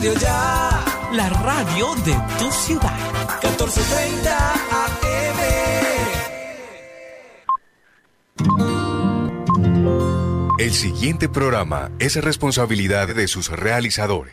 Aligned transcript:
Radio 0.00 0.18
Ya. 0.18 0.84
La 1.12 1.28
radio 1.28 1.94
de 1.96 2.16
tu 2.38 2.50
ciudad. 2.50 2.98
1430 3.42 4.52
AM. 4.72 5.40
El 10.58 10.72
siguiente 10.72 11.28
programa 11.28 11.90
es 11.98 12.16
responsabilidad 12.16 13.14
de 13.14 13.28
sus 13.28 13.50
realizadores. 13.50 14.32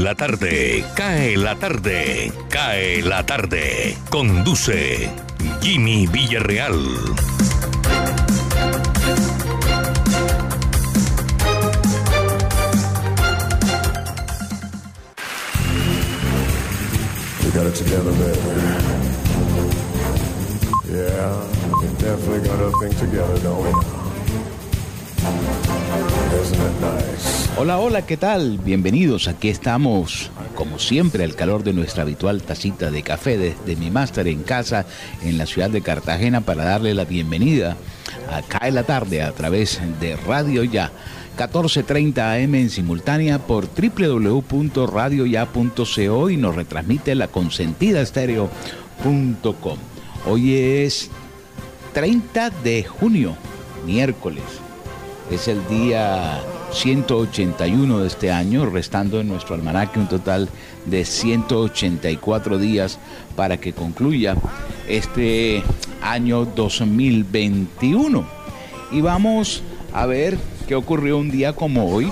La 0.00 0.14
tarde, 0.14 0.84
cae 0.94 1.36
la 1.36 1.54
tarde, 1.56 2.32
cae 2.48 3.02
la 3.02 3.24
tarde. 3.24 3.96
Conduce 4.10 5.10
Jimmy 5.60 6.06
Villarreal. 6.06 6.76
We 17.44 17.50
got 17.50 17.66
it 17.66 17.74
together, 17.74 18.12
baby. 18.12 19.02
Yeah, 20.92 21.46
we 21.80 21.88
definitely 21.98 22.48
got 22.48 22.60
our 22.60 22.72
thing 22.80 22.94
together, 22.98 23.38
don't 23.40 23.62
we? 23.62 23.70
Isn't 26.38 26.60
it 26.60 26.80
nice? 26.80 27.41
Hola, 27.58 27.78
hola, 27.78 28.06
¿qué 28.06 28.16
tal? 28.16 28.56
Bienvenidos. 28.58 29.28
Aquí 29.28 29.50
estamos, 29.50 30.30
como 30.54 30.78
siempre, 30.78 31.22
al 31.22 31.34
calor 31.34 31.62
de 31.62 31.74
nuestra 31.74 32.02
habitual 32.02 32.42
tacita 32.42 32.90
de 32.90 33.02
café 33.02 33.36
desde 33.36 33.76
mi 33.76 33.90
máster 33.90 34.26
en 34.26 34.42
casa 34.42 34.86
en 35.22 35.36
la 35.36 35.44
ciudad 35.44 35.68
de 35.68 35.82
Cartagena 35.82 36.40
para 36.40 36.64
darle 36.64 36.94
la 36.94 37.04
bienvenida 37.04 37.76
acá 38.32 38.66
en 38.66 38.74
la 38.74 38.84
tarde 38.84 39.20
a 39.22 39.32
través 39.32 39.82
de 40.00 40.16
Radio 40.16 40.64
Ya. 40.64 40.90
14.30 41.36 42.44
AM 42.44 42.54
en 42.54 42.70
simultánea 42.70 43.38
por 43.38 43.68
www.radioya.co 43.68 46.30
y 46.30 46.38
nos 46.38 46.56
retransmite 46.56 47.14
la 47.14 47.28
consentida 47.28 48.00
estéreo.com. 48.00 49.78
Hoy 50.26 50.54
es 50.54 51.10
30 51.92 52.48
de 52.50 52.84
junio, 52.84 53.36
miércoles. 53.86 54.44
Es 55.30 55.48
el 55.48 55.66
día 55.68 56.40
181 56.72 57.98
de 57.98 58.06
este 58.06 58.32
año, 58.32 58.66
restando 58.66 59.20
en 59.20 59.28
nuestro 59.28 59.54
almanaque 59.54 59.98
un 59.98 60.08
total 60.08 60.48
de 60.86 61.04
184 61.04 62.58
días 62.58 62.98
para 63.36 63.58
que 63.58 63.72
concluya 63.72 64.36
este 64.88 65.62
año 66.02 66.44
2021. 66.44 68.24
Y 68.90 69.00
vamos 69.00 69.62
a 69.92 70.06
ver 70.06 70.36
qué 70.66 70.74
ocurrió 70.74 71.18
un 71.18 71.30
día 71.30 71.52
como 71.54 71.88
hoy. 71.92 72.10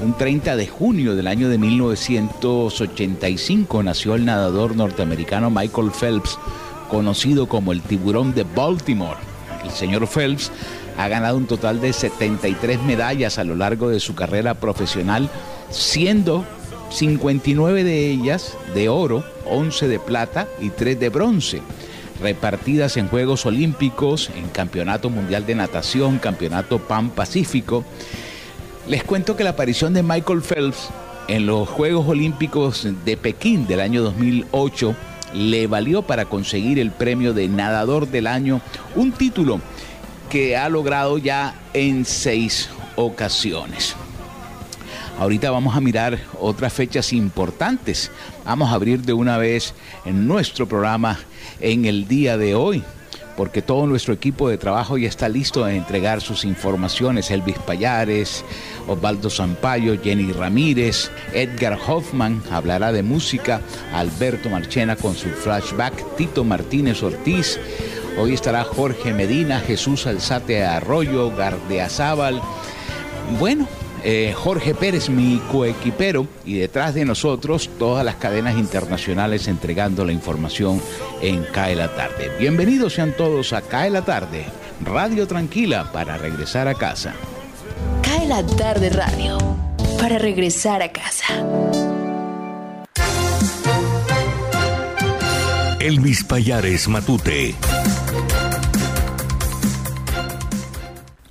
Un 0.00 0.16
30 0.16 0.56
de 0.56 0.68
junio 0.68 1.16
del 1.16 1.26
año 1.26 1.48
de 1.48 1.58
1985 1.58 3.82
nació 3.82 4.14
el 4.14 4.24
nadador 4.24 4.76
norteamericano 4.76 5.50
Michael 5.50 5.90
Phelps, 5.90 6.38
conocido 6.88 7.48
como 7.48 7.72
el 7.72 7.82
tiburón 7.82 8.32
de 8.32 8.44
Baltimore. 8.44 9.18
El 9.64 9.72
señor 9.72 10.06
Phelps 10.06 10.52
ha 10.98 11.06
ganado 11.06 11.36
un 11.36 11.46
total 11.46 11.80
de 11.80 11.92
73 11.92 12.82
medallas 12.82 13.38
a 13.38 13.44
lo 13.44 13.54
largo 13.54 13.88
de 13.88 14.00
su 14.00 14.16
carrera 14.16 14.54
profesional, 14.54 15.30
siendo 15.70 16.44
59 16.90 17.84
de 17.84 18.10
ellas 18.10 18.56
de 18.74 18.88
oro, 18.88 19.24
11 19.46 19.86
de 19.86 20.00
plata 20.00 20.48
y 20.60 20.70
3 20.70 20.98
de 20.98 21.08
bronce, 21.08 21.62
repartidas 22.20 22.96
en 22.96 23.06
Juegos 23.06 23.46
Olímpicos, 23.46 24.28
en 24.36 24.48
Campeonato 24.48 25.08
Mundial 25.08 25.46
de 25.46 25.54
Natación, 25.54 26.18
Campeonato 26.18 26.80
Pan 26.80 27.10
Pacífico. 27.10 27.84
Les 28.88 29.04
cuento 29.04 29.36
que 29.36 29.44
la 29.44 29.50
aparición 29.50 29.94
de 29.94 30.02
Michael 30.02 30.42
Phelps 30.42 30.88
en 31.28 31.46
los 31.46 31.68
Juegos 31.68 32.08
Olímpicos 32.08 32.88
de 33.04 33.16
Pekín 33.16 33.68
del 33.68 33.80
año 33.80 34.02
2008 34.02 34.96
le 35.32 35.68
valió 35.68 36.02
para 36.02 36.24
conseguir 36.24 36.80
el 36.80 36.90
premio 36.90 37.34
de 37.34 37.46
nadador 37.48 38.08
del 38.08 38.26
año, 38.26 38.60
un 38.96 39.12
título 39.12 39.60
que 40.28 40.56
ha 40.56 40.68
logrado 40.68 41.18
ya 41.18 41.54
en 41.72 42.04
seis 42.04 42.68
ocasiones. 42.96 43.96
Ahorita 45.18 45.50
vamos 45.50 45.76
a 45.76 45.80
mirar 45.80 46.18
otras 46.40 46.72
fechas 46.72 47.12
importantes. 47.12 48.10
Vamos 48.44 48.70
a 48.70 48.74
abrir 48.74 49.02
de 49.02 49.12
una 49.12 49.36
vez 49.36 49.74
en 50.04 50.28
nuestro 50.28 50.68
programa 50.68 51.18
en 51.60 51.86
el 51.86 52.06
día 52.06 52.36
de 52.36 52.54
hoy, 52.54 52.84
porque 53.36 53.60
todo 53.60 53.86
nuestro 53.88 54.14
equipo 54.14 54.48
de 54.48 54.58
trabajo 54.58 54.96
ya 54.96 55.08
está 55.08 55.28
listo 55.28 55.64
a 55.64 55.72
entregar 55.72 56.20
sus 56.20 56.44
informaciones. 56.44 57.32
Elvis 57.32 57.58
Payares, 57.58 58.44
Osvaldo 58.86 59.28
Zampayo, 59.28 60.00
Jenny 60.00 60.30
Ramírez, 60.32 61.10
Edgar 61.32 61.76
Hoffman 61.84 62.40
hablará 62.52 62.92
de 62.92 63.02
música, 63.02 63.60
Alberto 63.92 64.48
Marchena 64.50 64.94
con 64.94 65.16
su 65.16 65.28
flashback, 65.30 66.16
Tito 66.16 66.44
Martínez 66.44 67.02
Ortiz, 67.02 67.58
Hoy 68.20 68.34
estará 68.34 68.64
Jorge 68.64 69.14
Medina, 69.14 69.60
Jesús 69.60 70.06
Alzate 70.08 70.64
Arroyo, 70.64 71.30
Gardeazábal. 71.36 72.42
Bueno, 73.38 73.68
eh, 74.02 74.34
Jorge 74.36 74.74
Pérez, 74.74 75.08
mi 75.08 75.40
coequipero, 75.52 76.26
y 76.44 76.58
detrás 76.58 76.94
de 76.94 77.04
nosotros 77.04 77.70
todas 77.78 78.04
las 78.04 78.16
cadenas 78.16 78.56
internacionales 78.56 79.46
entregando 79.46 80.04
la 80.04 80.12
información 80.12 80.82
en 81.22 81.44
CAE 81.44 81.76
la 81.76 81.94
Tarde. 81.94 82.32
Bienvenidos 82.40 82.94
sean 82.94 83.16
todos 83.16 83.52
a 83.52 83.62
CAE 83.62 83.90
la 83.90 84.04
Tarde, 84.04 84.46
Radio 84.84 85.28
Tranquila 85.28 85.92
para 85.92 86.18
regresar 86.18 86.66
a 86.66 86.74
casa. 86.74 87.14
CAE 88.02 88.26
la 88.26 88.44
Tarde 88.44 88.90
Radio, 88.90 89.38
para 90.00 90.18
regresar 90.18 90.82
a 90.82 90.90
casa. 90.90 91.44
Elvis 95.78 96.24
Payares 96.24 96.88
Matute. 96.88 97.54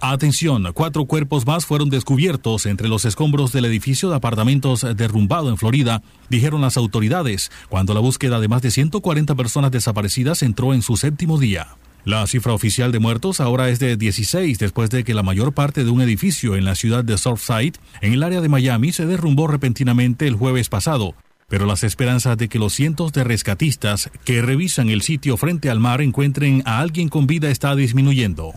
Atención, 0.10 0.66
cuatro 0.74 1.04
cuerpos 1.04 1.46
más 1.46 1.66
fueron 1.66 1.90
descubiertos 1.90 2.66
entre 2.66 2.88
los 2.88 3.04
escombros 3.04 3.52
del 3.52 3.66
edificio 3.66 4.10
de 4.10 4.16
apartamentos 4.16 4.86
derrumbado 4.96 5.50
en 5.50 5.58
Florida, 5.58 6.02
dijeron 6.30 6.62
las 6.62 6.78
autoridades, 6.78 7.52
cuando 7.68 7.94
la 7.94 8.00
búsqueda 8.00 8.40
de 8.40 8.48
más 8.48 8.62
de 8.62 8.72
140 8.72 9.36
personas 9.36 9.70
desaparecidas 9.70 10.44
entró 10.44 10.74
en 10.74 10.82
su 10.82 10.96
séptimo 10.96 11.38
día. 11.38 11.76
La 12.06 12.26
cifra 12.26 12.54
oficial 12.54 12.94
de 12.94 13.00
muertos 13.00 13.42
ahora 13.42 13.68
es 13.68 13.80
de 13.80 13.98
16 13.98 14.58
después 14.58 14.90
de 14.92 15.04
que 15.04 15.14
la 15.14 15.24
mayor 15.24 15.54
parte 15.54 15.84
de 15.84 15.90
un 15.90 16.00
edificio 16.00 16.56
en 16.56 16.64
la 16.64 16.76
ciudad 16.76 17.04
de 17.04 17.18
Surfside, 17.18 17.74
en 18.00 18.14
el 18.14 18.24
área 18.24 18.40
de 18.40 18.48
Miami, 18.48 18.94
se 18.94 19.06
derrumbó 19.06 19.48
repentinamente 19.48 20.26
el 20.26 20.36
jueves 20.36 20.70
pasado, 20.70 21.16
pero 21.50 21.66
las 21.66 21.84
esperanzas 21.84 22.38
de 22.38 22.48
que 22.48 22.60
los 22.60 22.72
cientos 22.72 23.12
de 23.12 23.26
rescatistas 23.26 24.10
que 24.24 24.42
revisan 24.42 24.90
el 24.90 25.02
sitio 25.02 25.36
frente 25.36 25.70
al 25.70 25.82
mar 25.82 26.02
encuentren 26.02 26.64
a 26.66 26.80
alguien 26.80 27.10
con 27.10 27.28
vida 27.28 27.50
está 27.50 27.76
disminuyendo. 27.76 28.54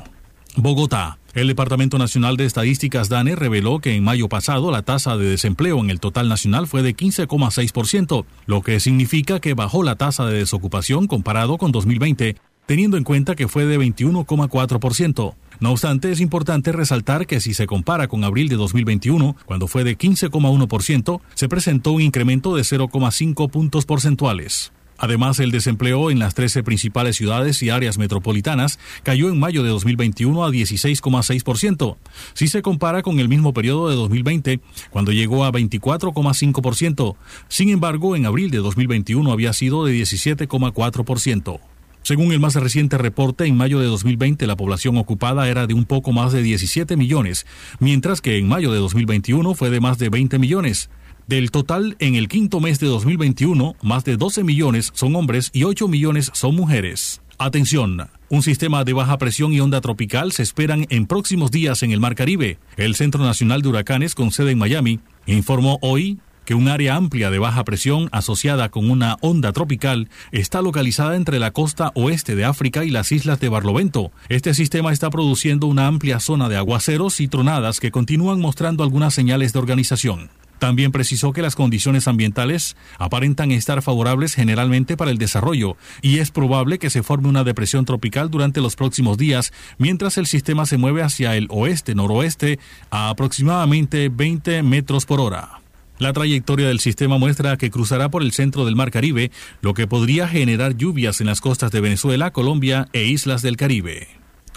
Bogotá. 0.57 1.19
El 1.33 1.47
Departamento 1.47 1.97
Nacional 1.97 2.37
de 2.37 2.45
Estadísticas 2.45 3.09
DANE 3.09 3.37
reveló 3.37 3.79
que 3.79 3.95
en 3.95 4.03
mayo 4.03 4.29
pasado 4.29 4.73
la 4.73 4.83
tasa 4.83 5.17
de 5.17 5.29
desempleo 5.29 5.79
en 5.79 5.91
el 5.91 6.01
total 6.01 6.29
nacional 6.29 6.67
fue 6.67 6.83
de 6.83 6.97
15,6%, 6.97 8.25
lo 8.47 8.63
que 8.63 8.81
significa 8.81 9.39
que 9.39 9.55
bajó 9.55 9.85
la 9.85 9.95
tasa 9.95 10.27
de 10.27 10.39
desocupación 10.39 11.07
comparado 11.07 11.57
con 11.57 11.71
2020, 11.71 12.37
teniendo 12.67 12.97
en 12.97 13.05
cuenta 13.05 13.37
que 13.37 13.47
fue 13.47 13.65
de 13.65 13.79
21,4%. 13.79 15.35
No 15.61 15.71
obstante, 15.71 16.11
es 16.11 16.21
importante 16.21 16.73
resaltar 16.73 17.27
que 17.27 17.41
si 17.41 17.55
se 17.55 17.67
compara 17.67 18.09
con 18.09 18.25
abril 18.25 18.49
de 18.49 18.57
2021, 18.57 19.37
cuando 19.45 19.69
fue 19.69 19.85
de 19.85 19.97
15,1%, 19.97 21.21
se 21.35 21.49
presentó 21.49 21.93
un 21.93 22.03
incremento 22.03 22.57
de 22.57 22.63
0,5 22.63 23.51
puntos 23.51 23.87
porcentuales. 23.87 24.73
Además, 25.01 25.41
el 25.41 25.51
desempleo 25.51 26.11
en 26.11 26.19
las 26.19 26.35
13 26.35 26.63
principales 26.63 27.17
ciudades 27.17 27.63
y 27.63 27.71
áreas 27.71 27.97
metropolitanas 27.97 28.79
cayó 29.03 29.31
en 29.31 29.41
mayo 29.41 29.63
de 29.63 29.71
2021 29.71 30.45
a 30.45 30.51
16,6%. 30.51 31.97
Si 32.35 32.49
se 32.49 32.61
compara 32.61 33.01
con 33.01 33.19
el 33.19 33.31
mismo 33.31 33.55
periodo 33.55 33.89
de 33.89 33.97
2020, 33.97 34.61
cuando 34.91 35.13
llegó 35.13 35.47
a 35.47 35.53
24,5%. 35.53 37.17
Sin 37.49 37.71
embargo, 37.71 38.15
en 38.15 38.27
abril 38.27 38.51
de 38.51 38.59
2021 38.59 39.33
había 39.33 39.55
sido 39.55 39.87
de 39.87 39.95
17,4%. 39.95 41.61
Según 42.03 42.33
el 42.33 42.41
más 42.41 42.55
reciente 42.55 42.99
reporte, 42.99 43.47
en 43.47 43.57
mayo 43.57 43.79
de 43.79 43.87
2020 43.87 44.47
la 44.47 44.57
población 44.57 44.97
ocupada 44.99 45.49
era 45.49 45.67
de 45.67 45.75
un 45.75 45.85
poco 45.85 46.13
más 46.13 46.33
de 46.33 46.43
17 46.43 46.97
millones, 46.97 47.47
mientras 47.79 48.21
que 48.21 48.37
en 48.37 48.49
mayo 48.49 48.73
de 48.73 48.79
2021 48.79 49.55
fue 49.55 49.71
de 49.71 49.81
más 49.81 49.99
de 49.99 50.11
20 50.11 50.39
millones. 50.39 50.91
Del 51.31 51.53
total, 51.53 51.95
en 52.01 52.17
el 52.17 52.27
quinto 52.27 52.59
mes 52.59 52.81
de 52.81 52.89
2021, 52.89 53.77
más 53.83 54.03
de 54.03 54.17
12 54.17 54.43
millones 54.43 54.91
son 54.95 55.15
hombres 55.15 55.51
y 55.53 55.63
8 55.63 55.87
millones 55.87 56.29
son 56.35 56.57
mujeres. 56.57 57.23
Atención, 57.39 58.09
un 58.31 58.43
sistema 58.43 58.83
de 58.83 58.95
baja 58.95 59.17
presión 59.17 59.53
y 59.53 59.61
onda 59.61 59.81
tropical 59.81 60.33
se 60.33 60.43
esperan 60.43 60.87
en 60.91 61.07
próximos 61.07 61.53
días 61.53 61.85
en 61.85 61.93
el 61.93 62.01
Mar 62.01 62.17
Caribe. 62.17 62.59
El 62.77 62.97
Centro 62.97 63.23
Nacional 63.23 63.63
de 63.63 63.69
Huracanes, 63.69 64.17
con 64.17 64.33
sede 64.33 64.51
en 64.51 64.59
Miami, 64.59 64.99
informó 65.27 65.79
hoy 65.83 66.19
que 66.45 66.57
un 66.57 66.67
área 66.67 66.97
amplia 66.97 67.31
de 67.31 67.39
baja 67.39 67.63
presión 67.63 68.09
asociada 68.11 68.69
con 68.71 68.91
una 68.91 69.17
onda 69.21 69.53
tropical 69.53 70.09
está 70.33 70.63
localizada 70.63 71.15
entre 71.15 71.39
la 71.39 71.53
costa 71.53 71.93
oeste 71.95 72.35
de 72.35 72.45
África 72.45 72.85
y 72.85 72.91
las 72.91 73.13
islas 73.13 73.39
de 73.39 73.51
Barlovento. 73.51 74.11
Este 74.29 74.53
sistema 74.53 74.93
está 74.93 75.11
produciendo 75.11 75.69
una 75.69 75.87
amplia 75.87 76.19
zona 76.19 76.49
de 76.49 76.57
aguaceros 76.57 77.21
y 77.21 77.29
tronadas 77.29 77.79
que 77.79 77.93
continúan 77.93 78.41
mostrando 78.41 78.83
algunas 78.83 79.15
señales 79.15 79.53
de 79.53 79.61
organización. 79.61 80.29
También 80.61 80.93
precisó 80.93 81.33
que 81.33 81.41
las 81.41 81.57
condiciones 81.57 82.07
ambientales 82.07 82.77
aparentan 82.99 83.51
estar 83.51 83.81
favorables 83.81 84.35
generalmente 84.35 84.95
para 84.99 85.11
el 85.11 85.17
desarrollo 85.17 85.79
y 86.03 86.19
es 86.19 86.31
probable 86.31 86.79
que 86.79 86.91
se 86.91 87.03
forme 87.03 87.29
una 87.29 87.45
depresión 87.45 87.87
tropical 87.87 88.31
durante 88.31 88.61
los 88.61 88.77
próximos 88.77 89.17
días 89.17 89.55
mientras 89.79 90.19
el 90.19 90.27
sistema 90.27 90.67
se 90.67 90.77
mueve 90.77 91.03
hacia 91.03 91.35
el 91.35 91.47
oeste-noroeste 91.49 92.59
a 92.91 93.09
aproximadamente 93.09 94.11
20 94.11 94.63
metros 94.63 95.07
por 95.07 95.21
hora. 95.21 95.61
La 95.99 96.13
trayectoria 96.13 96.69
del 96.69 96.81
sistema 96.81 97.17
muestra 97.17 97.57
que 97.57 97.71
cruzará 97.71 98.11
por 98.11 98.23
el 98.23 98.33
centro 98.33 98.67
del 98.67 98.77
Mar 98.77 98.91
Caribe, 98.91 99.31
lo 99.63 99.73
que 99.73 99.87
podría 99.87 100.29
generar 100.29 100.77
lluvias 100.77 101.23
en 101.23 101.27
las 101.27 101.41
costas 101.41 101.71
de 101.71 101.81
Venezuela, 101.81 102.33
Colombia 102.33 102.89
e 102.93 103.05
islas 103.05 103.41
del 103.41 103.57
Caribe. 103.57 104.09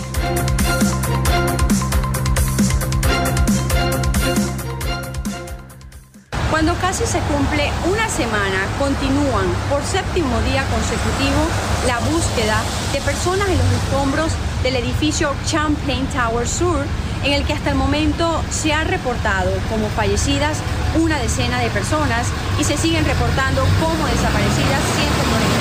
Cuando 6.50 6.74
casi 6.76 7.04
se 7.04 7.18
cumple 7.18 7.70
una 7.84 8.08
semana, 8.08 8.64
continúan 8.78 9.44
por 9.68 9.82
séptimo 9.82 10.40
día 10.48 10.64
consecutivo 10.72 11.42
la 11.86 11.98
búsqueda 12.10 12.62
de 12.94 13.00
personas 13.02 13.50
en 13.50 13.58
los 13.58 13.72
escombros 13.84 14.32
del 14.62 14.76
edificio 14.76 15.34
Champlain 15.44 16.06
Tower 16.06 16.48
Sur, 16.48 16.86
en 17.24 17.34
el 17.34 17.44
que 17.44 17.52
hasta 17.52 17.72
el 17.72 17.76
momento 17.76 18.42
se 18.48 18.72
han 18.72 18.88
reportado 18.88 19.52
como 19.68 19.86
fallecidas 19.90 20.56
una 20.98 21.18
decena 21.18 21.60
de 21.60 21.68
personas 21.68 22.28
y 22.58 22.64
se 22.64 22.78
siguen 22.78 23.04
reportando 23.04 23.66
como 23.82 24.06
desaparecidas 24.06 24.80
190 24.96 25.60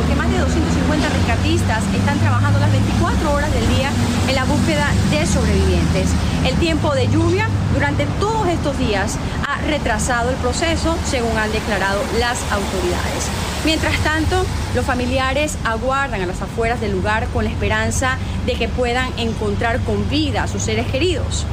que 0.00 0.14
más 0.14 0.30
de 0.30 0.31
250 0.42 1.08
rescatistas 1.08 1.84
están 1.94 2.18
trabajando 2.18 2.58
las 2.58 2.72
24 2.72 3.32
horas 3.32 3.52
del 3.54 3.68
día 3.76 3.90
en 4.28 4.34
la 4.34 4.44
búsqueda 4.44 4.88
de 5.10 5.24
sobrevivientes. 5.24 6.10
El 6.44 6.56
tiempo 6.56 6.92
de 6.94 7.06
lluvia 7.06 7.46
durante 7.72 8.06
todos 8.18 8.48
estos 8.48 8.76
días 8.76 9.18
ha 9.46 9.60
retrasado 9.62 10.30
el 10.30 10.36
proceso, 10.36 10.96
según 11.06 11.38
han 11.38 11.52
declarado 11.52 12.00
las 12.18 12.40
autoridades. 12.50 13.28
Mientras 13.64 13.96
tanto, 14.00 14.44
los 14.74 14.84
familiares 14.84 15.56
aguardan 15.64 16.22
a 16.22 16.26
las 16.26 16.42
afueras 16.42 16.80
del 16.80 16.90
lugar 16.90 17.28
con 17.28 17.44
la 17.44 17.50
esperanza 17.50 18.18
de 18.44 18.54
que 18.54 18.66
puedan 18.66 19.08
encontrar 19.18 19.78
con 19.80 20.08
vida 20.10 20.42
a 20.42 20.48
sus 20.48 20.62
seres 20.62 20.88
queridos. 20.88 21.46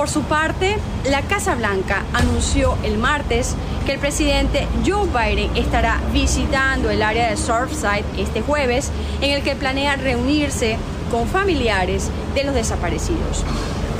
Por 0.00 0.08
su 0.08 0.22
parte, 0.22 0.78
la 1.10 1.20
Casa 1.20 1.54
Blanca 1.56 2.04
anunció 2.14 2.74
el 2.84 2.96
martes 2.96 3.54
que 3.84 3.92
el 3.92 3.98
presidente 3.98 4.66
Joe 4.82 5.06
Biden 5.06 5.54
estará 5.58 6.00
visitando 6.10 6.88
el 6.88 7.02
área 7.02 7.28
de 7.28 7.36
Surfside 7.36 8.06
este 8.16 8.40
jueves, 8.40 8.90
en 9.20 9.32
el 9.32 9.42
que 9.42 9.56
planea 9.56 9.96
reunirse 9.96 10.78
con 11.10 11.28
familiares 11.28 12.08
de 12.34 12.44
los 12.44 12.54
desaparecidos. 12.54 13.44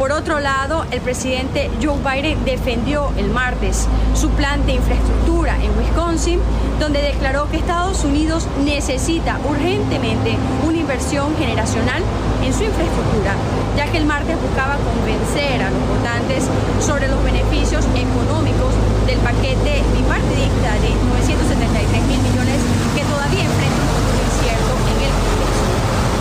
Por 0.00 0.12
otro 0.12 0.40
lado, 0.40 0.86
el 0.92 1.02
presidente 1.02 1.70
Joe 1.76 2.00
Biden 2.00 2.42
defendió 2.46 3.12
el 3.18 3.28
martes 3.28 3.86
su 4.14 4.30
plan 4.30 4.64
de 4.64 4.72
infraestructura 4.72 5.62
en 5.62 5.76
Wisconsin, 5.76 6.40
donde 6.80 7.02
declaró 7.02 7.50
que 7.50 7.58
Estados 7.58 8.02
Unidos 8.04 8.48
necesita 8.64 9.38
urgentemente 9.44 10.38
una 10.66 10.78
inversión 10.78 11.36
generacional 11.36 12.00
en 12.42 12.48
su 12.54 12.64
infraestructura, 12.64 13.36
ya 13.76 13.92
que 13.92 13.98
el 13.98 14.06
martes 14.06 14.40
buscaba 14.40 14.78
convencer 14.80 15.60
a 15.60 15.68
los 15.68 15.84
votantes 15.92 16.48
sobre 16.80 17.06
los 17.06 17.22
beneficios 17.22 17.84
económicos 17.92 18.72
del 19.04 19.18
paquete 19.20 19.84
bipartidista 19.92 20.80
de 20.80 20.96
973 21.12 22.00
mil 22.08 22.20
millones 22.24 22.56
que 22.96 23.04
todavía 23.04 23.44
enfrenta 23.44 23.80
un 23.84 23.92
futuro 24.00 24.16
incierto 24.16 24.72
en 24.80 24.96
el 24.96 25.12
Congreso. 25.12 25.64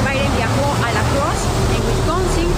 Biden 0.03 0.36
viajó 0.36 0.67
a 0.83 0.91
La 0.91 1.03
Crosse, 1.15 1.48
en 1.48 1.81
Wisconsin, 1.88 2.50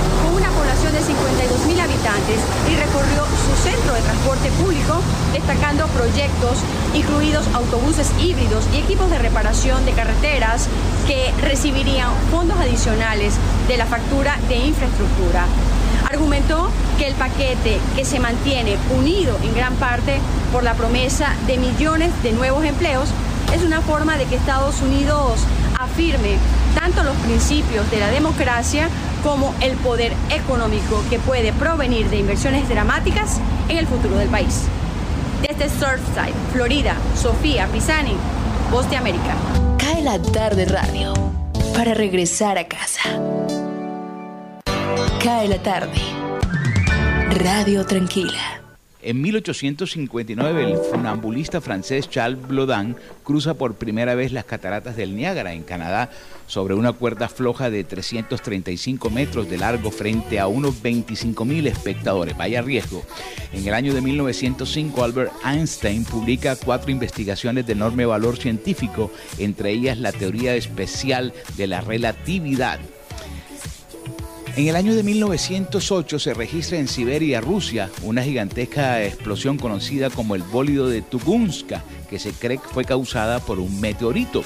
población 0.62 0.94
de 0.94 1.02
52 1.02 1.66
mil 1.66 1.80
habitantes 1.80 2.40
y 2.70 2.76
recorrió 2.76 3.26
su 3.26 3.54
centro 3.64 3.94
de 3.94 4.02
transporte 4.02 4.50
público, 4.62 5.02
destacando 5.42 5.88
proyectos 5.88 6.60
incluidos 6.94 7.46
autobuses 7.54 8.12
híbridos 8.20 8.66
y 8.74 8.78
equipos 8.78 9.10
de 9.10 9.18
reparación 9.18 9.84
de 9.86 9.92
carreteras 9.94 10.68
que 11.08 11.34
recibirían 11.42 12.10
fondos 12.30 12.60
adicionales 12.60 13.34
de 13.68 13.78
la 13.78 13.86
factura 13.86 14.38
de 14.48 14.58
infraestructura. 14.58 15.46
Argumentó 16.10 16.70
que 16.98 17.08
el 17.08 17.16
paquete 17.16 17.80
que 17.96 18.06
se 18.06 18.20
mantiene 18.20 18.78
unido 18.98 19.38
en 19.44 19.56
gran 19.56 19.74
parte 19.76 20.20
por 20.52 20.64
la 20.64 20.74
promesa 20.76 21.34
de 21.48 21.58
millones 21.58 22.12
de 22.22 22.34
nuevos 22.34 22.64
empleos 22.64 23.10
es 23.54 23.64
una 23.64 23.82
forma 23.82 24.18
de 24.18 24.26
que 24.26 24.36
Estados 24.36 24.82
Unidos 24.82 25.42
afirme 25.80 26.38
tanto 26.76 27.04
los 27.04 27.16
principios 27.18 27.90
de 27.90 28.00
la 28.00 28.10
democracia 28.10 28.90
como 29.24 29.54
el 29.62 29.76
poder 29.78 30.14
económico 30.30 31.04
que 31.10 31.20
puede 31.20 31.52
provenir 31.54 32.10
de 32.10 32.18
inversiones 32.18 32.70
dramáticas 32.70 33.40
en 33.70 33.78
el 33.78 33.88
futuro 33.88 34.18
del 34.18 34.30
país. 34.30 34.68
Desde 35.42 35.70
Surfside, 35.70 36.34
Florida, 36.54 36.96
Sofía 37.16 37.68
Pisani, 37.68 38.16
Voz 38.72 38.90
de 38.90 38.98
América. 38.98 39.36
Cae 39.78 40.02
la 40.02 40.22
tarde 40.22 40.66
radio 40.66 41.14
para 41.74 41.94
regresar 41.94 42.58
a 42.58 42.68
casa. 42.68 43.02
Cae 45.24 45.48
la 45.48 45.62
tarde. 45.62 46.00
Radio 47.44 47.86
Tranquila. 47.86 48.61
En 49.04 49.20
1859, 49.20 50.64
el 50.64 50.78
funambulista 50.78 51.60
francés 51.60 52.08
Charles 52.08 52.48
Blodin 52.48 52.96
cruza 53.24 53.56
por 53.56 53.74
primera 53.74 54.14
vez 54.14 54.32
las 54.32 54.46
cataratas 54.46 54.96
del 54.96 55.16
Niágara 55.16 55.54
en 55.54 55.64
Canadá 55.64 56.12
sobre 56.46 56.76
una 56.76 56.94
cuerda 56.94 57.28
floja 57.28 57.72
de 57.72 57.84
335 57.84 59.10
metros 59.10 59.50
de 59.50 59.58
largo 59.58 59.90
frente 59.90 60.40
a 60.40 60.46
unos 60.46 60.84
25 60.84 61.46
mil 61.46 61.66
espectadores. 61.66 62.38
Vaya 62.38 62.62
riesgo. 62.62 63.04
En 63.54 63.68
el 63.68 63.74
año 63.74 63.96
de 63.96 64.02
1905, 64.02 65.04
Albert 65.04 65.32
Einstein 65.44 66.06
publica 66.06 66.56
cuatro 66.56 66.92
investigaciones 66.92 67.66
de 67.66 67.74
enorme 67.74 68.06
valor 68.06 68.38
científico, 68.38 69.12
entre 69.40 69.72
ellas 69.72 69.98
la 69.98 70.12
teoría 70.12 70.54
especial 70.56 71.34
de 71.58 71.66
la 71.66 71.82
relatividad. 71.82 72.80
En 74.58 74.68
el 74.68 74.76
año 74.76 74.94
de 74.94 75.04
1908 75.04 76.20
se 76.20 76.34
registra 76.34 76.78
en 76.78 76.90
Siberia, 76.90 77.40
Rusia, 77.40 77.90
una 78.04 78.22
gigantesca 78.22 79.02
explosión 79.02 79.58
conocida 79.58 80.10
como 80.10 80.36
el 80.36 80.44
bólido 80.44 80.90
de 80.90 81.02
Tugunska, 81.02 81.86
que 82.10 82.20
se 82.20 82.34
cree 82.34 82.58
que 82.58 82.68
fue 82.68 82.84
causada 82.84 83.40
por 83.40 83.60
un 83.60 83.80
meteorito. 83.80 84.44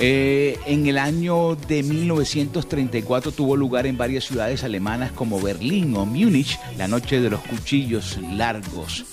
Eh, 0.00 0.60
en 0.66 0.86
el 0.86 0.96
año 0.96 1.56
de 1.56 1.82
1934 1.82 3.32
tuvo 3.32 3.56
lugar 3.56 3.84
en 3.84 3.98
varias 3.98 4.24
ciudades 4.24 4.62
alemanas 4.62 5.10
como 5.10 5.40
Berlín 5.40 5.96
o 5.96 6.06
Múnich 6.06 6.56
la 6.76 6.86
Noche 6.86 7.20
de 7.20 7.30
los 7.30 7.40
Cuchillos 7.40 8.16
Largos. 8.32 9.04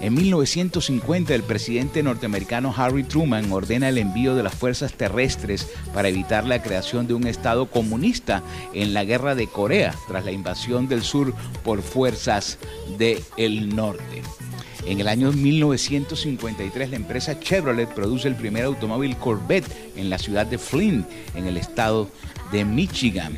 En 0.00 0.12
1950 0.12 1.34
el 1.34 1.44
presidente 1.44 2.02
norteamericano 2.02 2.74
Harry 2.76 3.04
Truman 3.04 3.50
ordena 3.50 3.88
el 3.88 3.96
envío 3.96 4.34
de 4.34 4.42
las 4.42 4.54
fuerzas 4.54 4.92
terrestres 4.92 5.66
para 5.94 6.08
evitar 6.08 6.44
la 6.44 6.60
creación 6.60 7.06
de 7.06 7.14
un 7.14 7.26
Estado 7.26 7.64
comunista 7.70 8.42
en 8.74 8.92
la 8.92 9.04
guerra 9.04 9.34
de 9.34 9.46
Corea 9.46 9.94
tras 10.08 10.26
la 10.26 10.32
invasión 10.32 10.88
del 10.88 11.02
sur 11.02 11.32
por 11.64 11.80
fuerzas 11.80 12.58
del 12.98 13.74
norte. 13.74 14.22
En 14.86 15.00
el 15.00 15.08
año 15.08 15.32
1953 15.32 16.90
la 16.90 16.96
empresa 16.96 17.40
Chevrolet 17.40 17.88
produce 17.88 18.28
el 18.28 18.34
primer 18.34 18.64
automóvil 18.64 19.16
Corvette 19.16 19.70
en 19.96 20.10
la 20.10 20.18
ciudad 20.18 20.46
de 20.46 20.58
Flint, 20.58 21.06
en 21.34 21.46
el 21.46 21.56
estado 21.56 22.10
de 22.52 22.64
Michigan. 22.66 23.32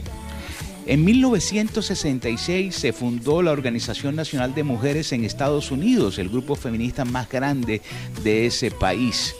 En 0.86 1.04
1966 1.04 2.74
se 2.74 2.92
fundó 2.92 3.42
la 3.42 3.52
Organización 3.52 4.16
Nacional 4.16 4.54
de 4.54 4.64
Mujeres 4.64 5.12
en 5.12 5.24
Estados 5.24 5.70
Unidos, 5.70 6.18
el 6.18 6.28
grupo 6.28 6.56
feminista 6.56 7.04
más 7.04 7.28
grande 7.28 7.80
de 8.22 8.46
ese 8.46 8.70
país. 8.70 9.34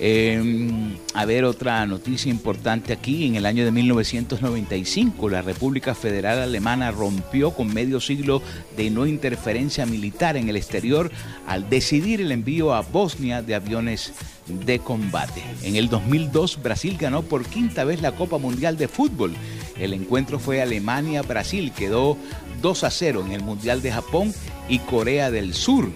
Eh, 0.00 0.40
a 1.14 1.24
ver, 1.24 1.44
otra 1.44 1.84
noticia 1.86 2.30
importante 2.30 2.92
aquí. 2.92 3.26
En 3.26 3.34
el 3.34 3.46
año 3.46 3.64
de 3.64 3.72
1995, 3.72 5.28
la 5.28 5.42
República 5.42 5.94
Federal 5.94 6.38
Alemana 6.38 6.90
rompió 6.90 7.50
con 7.50 7.72
medio 7.72 8.00
siglo 8.00 8.42
de 8.76 8.90
no 8.90 9.06
interferencia 9.06 9.86
militar 9.86 10.36
en 10.36 10.48
el 10.48 10.56
exterior 10.56 11.10
al 11.46 11.68
decidir 11.68 12.20
el 12.20 12.32
envío 12.32 12.74
a 12.74 12.82
Bosnia 12.82 13.42
de 13.42 13.54
aviones 13.54 14.12
de 14.46 14.78
combate. 14.78 15.42
En 15.62 15.76
el 15.76 15.88
2002, 15.88 16.62
Brasil 16.62 16.96
ganó 16.98 17.22
por 17.22 17.44
quinta 17.44 17.84
vez 17.84 18.00
la 18.00 18.12
Copa 18.12 18.38
Mundial 18.38 18.76
de 18.76 18.88
Fútbol. 18.88 19.34
El 19.78 19.92
encuentro 19.92 20.38
fue 20.38 20.62
Alemania-Brasil, 20.62 21.72
quedó 21.72 22.16
2 22.62 22.84
a 22.84 22.90
0 22.90 23.24
en 23.26 23.32
el 23.32 23.42
Mundial 23.42 23.82
de 23.82 23.92
Japón 23.92 24.32
y 24.68 24.78
Corea 24.80 25.30
del 25.30 25.54
Sur. 25.54 25.90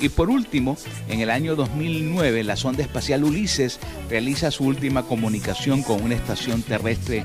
Y 0.00 0.08
por 0.08 0.30
último, 0.30 0.76
en 1.08 1.20
el 1.20 1.30
año 1.30 1.56
2009, 1.56 2.44
la 2.44 2.56
sonda 2.56 2.82
espacial 2.82 3.24
Ulises 3.24 3.78
realiza 4.08 4.50
su 4.50 4.64
última 4.64 5.04
comunicación 5.04 5.82
con 5.82 6.02
una 6.02 6.14
estación 6.14 6.62
terrestre. 6.62 7.24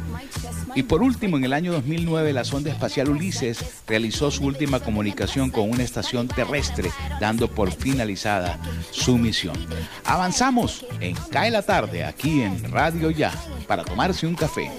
Y 0.75 0.83
por 0.83 1.01
último, 1.01 1.37
en 1.37 1.43
el 1.43 1.53
año 1.53 1.71
2009, 1.73 2.31
la 2.31 2.43
sonda 2.43 2.71
espacial 2.71 3.09
Ulises 3.09 3.59
realizó 3.87 4.29
su 4.31 4.45
última 4.45 4.79
comunicación 4.79 5.49
con 5.49 5.69
una 5.69 5.83
estación 5.83 6.27
terrestre, 6.27 6.91
dando 7.19 7.49
por 7.49 7.71
finalizada 7.71 8.59
su 8.91 9.17
misión. 9.17 9.57
Avanzamos 10.05 10.85
en 10.99 11.15
Cae 11.31 11.51
la 11.51 11.63
Tarde, 11.63 12.05
aquí 12.05 12.41
en 12.41 12.71
Radio 12.71 13.09
Ya, 13.09 13.33
para 13.67 13.83
tomarse 13.83 14.27
un 14.27 14.35
café. 14.35 14.69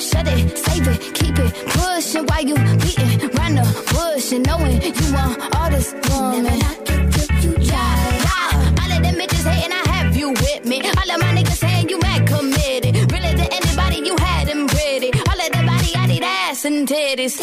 Shut 0.00 0.26
it, 0.28 0.56
save 0.56 0.88
it, 0.88 1.14
keep 1.14 1.38
it 1.38 1.52
pushing 1.76 2.24
while 2.24 2.42
you 2.42 2.54
beating 2.80 3.28
round 3.36 3.58
the 3.58 3.66
bush 3.92 4.32
and 4.32 4.46
knowing 4.46 4.80
you 4.80 5.12
want 5.12 5.36
all 5.56 5.70
this 5.70 5.92
woman. 6.08 6.46
Yeah, 6.46 7.92
yeah. 8.24 8.80
All 8.80 8.92
of 8.96 9.02
them 9.02 9.14
bitches 9.20 9.44
hating, 9.44 9.72
I 9.72 9.82
have 9.92 10.16
you 10.16 10.30
with 10.30 10.64
me. 10.64 10.80
All 10.80 11.10
of 11.10 11.20
my 11.20 11.34
niggas 11.36 11.58
saying 11.58 11.90
you 11.90 11.98
mad 12.00 12.26
committed. 12.26 13.12
Really 13.12 13.34
to 13.40 13.46
anybody 13.52 13.96
you 14.08 14.16
had 14.16 14.48
them 14.48 14.66
pretty. 14.68 15.10
All 15.28 15.38
of 15.38 15.50
the 15.52 15.62
body, 15.68 15.92
I 15.94 16.06
need 16.06 16.24
ass 16.24 16.64
and 16.64 16.88
titties. 16.88 17.36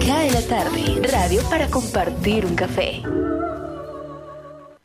Cae 0.00 0.30
la 0.30 0.40
tarde, 0.48 1.08
radio 1.12 1.42
para 1.50 1.68
compartir 1.68 2.46
un 2.46 2.56
café. 2.56 3.02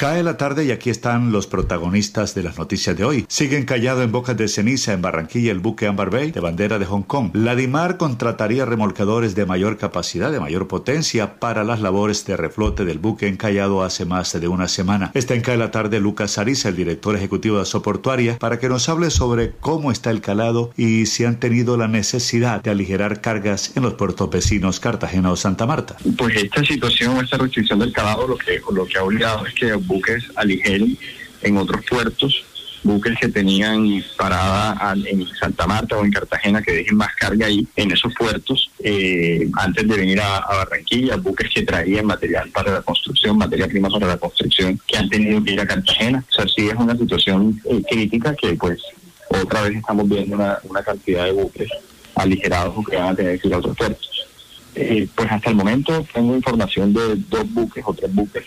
Cae 0.00 0.22
la 0.22 0.38
tarde 0.38 0.64
y 0.64 0.70
aquí 0.70 0.88
están 0.88 1.30
los 1.30 1.46
protagonistas 1.46 2.34
de 2.34 2.42
las 2.42 2.56
noticias 2.56 2.96
de 2.96 3.04
hoy. 3.04 3.26
Siguen 3.28 3.66
callado 3.66 4.02
en 4.02 4.10
bocas 4.10 4.34
de 4.34 4.48
ceniza 4.48 4.94
en 4.94 5.02
Barranquilla 5.02 5.52
el 5.52 5.58
buque 5.58 5.86
Amber 5.86 6.08
Bay 6.08 6.30
de 6.30 6.40
bandera 6.40 6.78
de 6.78 6.86
Hong 6.86 7.02
Kong. 7.02 7.32
La 7.34 7.54
DIMAR 7.54 7.98
contrataría 7.98 8.64
remolcadores 8.64 9.34
de 9.34 9.44
mayor 9.44 9.76
capacidad, 9.76 10.32
de 10.32 10.40
mayor 10.40 10.68
potencia 10.68 11.38
para 11.38 11.64
las 11.64 11.82
labores 11.82 12.24
de 12.24 12.38
reflote 12.38 12.86
del 12.86 12.98
buque 12.98 13.28
encallado 13.28 13.82
hace 13.82 14.06
más 14.06 14.32
de 14.32 14.48
una 14.48 14.68
semana. 14.68 15.10
Está 15.12 15.34
en 15.34 15.42
Cae 15.42 15.58
la 15.58 15.70
tarde 15.70 16.00
Lucas 16.00 16.38
Ariza, 16.38 16.70
el 16.70 16.76
director 16.76 17.14
ejecutivo 17.14 17.58
de 17.58 17.66
Soportuaria, 17.66 18.38
para 18.38 18.58
que 18.58 18.70
nos 18.70 18.88
hable 18.88 19.10
sobre 19.10 19.50
cómo 19.60 19.92
está 19.92 20.10
el 20.10 20.22
calado 20.22 20.70
y 20.78 21.04
si 21.04 21.26
han 21.26 21.38
tenido 21.38 21.76
la 21.76 21.88
necesidad 21.88 22.62
de 22.62 22.70
aligerar 22.70 23.20
cargas 23.20 23.76
en 23.76 23.82
los 23.82 23.92
puertos 23.92 24.30
vecinos 24.30 24.80
Cartagena 24.80 25.30
o 25.30 25.36
Santa 25.36 25.66
Marta. 25.66 25.98
Pues 26.16 26.36
esta 26.36 26.64
situación, 26.64 27.22
esta 27.22 27.36
restricción 27.36 27.80
del 27.80 27.92
calado, 27.92 28.26
lo 28.26 28.38
que, 28.38 28.62
lo 28.72 28.86
que 28.86 28.96
ha 28.96 29.04
obligado 29.04 29.44
es 29.44 29.52
que 29.52 29.89
buques 29.90 30.24
aligeren 30.36 30.96
en 31.42 31.56
otros 31.56 31.84
puertos, 31.88 32.44
buques 32.82 33.18
que 33.20 33.28
tenían 33.28 34.02
parada 34.16 34.94
en 35.04 35.26
Santa 35.34 35.66
Marta 35.66 35.96
o 35.96 36.04
en 36.04 36.12
Cartagena 36.12 36.62
que 36.62 36.72
dejen 36.72 36.96
más 36.96 37.14
carga 37.16 37.46
ahí 37.46 37.66
en 37.76 37.90
esos 37.90 38.14
puertos 38.14 38.70
eh, 38.78 39.48
antes 39.54 39.86
de 39.86 39.96
venir 39.96 40.20
a, 40.20 40.40
Barranquilla, 40.40 41.16
buques 41.16 41.50
que 41.54 41.62
traían 41.62 42.06
material 42.06 42.48
para 42.50 42.72
la 42.72 42.82
construcción, 42.82 43.36
materia 43.36 43.68
prima 43.68 43.88
para 43.88 44.06
la 44.06 44.16
construcción 44.16 44.80
que 44.86 44.96
han 44.96 45.08
tenido 45.08 45.42
que 45.42 45.52
ir 45.52 45.60
a 45.60 45.66
Cartagena. 45.66 46.24
O 46.28 46.32
sea, 46.32 46.46
sí 46.46 46.68
es 46.68 46.74
una 46.74 46.96
situación 46.96 47.60
eh, 47.64 47.82
crítica 47.90 48.34
que 48.34 48.54
pues 48.54 48.80
otra 49.28 49.62
vez 49.62 49.76
estamos 49.76 50.08
viendo 50.08 50.36
una, 50.36 50.58
una 50.64 50.82
cantidad 50.82 51.24
de 51.24 51.32
buques 51.32 51.70
aligerados 52.14 52.74
que 52.88 52.96
van 52.96 53.08
a 53.08 53.14
tener 53.14 53.40
que 53.40 53.48
ir 53.48 53.54
a 53.54 53.58
otros 53.58 53.76
puertos. 53.76 54.26
Eh, 54.74 55.08
pues 55.14 55.30
hasta 55.30 55.50
el 55.50 55.56
momento 55.56 56.06
tengo 56.12 56.34
información 56.34 56.92
de 56.92 57.16
dos 57.28 57.52
buques 57.52 57.82
o 57.84 57.92
tres 57.92 58.14
buques 58.14 58.44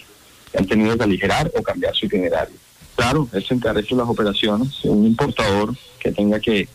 han 0.57 0.65
tenido 0.65 0.97
que 0.97 1.03
aligerar 1.03 1.51
o 1.57 1.61
cambiar 1.61 1.95
su 1.95 2.05
itinerario. 2.05 2.55
Claro, 2.95 3.27
eso 3.33 3.53
encarece 3.53 3.95
las 3.95 4.07
operaciones. 4.07 4.83
Un 4.83 5.05
importador 5.05 5.75
que 5.99 6.11
tenga 6.11 6.39
que 6.39 6.67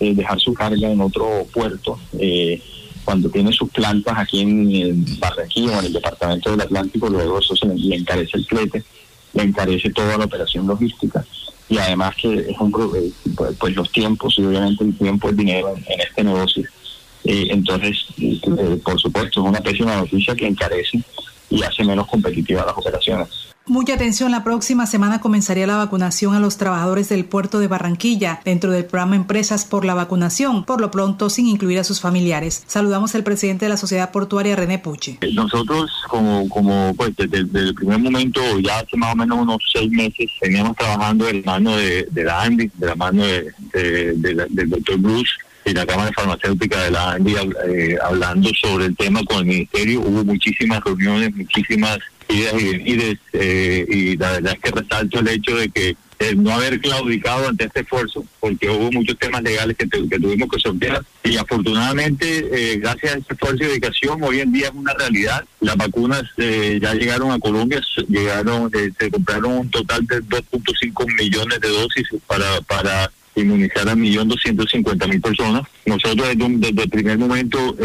eh, 0.00 0.14
dejar 0.14 0.38
su 0.40 0.52
carga 0.52 0.90
en 0.90 1.00
otro 1.00 1.46
puerto, 1.52 1.98
eh, 2.18 2.60
cuando 3.04 3.28
tiene 3.28 3.52
sus 3.52 3.70
plantas 3.70 4.14
aquí 4.16 4.40
en, 4.40 5.04
Barranquilla 5.18 5.76
o 5.76 5.80
en 5.80 5.86
el 5.86 5.92
departamento 5.92 6.50
del 6.50 6.60
Atlántico, 6.60 7.08
luego 7.08 7.38
eso 7.38 7.54
se 7.54 7.66
le, 7.66 7.96
encarece 7.96 8.38
el 8.38 8.46
flete, 8.46 8.82
le 9.34 9.42
encarece 9.42 9.90
toda 9.90 10.16
la 10.16 10.24
operación 10.24 10.66
logística 10.66 11.24
y 11.68 11.78
además 11.78 12.14
que 12.16 12.34
es 12.34 12.58
un 12.58 12.70
eh, 12.96 13.10
pues, 13.36 13.56
pues, 13.58 13.74
los 13.76 13.90
tiempos 13.90 14.34
y 14.38 14.44
obviamente 14.44 14.84
el 14.84 14.96
tiempo 14.96 15.30
es 15.30 15.36
dinero 15.36 15.74
en, 15.76 16.00
este 16.00 16.24
negocio. 16.24 16.64
Eh, 17.24 17.46
entonces, 17.50 18.04
por 18.82 19.00
supuesto, 19.00 19.40
es 19.40 19.46
una 19.46 19.60
pésima 19.60 19.96
noticia 19.96 20.34
que 20.34 20.46
encarece 20.46 21.02
y 21.50 21.62
hace 21.62 21.84
menos 21.84 22.06
competitivas 22.06 22.66
las 22.66 22.76
operaciones. 22.76 23.44
Mucha 23.66 23.94
atención, 23.94 24.30
la 24.30 24.44
próxima 24.44 24.84
semana 24.84 25.22
comenzaría 25.22 25.66
la 25.66 25.78
vacunación 25.78 26.34
a 26.34 26.40
los 26.40 26.58
trabajadores 26.58 27.08
del 27.08 27.24
puerto 27.24 27.60
de 27.60 27.66
Barranquilla 27.66 28.42
dentro 28.44 28.70
del 28.70 28.84
programa 28.84 29.16
Empresas 29.16 29.64
por 29.64 29.86
la 29.86 29.94
Vacunación, 29.94 30.66
por 30.66 30.82
lo 30.82 30.90
pronto 30.90 31.30
sin 31.30 31.48
incluir 31.48 31.78
a 31.78 31.84
sus 31.84 31.98
familiares. 31.98 32.62
Saludamos 32.66 33.14
al 33.14 33.24
presidente 33.24 33.64
de 33.64 33.70
la 33.70 33.78
Sociedad 33.78 34.12
Portuaria, 34.12 34.54
René 34.54 34.78
Puche. 34.78 35.18
Nosotros, 35.32 35.90
como, 36.08 36.46
como 36.50 36.92
pues, 36.94 37.16
desde, 37.16 37.44
desde, 37.44 37.68
el 37.68 37.74
primer 37.74 38.00
momento, 38.00 38.42
ya 38.60 38.80
hace 38.80 38.98
más 38.98 39.14
o 39.14 39.16
menos 39.16 39.38
unos 39.38 39.56
seis 39.72 39.90
meses, 39.90 40.30
veníamos 40.42 40.76
trabajando 40.76 41.24
de 41.24 41.32
la 41.32 41.52
mano 41.52 41.74
de, 41.74 42.06
de 42.10 42.24
la 42.24 42.42
Andy, 42.42 42.70
de 42.74 42.86
la 42.86 42.94
mano 42.96 43.22
de, 43.22 43.50
de, 43.72 44.46
del 44.50 44.68
doctor 44.68 44.98
Bruce, 44.98 45.32
y 45.64 45.72
la 45.72 45.86
Cámara 45.86 46.12
Farmacéutica 46.14 46.82
de 46.82 46.90
la 46.90 47.12
ANDI 47.12 47.34
eh, 47.68 47.96
hablando 48.02 48.50
sobre 48.60 48.86
el 48.86 48.96
tema 48.96 49.22
con 49.24 49.38
el 49.38 49.46
Ministerio. 49.46 50.00
Hubo 50.00 50.24
muchísimas 50.24 50.82
reuniones, 50.84 51.34
muchísimas 51.34 51.98
ideas 52.28 52.54
y, 52.54 53.16
eh, 53.32 53.86
y 53.88 54.16
la 54.16 54.32
verdad 54.32 54.54
es 54.54 54.60
que 54.60 54.80
resalto 54.80 55.20
el 55.20 55.28
hecho 55.28 55.56
de 55.56 55.68
que 55.68 55.96
no 56.36 56.52
haber 56.52 56.80
claudicado 56.80 57.48
ante 57.48 57.64
este 57.64 57.80
esfuerzo, 57.80 58.24
porque 58.40 58.70
hubo 58.70 58.90
muchos 58.92 59.18
temas 59.18 59.42
legales 59.42 59.76
que, 59.76 59.86
tuvimos 59.86 60.48
que 60.48 60.58
sortear. 60.58 61.04
Y 61.22 61.36
afortunadamente, 61.36 62.26
eh, 62.52 62.78
gracias 62.78 63.14
a 63.14 63.18
este 63.18 63.34
esfuerzo 63.34 63.64
y 63.64 63.66
dedicación, 63.66 64.22
hoy 64.22 64.40
en 64.40 64.52
día 64.52 64.68
es 64.68 64.74
una 64.74 64.94
realidad. 64.94 65.44
Las 65.60 65.76
vacunas 65.76 66.22
eh, 66.38 66.78
ya 66.80 66.94
llegaron 66.94 67.32
a 67.32 67.38
Colombia, 67.38 67.80
llegaron, 68.08 68.70
eh, 68.74 68.90
se 68.98 69.10
compraron 69.10 69.52
un 69.52 69.70
total 69.70 70.06
de 70.06 70.22
2.5 70.22 71.14
millones 71.18 71.60
de 71.60 71.68
dosis 71.68 72.08
para, 72.26 72.60
para 72.62 73.10
inmunizar 73.36 73.88
a 73.88 73.94
1.250.000 73.94 75.20
personas. 75.20 75.62
Nosotros 75.86 76.28
desde, 76.36 76.82
el 76.82 76.90
primer 76.90 77.18
momento 77.18 77.76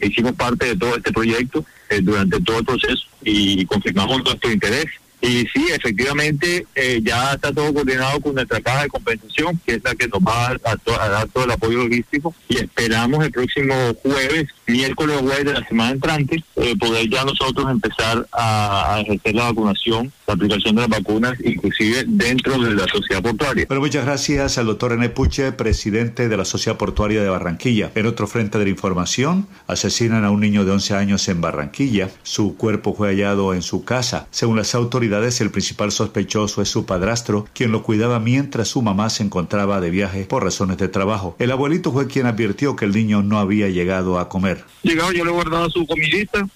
hicimos 0.00 0.32
parte 0.32 0.66
de 0.66 0.76
todo 0.76 0.96
este 0.96 1.12
proyecto 1.12 1.64
durante 2.02 2.40
todo 2.40 2.58
el 2.58 2.64
proceso 2.64 3.04
y 3.22 3.64
confirmamos 3.66 4.24
nuestro 4.24 4.50
interés 4.50 4.86
y 5.22 5.46
sí, 5.48 5.66
efectivamente, 5.70 6.66
eh, 6.74 7.00
ya 7.02 7.34
está 7.34 7.52
todo 7.52 7.74
coordinado 7.74 8.20
con 8.20 8.34
nuestra 8.34 8.60
caja 8.60 8.84
de 8.84 8.88
compensación, 8.88 9.60
que 9.66 9.74
es 9.74 9.84
la 9.84 9.94
que 9.94 10.08
nos 10.08 10.20
va 10.20 10.48
a, 10.48 11.08
dar 11.08 11.28
todo 11.28 11.44
el 11.44 11.50
apoyo 11.50 11.84
logístico. 11.84 12.34
Y 12.48 12.56
esperamos 12.56 13.22
el 13.24 13.30
próximo 13.30 13.74
jueves, 14.02 14.48
miércoles 14.70 15.18
jueves 15.20 15.44
de 15.44 15.52
la 15.54 15.66
semana 15.66 15.90
entrante, 15.92 16.44
eh, 16.56 16.76
poder 16.78 17.08
ya 17.08 17.24
nosotros 17.24 17.70
empezar 17.70 18.26
a, 18.32 18.94
a, 18.94 19.00
ejercer 19.00 19.34
la 19.34 19.44
vacunación, 19.44 20.12
la 20.26 20.34
aplicación 20.34 20.76
de 20.76 20.82
las 20.82 20.90
vacunas, 20.90 21.34
inclusive 21.44 22.04
dentro 22.06 22.58
de 22.58 22.74
la 22.74 22.86
sociedad 22.86 23.22
portuaria. 23.22 23.66
Bueno, 23.68 23.80
muchas 23.80 24.04
gracias 24.04 24.58
al 24.58 24.66
doctor 24.66 24.92
René 24.92 25.08
Puche, 25.08 25.52
presidente 25.52 26.28
de 26.28 26.36
la 26.36 26.44
Sociedad 26.44 26.78
Portuaria 26.78 27.22
de 27.22 27.28
Barranquilla. 27.28 27.90
En 27.94 28.06
otro 28.06 28.26
frente 28.26 28.58
de 28.58 28.64
la 28.64 28.70
información, 28.70 29.46
asesinan 29.66 30.24
a 30.24 30.30
un 30.30 30.40
niño 30.40 30.64
de 30.64 30.72
11 30.72 30.94
años 30.94 31.28
en 31.28 31.40
Barranquilla. 31.40 32.10
Su 32.22 32.56
cuerpo 32.56 32.94
fue 32.94 33.08
hallado 33.08 33.54
en 33.54 33.62
su 33.62 33.84
casa. 33.84 34.26
Según 34.30 34.56
las 34.56 34.74
autoridades, 34.74 35.40
el 35.40 35.50
principal 35.50 35.92
sospechoso 35.92 36.62
es 36.62 36.68
su 36.68 36.86
padrastro, 36.86 37.46
quien 37.54 37.72
lo 37.72 37.82
cuidaba 37.82 38.20
mientras 38.20 38.68
su 38.68 38.82
mamá 38.82 39.10
se 39.10 39.22
encontraba 39.22 39.80
de 39.80 39.90
viaje 39.90 40.24
por 40.24 40.44
razones 40.44 40.78
de 40.78 40.88
trabajo. 40.88 41.36
El 41.38 41.50
abuelito 41.50 41.92
fue 41.92 42.06
quien 42.06 42.26
advirtió 42.26 42.76
que 42.76 42.84
el 42.84 42.92
niño 42.92 43.22
no 43.22 43.38
había 43.38 43.68
llegado 43.68 44.18
a 44.18 44.28
comer. 44.28 44.59
Llegaba, 44.82 45.12
yo 45.12 45.24
le 45.24 45.30
guardaba 45.30 45.68
su 45.68 45.86
comidita. 45.86 46.46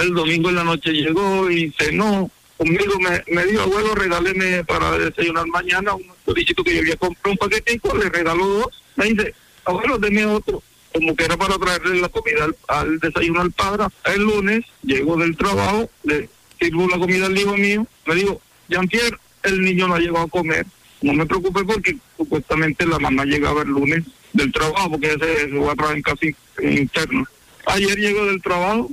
El 0.00 0.14
domingo 0.14 0.48
en 0.48 0.54
la 0.56 0.64
noche 0.64 0.92
llegó 0.92 1.50
y 1.50 1.72
cenó. 1.78 2.30
Conmigo 2.56 2.98
me, 2.98 3.22
me 3.32 3.46
dijo, 3.46 3.62
abuelo, 3.62 3.94
regáleme 3.94 4.64
para 4.64 4.98
desayunar 4.98 5.46
mañana 5.46 5.94
un 5.94 6.06
choricito 6.26 6.64
que 6.64 6.74
yo 6.74 6.80
había 6.80 6.96
comprado 6.96 7.32
un 7.32 7.38
paquetico, 7.38 7.96
le 7.96 8.08
regaló 8.08 8.46
dos. 8.46 8.82
Me 8.96 9.06
dice, 9.06 9.34
abuelo, 9.64 9.98
deme 9.98 10.26
otro 10.26 10.62
como 10.92 11.14
que 11.14 11.24
era 11.24 11.36
para 11.36 11.58
traerle 11.58 12.00
la 12.00 12.08
comida 12.08 12.44
al, 12.44 12.56
al, 12.68 12.98
desayuno 12.98 13.40
al 13.40 13.52
padre. 13.52 13.84
El 14.04 14.22
lunes 14.22 14.64
llegó 14.82 15.16
del 15.16 15.36
trabajo, 15.36 15.88
le 16.04 16.28
sirvo 16.58 16.88
la 16.88 16.98
comida 16.98 17.26
al 17.26 17.38
hijo 17.38 17.56
mío, 17.56 17.86
me 18.06 18.14
digo, 18.14 18.40
Jean-Pierre, 18.68 19.16
el 19.44 19.62
niño 19.62 19.88
no 19.88 19.94
ha 19.94 19.98
llegado 20.00 20.24
a 20.24 20.28
comer. 20.28 20.66
No 21.00 21.12
me 21.12 21.26
preocupe 21.26 21.64
porque 21.64 21.96
supuestamente 22.16 22.84
la 22.86 22.98
mamá 22.98 23.24
llegaba 23.24 23.62
el 23.62 23.68
lunes 23.68 24.04
del 24.32 24.52
trabajo, 24.52 24.90
porque 24.90 25.08
ese 25.08 25.48
se 25.48 25.58
va 25.58 25.72
a 25.72 25.76
trabajar 25.76 25.96
en 25.96 26.02
casa 26.02 26.26
interna. 26.60 27.24
Ayer 27.68 27.98
llegó 27.98 28.26
del 28.26 28.42
trabajo, 28.42 28.90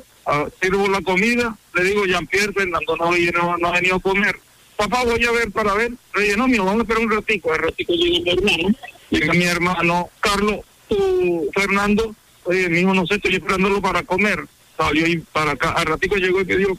sirvo 0.61 0.87
la 0.87 1.01
comida, 1.01 1.55
le 1.73 1.83
digo, 1.83 2.05
Jean-Pierre, 2.05 2.53
Fernando 2.53 2.95
no, 2.97 3.11
no, 3.11 3.57
no 3.57 3.67
ha 3.67 3.71
venido 3.71 3.95
a 3.95 3.99
comer. 3.99 4.37
Papá, 4.75 5.03
voy 5.03 5.23
a 5.23 5.31
ver 5.31 5.51
para 5.51 5.73
ver. 5.73 5.91
Le 6.15 6.23
dije, 6.23 6.37
no, 6.37 6.47
mío, 6.47 6.65
vamos 6.65 6.79
a 6.79 6.83
esperar 6.83 7.03
un 7.03 7.11
ratico. 7.11 7.53
El 7.53 7.61
ratico 7.61 7.93
llega 7.93 8.19
mi 8.19 8.29
hermano. 8.31 8.75
Llega 9.09 9.33
mi 9.33 9.43
hermano, 9.45 10.09
Carlos, 10.19 10.59
tú, 10.89 11.49
Fernando. 11.53 12.15
Oye, 12.43 12.69
mi 12.69 12.79
hijo, 12.79 12.93
no 12.93 13.07
sé, 13.07 13.15
estoy 13.15 13.35
esperándolo 13.35 13.81
para 13.81 14.03
comer 14.03 14.45
salió 14.77 15.07
y 15.07 15.17
para 15.17 15.51
acá. 15.51 15.71
Al 15.71 15.85
ratico 15.85 16.15
llegó 16.15 16.41
y 16.41 16.45
me 16.45 16.57
dijo, 16.57 16.77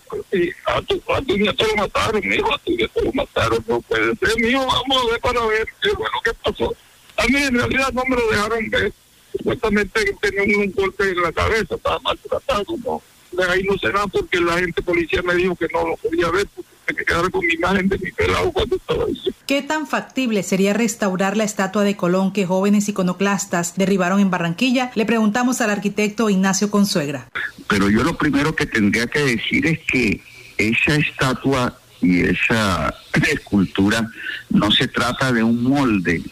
a 0.67 0.83
tu, 0.83 1.03
a 1.13 1.23
tu 1.23 1.37
nieto 1.37 1.67
lo 1.67 1.77
mataron, 1.77 2.27
mijo, 2.27 2.55
a 2.55 2.59
tu 2.59 2.71
nieto 2.73 3.01
lo 3.03 3.13
mataron, 3.13 3.65
no 3.67 3.81
puede 3.81 4.15
ser, 4.17 4.41
mijo, 4.41 4.67
vamos 4.67 5.03
a 5.03 5.11
ver 5.11 5.21
para 5.21 5.47
ver 5.47 5.67
qué 5.83 5.91
fue 5.91 6.07
lo 6.13 6.21
que 6.23 6.35
pasó. 6.35 6.77
A 7.17 7.27
mí 7.27 7.37
en 7.37 7.55
realidad 7.55 7.93
no 7.93 8.03
me 8.09 8.17
lo 8.17 8.31
dejaron 8.31 8.71
ver. 8.71 8.93
Supuestamente 9.37 10.15
tenía 10.21 10.59
un 10.59 10.73
golpe 10.73 11.11
en 11.11 11.23
la 11.23 11.33
cabeza, 11.33 11.75
estaba 11.75 11.99
maltratado, 12.01 12.65
no. 12.85 13.03
De 13.33 13.45
ahí 13.45 13.65
no 13.65 13.75
nada 13.93 14.07
porque 14.07 14.41
la 14.41 14.59
gente 14.59 14.81
policía 14.83 15.23
me 15.23 15.35
dijo 15.35 15.55
que 15.57 15.67
no 15.73 15.87
lo 15.87 15.97
podía 15.97 16.31
ver 16.31 16.47
porque 16.55 16.71
me 16.95 17.05
quedara 17.05 17.29
con 17.29 17.45
mi 17.45 17.53
imagen 17.53 17.89
de 17.89 17.99
mi 17.99 18.11
pelado 18.13 18.53
cuando 18.53 18.77
estaba 18.77 19.05
ahí. 19.05 19.21
¿Qué 19.47 19.63
tan 19.63 19.87
factible 19.87 20.43
sería 20.43 20.73
restaurar 20.73 21.37
la 21.37 21.45
estatua 21.45 21.85
de 21.85 21.97
Colón 21.97 22.33
que 22.33 22.47
jóvenes 22.47 22.89
iconoclastas 22.89 23.77
derribaron 23.77 24.21
en 24.21 24.31
Barranquilla? 24.31 24.91
Le 24.95 25.05
preguntamos 25.05 25.61
al 25.61 25.71
arquitecto 25.71 26.31
Ignacio 26.31 26.71
Consuegra. 26.71 27.29
Pero 27.69 27.91
yo 27.91 28.03
lo 28.03 28.17
primero 28.17 28.57
que 28.57 28.67
tendría 28.67 29.07
que 29.07 29.21
decir 29.21 29.67
es 29.67 29.81
que 29.87 30.21
esa 30.57 30.97
estatua 30.97 31.79
y 32.01 32.23
esa 32.23 32.95
escultura 33.31 34.11
no 34.51 34.71
se 34.71 34.89
trata 34.89 35.33
de 35.33 35.43
un 35.43 35.63
molde, 35.63 36.23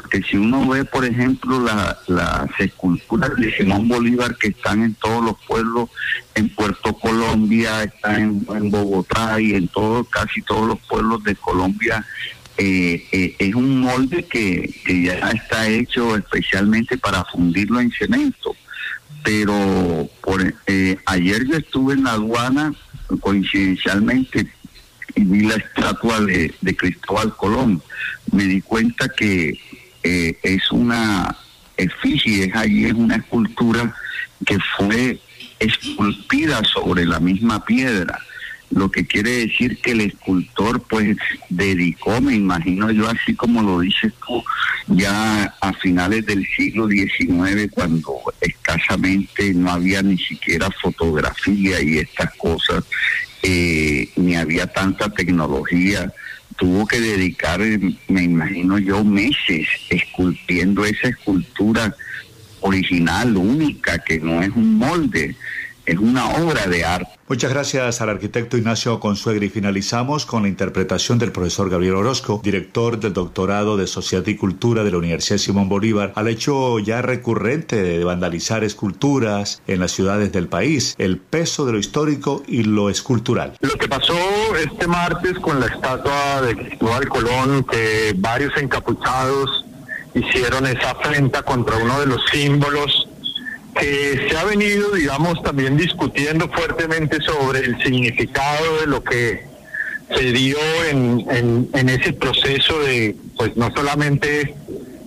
porque 0.00 0.22
si 0.22 0.36
uno 0.36 0.66
ve, 0.68 0.84
por 0.84 1.04
ejemplo, 1.04 1.60
las 1.60 2.48
esculturas 2.58 3.36
de 3.36 3.54
Simón 3.54 3.88
Bolívar 3.88 4.34
que 4.36 4.48
están 4.48 4.82
en 4.82 4.94
todos 4.94 5.22
los 5.22 5.36
pueblos, 5.46 5.90
en 6.34 6.48
Puerto 6.48 6.94
Colombia, 6.94 7.84
están 7.84 8.44
en, 8.48 8.70
Bogotá 8.70 9.40
y 9.40 9.54
en 9.54 9.68
todo, 9.68 10.04
casi 10.04 10.40
todos 10.42 10.66
los 10.66 10.78
pueblos 10.80 11.22
de 11.24 11.36
Colombia, 11.36 12.04
eh, 12.56 13.04
eh, 13.12 13.36
es 13.38 13.54
un 13.54 13.80
molde 13.80 14.24
que, 14.24 14.74
ya 14.86 15.30
está 15.30 15.68
hecho 15.68 16.16
especialmente 16.16 16.96
para 16.96 17.24
fundirlo 17.24 17.80
en 17.80 17.90
cemento. 17.90 18.56
Pero 19.22 20.08
por, 20.22 20.54
eh, 20.66 20.96
ayer 21.04 21.46
yo 21.46 21.56
estuve 21.56 21.94
en 21.94 22.04
la 22.04 22.12
aduana, 22.12 22.72
coincidencialmente, 23.20 24.50
y 25.14 25.24
vi 25.24 25.40
la 25.40 25.56
estatua 25.56 26.20
de 26.20 26.76
Cristóbal 26.76 27.36
Colón. 27.36 27.82
Me 28.32 28.44
di 28.44 28.60
cuenta 28.62 29.08
que 29.08 29.58
es 30.02 30.72
una 30.72 31.36
efigie, 31.76 32.44
es 32.44 32.54
allí 32.54 32.86
es 32.86 32.92
una 32.92 33.16
escultura 33.16 33.94
que 34.46 34.58
fue 34.76 35.18
esculpida 35.58 36.62
sobre 36.64 37.04
la 37.04 37.20
misma 37.20 37.64
piedra. 37.64 38.18
Lo 38.70 38.88
que 38.88 39.04
quiere 39.04 39.30
decir 39.46 39.80
que 39.80 39.90
el 39.90 40.02
escultor 40.02 40.80
pues 40.88 41.16
dedicó, 41.48 42.20
me 42.20 42.36
imagino 42.36 42.90
yo 42.92 43.08
así 43.08 43.34
como 43.34 43.62
lo 43.62 43.80
dices 43.80 44.12
tú, 44.24 44.44
ya 44.86 45.54
a 45.60 45.72
finales 45.74 46.24
del 46.26 46.46
siglo 46.56 46.88
XIX 46.88 47.68
cuando 47.72 48.14
escasamente 48.40 49.52
no 49.54 49.72
había 49.72 50.02
ni 50.02 50.18
siquiera 50.18 50.68
fotografía 50.80 51.80
y 51.80 51.98
estas 51.98 52.32
cosas, 52.36 52.84
eh, 53.42 54.08
ni 54.14 54.36
había 54.36 54.68
tanta 54.68 55.08
tecnología, 55.10 56.12
tuvo 56.56 56.86
que 56.86 57.00
dedicar, 57.00 57.60
me 58.08 58.22
imagino 58.22 58.78
yo, 58.78 59.04
meses 59.04 59.68
esculpiendo 59.88 60.84
esa 60.84 61.08
escultura 61.08 61.94
original, 62.60 63.36
única, 63.36 63.98
que 63.98 64.18
no 64.20 64.42
es 64.42 64.50
un 64.50 64.76
molde 64.76 65.34
es 65.90 65.98
una 65.98 66.28
obra 66.36 66.66
de 66.66 66.84
arte. 66.84 67.10
Muchas 67.28 67.50
gracias 67.52 68.00
al 68.00 68.10
arquitecto 68.10 68.56
Ignacio 68.56 69.00
Consuegra 69.00 69.44
y 69.44 69.48
finalizamos 69.48 70.24
con 70.24 70.42
la 70.42 70.48
interpretación 70.48 71.18
del 71.18 71.32
profesor 71.32 71.68
Gabriel 71.68 71.94
Orozco, 71.94 72.40
director 72.44 73.00
del 73.00 73.12
doctorado 73.12 73.76
de 73.76 73.88
Sociedad 73.88 74.24
y 74.28 74.36
Cultura 74.36 74.84
de 74.84 74.92
la 74.92 74.98
Universidad 74.98 75.38
Simón 75.38 75.68
Bolívar, 75.68 76.12
al 76.14 76.28
hecho 76.28 76.78
ya 76.78 77.02
recurrente 77.02 77.82
de 77.82 78.04
vandalizar 78.04 78.62
esculturas 78.62 79.62
en 79.66 79.80
las 79.80 79.90
ciudades 79.90 80.32
del 80.32 80.46
país, 80.46 80.94
el 80.98 81.18
peso 81.18 81.66
de 81.66 81.72
lo 81.72 81.78
histórico 81.78 82.44
y 82.46 82.62
lo 82.62 82.88
escultural. 82.88 83.56
Lo 83.60 83.74
que 83.74 83.88
pasó 83.88 84.14
este 84.56 84.86
martes 84.86 85.38
con 85.40 85.58
la 85.58 85.66
estatua 85.66 86.42
de 86.42 86.56
Cristóbal 86.56 87.08
Colón, 87.08 87.64
que 87.64 88.14
varios 88.16 88.56
encapuchados 88.56 89.64
hicieron 90.14 90.66
esa 90.66 90.90
afrenta 90.90 91.42
contra 91.42 91.76
uno 91.78 91.98
de 92.00 92.06
los 92.06 92.20
símbolos 92.30 93.09
que 93.74 94.28
se 94.28 94.36
ha 94.36 94.44
venido, 94.44 94.90
digamos, 94.92 95.42
también 95.42 95.76
discutiendo 95.76 96.48
fuertemente 96.48 97.18
sobre 97.20 97.60
el 97.60 97.82
significado 97.82 98.80
de 98.80 98.86
lo 98.86 99.02
que 99.02 99.44
se 100.14 100.32
dio 100.32 100.58
en, 100.88 101.68
en, 101.72 101.88
ese 101.88 102.12
proceso 102.12 102.80
de, 102.80 103.14
pues 103.36 103.56
no 103.56 103.70
solamente 103.74 104.54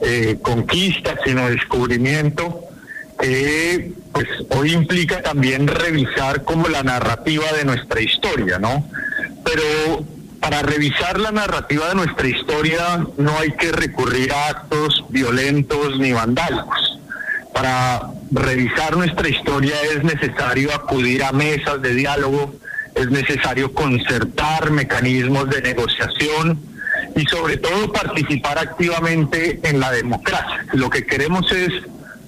eh, 0.01 0.37
conquista, 0.41 1.17
sino 1.25 1.49
descubrimiento, 1.49 2.61
que 3.19 3.91
pues 4.13 4.27
hoy 4.49 4.73
implica 4.73 5.21
también 5.21 5.67
revisar 5.67 6.43
como 6.43 6.67
la 6.67 6.83
narrativa 6.83 7.51
de 7.57 7.65
nuestra 7.65 7.99
historia, 8.01 8.59
¿no? 8.59 8.87
Pero 9.43 10.05
para 10.39 10.61
revisar 10.61 11.19
la 11.19 11.31
narrativa 11.31 11.89
de 11.89 11.95
nuestra 11.95 12.27
historia 12.27 13.05
no 13.17 13.37
hay 13.39 13.51
que 13.53 13.71
recurrir 13.71 14.31
a 14.31 14.49
actos 14.49 15.03
violentos 15.09 15.97
ni 15.99 16.11
vandálicos. 16.11 16.92
Para 17.53 18.01
revisar 18.31 18.97
nuestra 18.97 19.29
historia 19.29 19.75
es 19.95 20.03
necesario 20.03 20.73
acudir 20.73 21.23
a 21.23 21.31
mesas 21.31 21.81
de 21.81 21.93
diálogo, 21.93 22.53
es 22.95 23.09
necesario 23.09 23.73
concertar 23.73 24.71
mecanismos 24.71 25.49
de 25.49 25.61
negociación 25.61 26.59
y 27.15 27.25
sobre 27.25 27.57
todo 27.57 27.91
participar 27.91 28.57
activamente 28.57 29.59
en 29.63 29.79
la 29.79 29.91
democracia. 29.91 30.65
Lo 30.73 30.89
que 30.89 31.05
queremos 31.05 31.51
es 31.51 31.69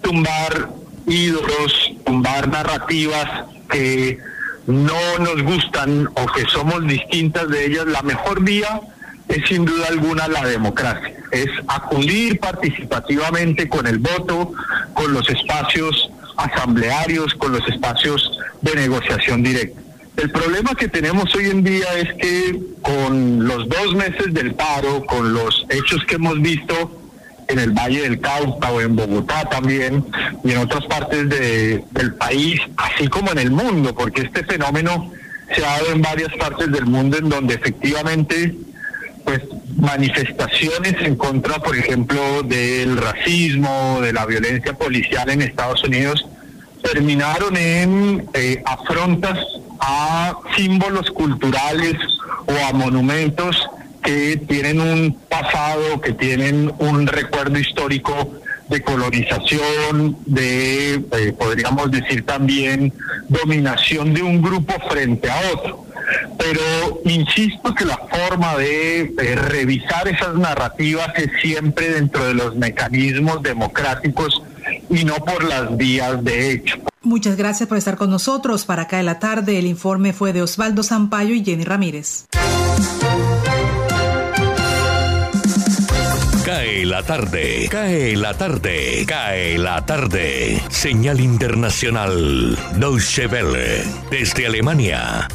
tumbar 0.01 0.69
ídolos, 1.07 1.93
tumbar 2.05 2.47
narrativas 2.47 3.45
que 3.69 4.19
no 4.67 5.19
nos 5.19 5.41
gustan 5.43 6.07
o 6.15 6.25
que 6.27 6.43
somos 6.51 6.85
distintas 6.87 7.49
de 7.49 7.65
ellas, 7.65 7.85
la 7.87 8.01
mejor 8.01 8.43
vía 8.43 8.81
es 9.27 9.47
sin 9.47 9.65
duda 9.65 9.87
alguna 9.87 10.27
la 10.27 10.45
democracia, 10.45 11.13
es 11.31 11.47
acudir 11.67 12.39
participativamente 12.39 13.67
con 13.67 13.87
el 13.87 13.99
voto, 13.99 14.53
con 14.93 15.13
los 15.13 15.29
espacios 15.29 16.09
asamblearios, 16.37 17.33
con 17.35 17.51
los 17.51 17.67
espacios 17.67 18.37
de 18.61 18.75
negociación 18.75 19.43
directa. 19.43 19.81
El 20.17 20.31
problema 20.31 20.73
que 20.75 20.87
tenemos 20.87 21.33
hoy 21.35 21.49
en 21.49 21.63
día 21.63 21.87
es 21.97 22.13
que 22.13 22.59
con 22.81 23.45
los 23.47 23.67
dos 23.67 23.95
meses 23.95 24.33
del 24.33 24.53
paro, 24.53 25.05
con 25.05 25.33
los 25.33 25.65
hechos 25.69 26.05
que 26.05 26.15
hemos 26.15 26.41
visto 26.41 27.01
en 27.47 27.59
el 27.59 27.71
Valle 27.71 28.01
del 28.01 28.19
Cauca 28.19 28.71
o 28.71 28.81
en 28.81 28.95
Bogotá 28.95 29.47
también 29.49 30.05
y 30.43 30.51
en 30.51 30.57
otras 30.57 30.85
partes 30.85 31.29
de, 31.29 31.83
del 31.91 32.13
país, 32.15 32.59
así 32.77 33.07
como 33.07 33.31
en 33.31 33.39
el 33.39 33.51
mundo, 33.51 33.93
porque 33.93 34.21
este 34.21 34.43
fenómeno 34.45 35.11
se 35.53 35.63
ha 35.65 35.71
dado 35.71 35.91
en 35.91 36.01
varias 36.01 36.33
partes 36.37 36.71
del 36.71 36.85
mundo 36.85 37.17
en 37.17 37.29
donde 37.29 37.55
efectivamente 37.55 38.55
pues 39.25 39.41
manifestaciones 39.75 40.95
en 41.01 41.15
contra, 41.15 41.59
por 41.59 41.75
ejemplo, 41.75 42.43
del 42.43 42.97
racismo, 42.97 43.99
de 44.01 44.13
la 44.13 44.25
violencia 44.25 44.73
policial 44.73 45.29
en 45.29 45.41
Estados 45.41 45.83
Unidos, 45.83 46.25
terminaron 46.81 47.57
en 47.57 48.29
eh, 48.33 48.61
afrontas 48.65 49.39
a 49.79 50.33
símbolos 50.55 51.09
culturales 51.11 51.95
o 52.45 52.53
a 52.69 52.73
monumentos 52.73 53.57
que 54.03 54.37
tienen 54.47 54.79
un 54.79 55.19
pasado, 55.27 55.99
que 55.99 56.13
tienen 56.13 56.71
un 56.77 57.07
recuerdo 57.07 57.57
histórico 57.57 58.33
de 58.69 58.81
colonización, 58.81 60.17
de, 60.25 60.93
eh, 60.95 61.33
podríamos 61.37 61.91
decir 61.91 62.25
también, 62.25 62.93
dominación 63.27 64.13
de 64.13 64.21
un 64.21 64.41
grupo 64.41 64.73
frente 64.89 65.29
a 65.29 65.39
otro. 65.53 65.84
Pero 66.37 66.61
insisto 67.05 67.73
que 67.73 67.85
la 67.85 67.97
forma 67.97 68.55
de 68.57 69.13
revisar 69.49 70.07
esas 70.07 70.35
narrativas 70.35 71.09
es 71.15 71.29
siempre 71.41 71.89
dentro 71.89 72.25
de 72.25 72.33
los 72.33 72.55
mecanismos 72.55 73.41
democráticos 73.41 74.41
y 74.89 75.03
no 75.03 75.15
por 75.15 75.43
las 75.43 75.75
vías 75.77 76.23
de 76.23 76.51
hecho. 76.51 76.77
Muchas 77.01 77.37
gracias 77.37 77.69
por 77.69 77.77
estar 77.77 77.97
con 77.97 78.09
nosotros. 78.09 78.65
Para 78.65 78.83
acá 78.83 78.99
en 78.99 79.05
la 79.05 79.19
tarde, 79.19 79.59
el 79.59 79.67
informe 79.67 80.11
fue 80.11 80.33
de 80.33 80.41
Osvaldo 80.41 80.81
Zampayo 80.83 81.35
y 81.35 81.43
Jenny 81.43 81.63
Ramírez. 81.63 82.25
Cae 86.43 86.85
la 86.85 87.03
tarde, 87.03 87.67
cae 87.69 88.15
la 88.15 88.33
tarde, 88.35 89.03
cae 89.07 89.57
la 89.57 89.85
tarde. 89.85 90.61
Señal 90.69 91.19
internacional, 91.19 92.57
Deutsche 92.77 93.27
Welle, 93.27 93.83
desde 94.11 94.45
Alemania. 94.45 95.27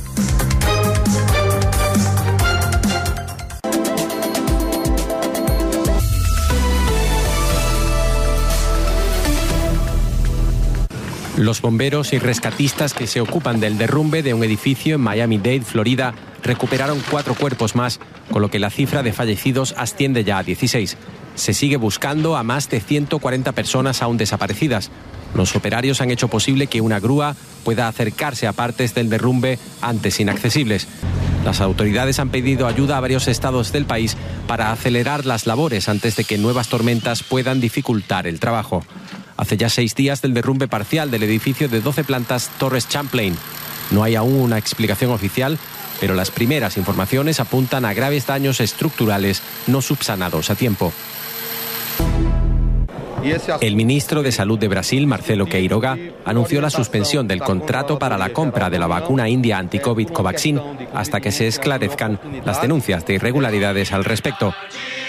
Los 11.41 11.63
bomberos 11.63 12.13
y 12.13 12.19
rescatistas 12.19 12.93
que 12.93 13.07
se 13.07 13.23
ocupan 13.23 13.61
del 13.61 13.79
derrumbe 13.79 14.23
de 14.23 14.35
un 14.35 14.45
edificio 14.45 14.97
en 14.97 15.01
Miami-Dade, 15.01 15.63
Florida, 15.63 16.13
recuperaron 16.43 17.03
cuatro 17.11 17.35
cuerpos 17.35 17.75
más, 17.75 17.99
con 18.31 18.43
lo 18.43 18.51
que 18.51 18.59
la 18.59 18.69
cifra 18.69 19.03
de 19.03 19.15
fallecidos 19.15 19.75
asciende 19.79 20.23
ya 20.23 20.37
a 20.37 20.43
16. 20.43 20.99
Se 21.37 21.55
sigue 21.55 21.79
buscando 21.79 22.37
a 22.37 22.43
más 22.43 22.69
de 22.69 22.81
140 22.81 23.53
personas 23.53 24.03
aún 24.03 24.19
desaparecidas. 24.19 24.91
Los 25.35 25.57
operarios 25.57 26.03
han 26.03 26.11
hecho 26.11 26.29
posible 26.29 26.67
que 26.67 26.83
una 26.83 27.01
grúa 27.01 27.35
pueda 27.65 27.89
acercarse 27.89 28.47
a 28.47 28.53
partes 28.53 28.95
del 28.95 29.09
derrumbe 29.09 29.59
antes 29.81 30.21
inaccesibles. 30.21 30.89
Las 31.43 31.63
autoridades 31.63 32.19
han 32.19 32.29
pedido 32.29 32.67
ayuda 32.67 32.99
a 32.99 33.01
varios 33.01 33.29
estados 33.29 33.73
del 33.73 33.87
país 33.87 34.15
para 34.47 34.73
acelerar 34.73 35.25
las 35.25 35.47
labores 35.47 35.89
antes 35.89 36.17
de 36.17 36.25
que 36.25 36.37
nuevas 36.37 36.69
tormentas 36.69 37.23
puedan 37.23 37.63
dificultar 37.63 38.27
el 38.27 38.41
trabajo. 38.41 38.85
Hace 39.41 39.57
ya 39.57 39.71
seis 39.71 39.95
días 39.95 40.21
del 40.21 40.35
derrumbe 40.35 40.69
parcial 40.69 41.11
del 41.11 41.23
edificio 41.23 41.67
de 41.67 41.81
12 41.81 42.05
plantas 42.05 42.51
Torres 42.59 42.87
Champlain. 42.91 43.35
No 43.91 44.03
hay 44.03 44.15
aún 44.15 44.35
una 44.35 44.59
explicación 44.59 45.13
oficial, 45.13 45.59
pero 45.99 46.15
las 46.15 46.31
primeras 46.31 46.77
informaciones 46.77 47.41
apuntan 47.41 47.87
a 47.87 47.95
graves 47.95 48.27
daños 48.27 48.61
estructurales 48.61 49.41
no 49.67 49.81
subsanados 49.81 50.51
a 50.51 50.57
tiempo. 50.57 50.93
El 53.63 53.77
ministro 53.77 54.23
de 54.23 54.31
Salud 54.31 54.59
de 54.59 54.69
Brasil, 54.69 55.07
Marcelo 55.07 55.47
Queiroga, 55.47 55.97
anunció 56.27 56.61
la 56.61 56.69
suspensión 56.69 57.27
del 57.27 57.41
contrato 57.41 57.99
para 57.99 58.19
la 58.19 58.35
compra 58.35 58.69
de 58.69 58.79
la 58.79 58.89
vacuna 58.89 59.27
india 59.27 59.57
anti-COVID 59.57 60.09
Covaxin 60.09 60.61
hasta 60.93 61.23
que 61.23 61.33
se 61.33 61.47
esclarezcan 61.47 62.21
las 62.45 62.61
denuncias 62.61 63.07
de 63.07 63.15
irregularidades 63.15 63.93
al 63.93 64.05
respecto. 64.05 64.55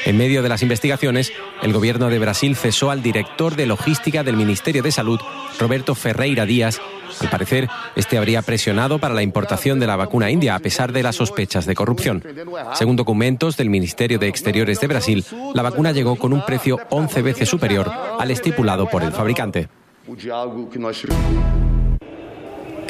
En 0.06 0.18
medio 0.18 0.42
de 0.42 0.50
las 0.50 0.64
investigaciones, 0.64 1.32
el 1.62 1.74
gobierno 1.74 2.10
de 2.10 2.20
Brasil 2.20 2.56
cesó 2.56 2.90
al 2.90 3.04
director 3.04 3.56
de 3.56 3.68
logística 3.68 4.24
del 4.24 4.36
Ministerio 4.36 4.82
de 4.82 4.92
Salud, 4.92 5.20
Roberto 5.60 5.94
Ferreira 5.94 6.46
Díaz. 6.46 6.80
Al 7.20 7.30
parecer, 7.30 7.70
este 7.96 8.18
habría 8.18 8.42
presionado 8.42 8.98
para 8.98 9.14
la 9.14 9.22
importación 9.22 9.80
de 9.80 9.86
la 9.86 9.96
vacuna 9.96 10.32
india 10.32 10.56
a 10.56 10.60
pesar 10.60 10.92
de 10.92 11.04
las 11.04 11.18
sospechas 11.18 11.66
de 11.66 11.76
corrupción. 11.76 12.24
Según 12.74 12.96
documentos 12.96 13.58
del 13.58 13.70
Ministerio 13.70 14.18
de 14.18 14.28
Exteriores 14.28 14.80
de 14.80 14.88
Brasil, 14.88 15.26
la 15.54 15.62
vacuna 15.62 15.92
llegó 15.92 16.16
con 16.16 16.34
un 16.34 16.44
precio 16.46 16.80
11 16.90 17.22
veces 17.22 17.50
superior 17.50 17.92
al 18.20 18.32
estipulado 18.32 18.90
por 18.90 19.04
el 19.04 19.12
fabricante. 19.12 19.70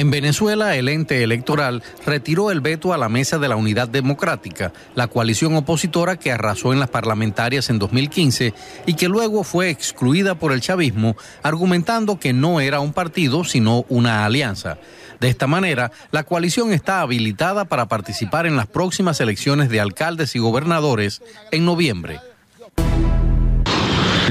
En 0.02 0.10
Venezuela, 0.10 0.76
el 0.76 0.90
ente 0.90 1.22
electoral 1.22 1.84
retiró 2.08 2.50
el 2.50 2.60
veto 2.60 2.92
a 2.92 2.98
la 2.98 3.08
Mesa 3.08 3.38
de 3.38 3.48
la 3.48 3.56
Unidad 3.56 3.88
Democrática, 3.88 4.74
la 4.96 5.06
coalición 5.06 5.56
opositora 5.56 6.18
que 6.18 6.32
arrasó 6.32 6.74
en 6.74 6.80
las 6.80 6.90
parlamentarias 6.90 7.70
en 7.70 7.78
2015 7.78 8.52
y 8.88 8.96
que 8.96 9.08
luego 9.08 9.44
fue 9.44 9.70
excluida 9.70 10.34
por 10.34 10.54
el 10.54 10.62
chavismo, 10.62 11.16
argumentando 11.44 12.20
que 12.20 12.34
no 12.34 12.60
era 12.62 12.80
un 12.80 12.94
partido, 12.94 13.44
sino 13.44 13.86
una 13.90 14.26
alianza. 14.26 14.80
De 15.20 15.30
esta 15.30 15.46
manera, 15.46 15.92
la 16.10 16.24
coalición 16.24 16.74
está 16.74 17.02
habilitada 17.02 17.66
para 17.66 17.88
participar 17.88 18.48
en 18.48 18.56
las 18.56 18.66
próximas 18.66 19.22
elecciones 19.22 19.70
de 19.70 19.82
alcaldes 19.82 20.36
y 20.36 20.40
gobernadores 20.40 21.22
en 21.52 21.64
noviembre. 21.64 22.20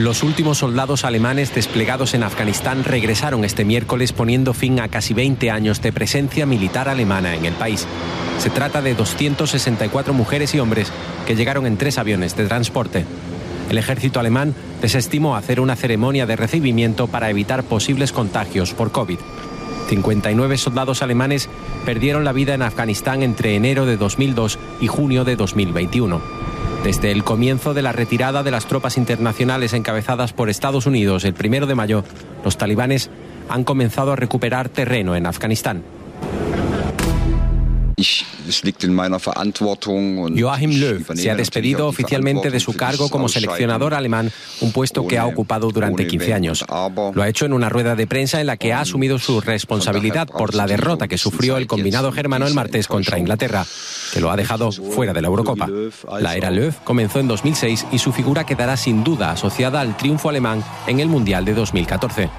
Los 0.01 0.23
últimos 0.23 0.57
soldados 0.57 1.05
alemanes 1.05 1.55
desplegados 1.55 2.15
en 2.15 2.23
Afganistán 2.23 2.85
regresaron 2.85 3.45
este 3.45 3.67
miércoles 3.67 4.15
poniendo 4.15 4.55
fin 4.55 4.81
a 4.81 4.89
casi 4.89 5.13
20 5.13 5.51
años 5.51 5.83
de 5.83 5.93
presencia 5.93 6.47
militar 6.47 6.89
alemana 6.89 7.35
en 7.35 7.45
el 7.45 7.53
país. 7.53 7.87
Se 8.39 8.49
trata 8.49 8.81
de 8.81 8.95
264 8.95 10.15
mujeres 10.15 10.55
y 10.55 10.59
hombres 10.59 10.91
que 11.27 11.37
llegaron 11.37 11.67
en 11.67 11.77
tres 11.77 11.99
aviones 11.99 12.35
de 12.35 12.47
transporte. 12.47 13.05
El 13.69 13.77
ejército 13.77 14.19
alemán 14.19 14.55
desestimó 14.81 15.37
hacer 15.37 15.61
una 15.61 15.77
ceremonia 15.77 16.25
de 16.25 16.37
recibimiento 16.37 17.07
para 17.07 17.29
evitar 17.29 17.63
posibles 17.63 18.11
contagios 18.11 18.73
por 18.73 18.93
COVID. 18.93 19.19
59 19.91 20.57
soldados 20.57 21.03
alemanes 21.03 21.51
perdieron 21.85 22.25
la 22.25 22.33
vida 22.33 22.55
en 22.55 22.63
Afganistán 22.63 23.23
entre 23.23 23.55
enero 23.55 23.85
de 23.85 23.99
2002 23.99 24.59
y 24.81 24.87
junio 24.87 25.25
de 25.25 25.37
2021. 25.37 26.23
Desde 26.85 27.13
el 27.13 27.25
comienzo 27.25 27.75
de 27.75 27.83
la 27.83 27.93
retirada 27.93 28.43
de 28.43 28.51
las 28.51 28.67
tropas 28.67 28.97
internacionales 28.97 29.75
encabezadas 29.75 30.33
por 30.33 30.49
Estados 30.49 30.87
Unidos 30.87 31.25
el 31.25 31.35
primero 31.35 31.67
de 31.67 31.75
mayo, 31.75 32.05
los 32.43 32.57
talibanes 32.57 33.11
han 33.51 33.65
comenzado 33.65 34.13
a 34.13 34.17
recuperar 34.17 34.71
terreno 34.71 35.15
en 35.15 35.27
Afganistán. 35.27 35.83
Joachim 40.37 40.73
Löw 40.73 41.05
se 41.15 41.31
ha 41.31 41.35
despedido 41.35 41.87
oficialmente 41.87 42.51
de 42.51 42.61
su 42.61 42.75
cargo 42.75 43.09
como 43.09 43.29
seleccionador 43.29 43.95
alemán, 43.95 44.31
un 44.61 44.73
puesto 44.73 45.07
que 45.07 45.19
ha 45.19 45.27
ocupado 45.27 45.71
durante 45.71 46.07
15 46.07 46.35
años. 46.35 46.65
Lo 47.15 47.23
ha 47.23 47.29
hecho 47.29 47.47
en 47.47 47.53
una 47.53 47.69
rueda 47.69 47.95
de 47.95 48.07
prensa 48.07 48.41
en 48.41 48.47
la 48.47 48.57
que 48.57 48.73
ha 48.73 48.81
asumido 48.81 49.19
su 49.19 49.41
responsabilidad 49.41 50.29
por 50.29 50.55
la 50.55 50.67
derrota 50.67 51.09
que 51.09 51.19
sufrió 51.19 51.57
el 51.57 51.67
combinado 51.67 52.13
germano 52.13 52.47
el 52.47 52.55
martes 52.55 52.87
contra 52.87 53.19
Inglaterra, 53.19 53.67
que 54.13 54.21
lo 54.21 54.31
ha 54.31 54.37
dejado 54.37 54.73
fuera 54.73 55.13
de 55.13 55.23
la 55.23 55.29
Eurocopa. 55.29 55.69
La 56.21 56.37
era 56.37 56.51
Löw 56.51 56.73
comenzó 56.85 57.21
en 57.21 57.29
2006 57.29 57.87
y 57.93 57.99
su 57.99 58.13
figura 58.13 58.45
quedará 58.45 58.77
sin 58.77 59.05
duda 59.05 59.33
asociada 59.33 59.81
al 59.81 59.97
triunfo 59.97 60.29
alemán 60.29 60.65
en 60.87 61.01
el 61.01 61.09
Mundial 61.09 61.45
de 61.45 61.55
2014. 61.55 62.31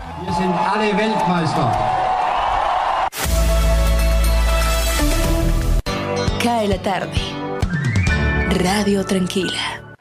Cae 6.44 6.68
la 6.68 6.82
tarde. 6.82 7.12
Radio 8.64 9.06
Tranquila. 9.06 9.94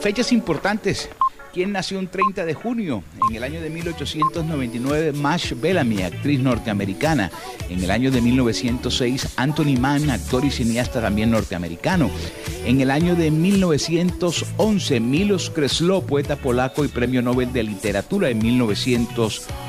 Fechas 0.00 0.32
importantes. 0.32 1.08
¿Quién 1.54 1.70
nació 1.70 2.00
un 2.00 2.08
30 2.08 2.44
de 2.44 2.54
junio? 2.54 3.04
En 3.30 3.36
el 3.36 3.44
año 3.44 3.60
de 3.60 3.70
1899, 3.70 5.12
Mash 5.12 5.52
Bellamy, 5.54 6.02
actriz 6.02 6.40
norteamericana. 6.40 7.30
En 7.70 7.84
el 7.84 7.90
año 7.92 8.10
de 8.10 8.20
1906, 8.20 9.34
Anthony 9.36 9.78
Mann, 9.78 10.10
actor 10.10 10.44
y 10.44 10.50
cineasta 10.50 11.00
también 11.00 11.30
norteamericano. 11.30 12.10
En 12.64 12.80
el 12.80 12.90
año 12.90 13.14
de 13.14 13.30
1911, 13.30 14.98
Milos 14.98 15.48
Kreslo, 15.48 16.02
poeta 16.02 16.34
polaco 16.34 16.84
y 16.84 16.88
premio 16.88 17.22
Nobel 17.22 17.52
de 17.52 17.62
Literatura 17.62 18.30
en 18.30 18.38
1911. 18.38 19.65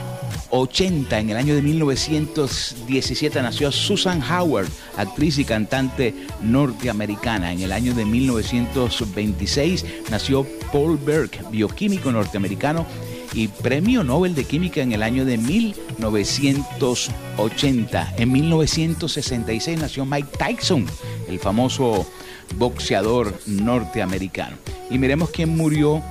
80. 0.50 1.20
En 1.20 1.30
el 1.30 1.38
año 1.38 1.56
de 1.56 1.62
1917 1.62 3.42
nació 3.42 3.72
Susan 3.72 4.22
Howard, 4.22 4.68
actriz 4.98 5.38
y 5.38 5.46
cantante 5.46 6.14
norteamericana. 6.42 7.52
En 7.52 7.62
el 7.62 7.72
año 7.72 7.94
de 7.94 8.06
1926 8.06 9.86
nació 10.10 10.46
Paul 10.72 10.98
Berg, 10.98 11.30
bioquímico 11.52 12.12
norteamericano 12.12 12.86
y 13.34 13.48
Premio 13.48 14.04
Nobel 14.04 14.36
de 14.36 14.44
Química 14.46 14.82
en 14.82 14.94
el 14.94 15.04
año 15.04 15.26
de 15.26 15.38
1980. 15.38 18.16
En 18.18 18.32
1966 18.32 19.80
nació 19.80 20.06
Mike 20.06 20.30
Tyson, 20.38 20.86
el 21.28 21.40
famoso 21.40 22.08
boxeador 22.56 23.38
norteamericano. 23.46 24.56
Y 24.90 24.98
miremos 24.98 25.30
quién 25.30 25.56
murió 25.56 26.02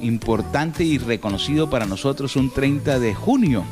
importante 0.00 0.82
y 0.84 0.98
reconocido 0.98 1.70
para 1.70 1.86
nosotros 1.86 2.36
un 2.36 2.50
30 2.50 2.98
de 2.98 3.14
junio. 3.14 3.64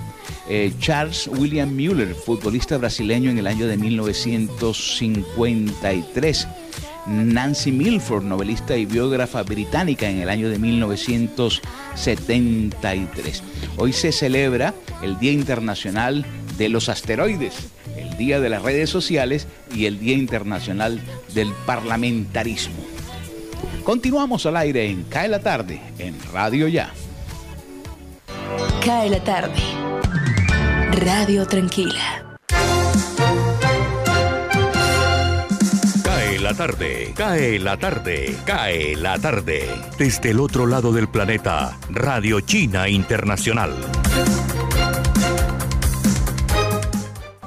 Eh, 0.49 0.73
Charles 0.79 1.29
William 1.29 1.75
Mueller, 1.75 2.15
futbolista 2.15 2.79
brasileño 2.79 3.31
en 3.31 3.37
el 3.39 3.47
año 3.47 3.67
de 3.67 3.77
1953. 3.77 6.49
Nancy 7.07 7.71
Milford, 7.71 8.25
novelista 8.25 8.75
y 8.77 8.87
biógrafa 8.87 9.43
británica 9.43 10.09
en 10.09 10.23
el 10.23 10.31
año 10.31 10.49
de 10.49 10.59
1973. 10.59 13.43
Hoy 13.77 13.93
se 13.93 14.11
celebra 14.13 14.73
el 15.03 15.19
Día 15.19 15.33
Internacional 15.33 16.25
de 16.57 16.71
los 16.71 16.89
Asteroides, 16.89 17.55
el 17.97 18.17
Día 18.17 18.39
de 18.41 18.49
las 18.49 18.63
Redes 18.63 18.89
Sociales 18.91 19.49
y 19.75 19.87
el 19.87 19.99
Día 19.99 20.15
Internacional 20.15 21.01
del 21.35 21.53
Parlamentarismo. 21.67 22.94
Continuamos 23.85 24.47
al 24.47 24.57
aire 24.57 24.87
en 24.89 25.05
Cae 25.05 25.29
la 25.29 25.41
Tarde, 25.41 25.79
en 25.99 26.17
Radio 26.33 26.69
Ya. 26.69 26.91
Cae 28.83 29.11
la 29.11 29.23
Tarde. 29.23 29.61
Radio 30.93 31.47
Tranquila. 31.47 32.37
Cae 36.03 36.39
la 36.39 36.55
tarde, 36.55 37.13
cae 37.15 37.59
la 37.59 37.77
tarde, 37.77 38.37
cae 38.47 38.97
la 38.97 39.19
tarde. 39.19 39.69
Desde 39.99 40.31
el 40.31 40.41
otro 40.41 40.67
lado 40.67 40.91
del 40.93 41.09
planeta, 41.09 41.77
Radio 41.91 42.41
China 42.41 42.89
Internacional. 42.89 43.75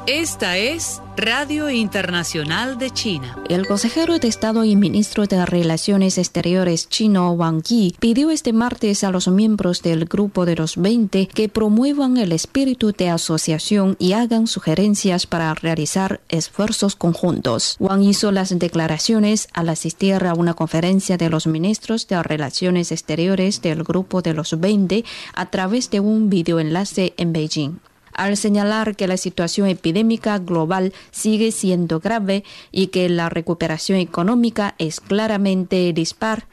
Esta 0.08 0.58
es 0.58 1.02
Radio 1.18 1.70
Internacional 1.70 2.78
de 2.78 2.92
China. 2.92 3.44
El 3.50 3.68
consejero 3.68 4.20
de 4.20 4.30
Estado 4.30 4.64
y 4.64 4.78
ministro 4.78 5.26
de 5.26 5.46
Relaciones 5.46 6.18
Exteriores 6.18 6.88
chino 6.88 7.30
Wang 7.32 7.62
Yi 7.62 7.94
pidió 8.00 8.32
este 8.32 8.54
martes 8.54 9.04
a 9.04 9.12
los 9.12 9.28
miembros 9.28 9.82
del 9.82 10.06
Grupo 10.06 10.46
de 10.46 10.56
los 10.56 10.78
20 10.78 11.28
que 11.28 11.50
promuevan 11.50 12.16
el 12.16 12.32
espíritu 12.32 12.94
de 12.94 13.10
asociación 13.10 13.98
y 14.00 14.14
hagan 14.14 14.48
sugerencias 14.48 15.28
para 15.28 15.54
realizar 15.56 16.22
esfuerzos 16.30 16.96
conjuntos. 16.96 17.76
Wang 17.78 18.04
hizo 18.04 18.32
las 18.32 18.58
declaraciones 18.58 19.50
al 19.52 19.68
asistir 19.68 20.26
a 20.26 20.34
una 20.36 20.54
conferencia 20.54 21.18
de 21.18 21.30
los 21.30 21.48
ministros 21.48 22.08
de 22.08 22.24
Relaciones 22.24 22.94
Exteriores 22.94 23.62
del 23.62 23.84
Grupo 23.84 24.22
de 24.22 24.34
los 24.34 24.58
20 24.58 25.04
a 25.34 25.46
través 25.48 25.90
de 25.90 26.00
un 26.00 26.30
videoenlace 26.30 27.14
en 27.18 27.34
Beijing 27.34 27.82
al 28.18 28.36
señalar 28.36 28.96
que 28.96 29.08
la 29.08 29.16
situación 29.16 29.68
epidémica 29.68 30.38
global 30.40 30.94
sigue 31.12 31.52
siendo 31.52 32.00
grave 32.00 32.44
y 32.72 32.88
que 32.88 33.08
la 33.08 33.30
recuperación 33.30 34.00
económica 34.00 34.76
es 34.78 35.00
claramente 35.00 35.94
dispar, 35.94 36.48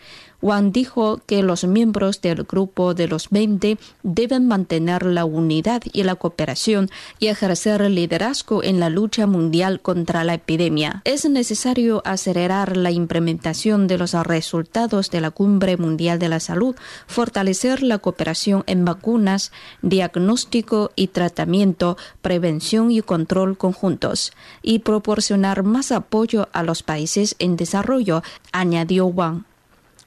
Wang 0.45 0.73
dijo 0.73 1.23
que 1.25 1.43
los 1.43 1.65
miembros 1.65 2.21
del 2.21 2.43
grupo 2.43 2.93
de 2.93 3.09
los 3.09 3.31
20 3.31 3.79
deben 4.03 4.47
mantener 4.47 5.07
la 5.07 5.25
unidad 5.25 5.81
y 5.91 6.03
la 6.03 6.17
cooperación 6.17 6.91
y 7.19 7.29
ejercer 7.29 7.81
liderazgo 7.91 8.63
en 8.63 8.79
la 8.79 8.91
lucha 8.91 9.27
mundial 9.27 9.81
contra 9.81 10.23
la 10.23 10.35
epidemia. 10.35 11.01
Es 11.07 11.27
necesario 11.27 12.03
acelerar 12.05 12.77
la 12.77 12.91
implementación 12.91 13.87
de 13.87 13.97
los 13.97 14.13
resultados 14.13 15.11
de 15.11 15.23
la 15.23 15.31
Cumbre 15.31 15.79
Mundial 15.79 16.19
de 16.19 16.29
la 16.29 16.41
Salud, 16.41 16.77
fortalecer 17.07 17.83
la 17.83 17.97
cooperación 17.97 18.65
en 18.67 18.85
vacunas, 18.85 19.51
diagnóstico 19.81 20.93
y 20.95 21.07
tratamiento, 21.07 21.97
prevención 22.21 22.91
y 22.91 23.01
control 23.01 23.57
conjuntos, 23.57 24.35
y 24.63 24.81
proporcionar 24.81 25.63
más 25.63 25.91
apoyo 25.91 26.51
a 26.53 26.63
los 26.63 26.83
países 26.83 27.35
en 27.39 27.57
desarrollo, 27.57 28.23
añadió 28.53 29.07
Wang 29.07 29.45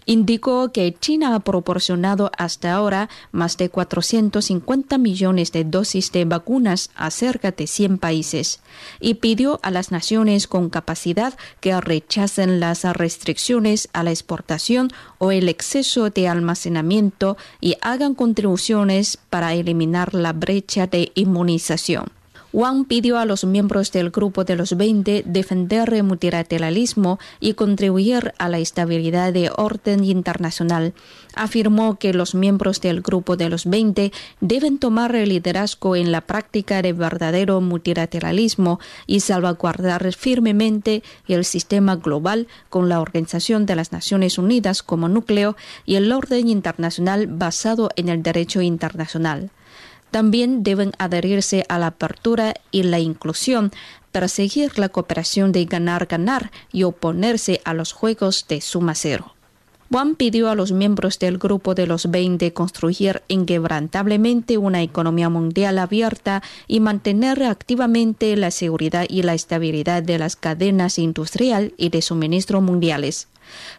indicó 0.08 0.72
que 0.72 0.96
China 1.00 1.36
ha 1.36 1.40
proporcionado 1.42 2.32
hasta 2.38 2.74
ahora 2.74 3.10
más 3.32 3.58
de 3.58 3.70
450 3.70 4.98
millones 4.98 5.52
de 5.52 5.64
dosis 5.64 6.12
de 6.12 6.26
vacunas 6.26 6.90
a 6.96 7.12
cerca 7.12 7.52
de 7.52 7.68
100 7.68 8.00
países 8.00 8.62
y 9.00 9.16
pidió 9.16 9.60
a 9.62 9.70
las 9.70 9.92
naciones 9.92 10.48
con 10.48 10.70
capacidad 10.70 11.38
que 11.60 11.80
rechacen 11.80 12.60
las 12.60 12.84
restricciones 12.84 13.90
a 13.94 14.02
la 14.04 14.12
exportación 14.12 14.90
o 15.20 15.32
el 15.32 15.50
exceso 15.50 16.10
de 16.10 16.28
almacenamiento 16.28 17.38
y 17.60 17.76
hagan 17.82 18.16
contribuciones 18.16 19.20
para 19.30 19.54
eliminar 19.54 20.14
la 20.14 20.34
brecha 20.34 20.88
de 20.88 21.12
inmunización. 21.16 22.17
Wang 22.58 22.86
pidió 22.86 23.20
a 23.20 23.26
los 23.26 23.46
miembros 23.46 23.92
del 23.92 24.10
Grupo 24.10 24.44
de 24.44 24.56
los 24.56 24.76
20 24.76 25.26
defender 25.28 25.94
el 25.94 26.02
multilateralismo 26.02 27.20
y 27.40 27.54
contribuir 27.54 28.34
a 28.40 28.50
la 28.50 28.58
estabilidad 28.58 29.32
de 29.32 29.52
orden 29.56 30.04
internacional. 30.04 30.96
Afirmó 31.36 32.00
que 32.00 32.16
los 32.16 32.34
miembros 32.34 32.82
del 32.82 33.02
Grupo 33.02 33.38
de 33.38 33.50
los 33.50 33.68
20 33.68 34.12
deben 34.42 34.80
tomar 34.80 35.16
el 35.16 35.30
liderazgo 35.30 35.96
en 35.96 36.12
la 36.12 36.22
práctica 36.22 36.82
de 36.82 36.94
verdadero 36.94 37.62
multilateralismo 37.62 38.80
y 39.06 39.20
salvaguardar 39.20 40.12
firmemente 40.14 41.04
el 41.28 41.46
sistema 41.46 41.96
global 41.98 42.48
con 42.72 42.90
la 42.90 43.02
Organización 43.02 43.68
de 43.68 43.76
las 43.76 43.92
Naciones 43.92 44.40
Unidas 44.40 44.82
como 44.82 45.10
núcleo 45.10 45.56
y 45.86 45.94
el 45.94 46.12
orden 46.12 46.50
internacional 46.50 47.28
basado 47.28 47.92
en 47.96 48.10
el 48.10 48.24
derecho 48.24 48.64
internacional 48.64 49.52
también 50.12 50.64
deben 50.64 50.92
adherirse 50.98 51.66
a 51.70 51.78
la 51.80 51.88
apertura 51.88 52.54
y 52.72 52.84
la 52.84 53.00
inclusión, 53.00 53.72
perseguir 54.12 54.80
la 54.80 54.90
cooperación 54.90 55.52
de 55.52 55.66
ganar-ganar 55.66 56.52
y 56.72 56.84
oponerse 56.84 57.62
a 57.66 57.74
los 57.74 57.94
juegos 57.94 58.46
de 58.48 58.62
suma 58.62 58.96
cero. 58.96 59.34
Wang 59.90 60.16
pidió 60.16 60.50
a 60.50 60.56
los 60.56 60.74
miembros 60.74 61.18
del 61.18 61.38
grupo 61.38 61.74
de 61.74 61.88
los 61.88 62.12
20 62.12 62.52
construir 62.52 63.22
inquebrantablemente 63.30 64.58
una 64.58 64.82
economía 64.82 65.30
mundial 65.30 65.80
abierta 65.80 66.44
y 66.68 66.82
mantener 66.82 67.44
activamente 67.44 68.36
la 68.36 68.52
seguridad 68.52 69.06
y 69.08 69.22
la 69.22 69.34
estabilidad 69.34 70.04
de 70.04 70.20
las 70.20 70.36
cadenas 70.36 71.00
industrial 71.00 71.74
y 71.78 71.88
de 71.90 72.02
suministro 72.02 72.60
mundiales. 72.60 73.30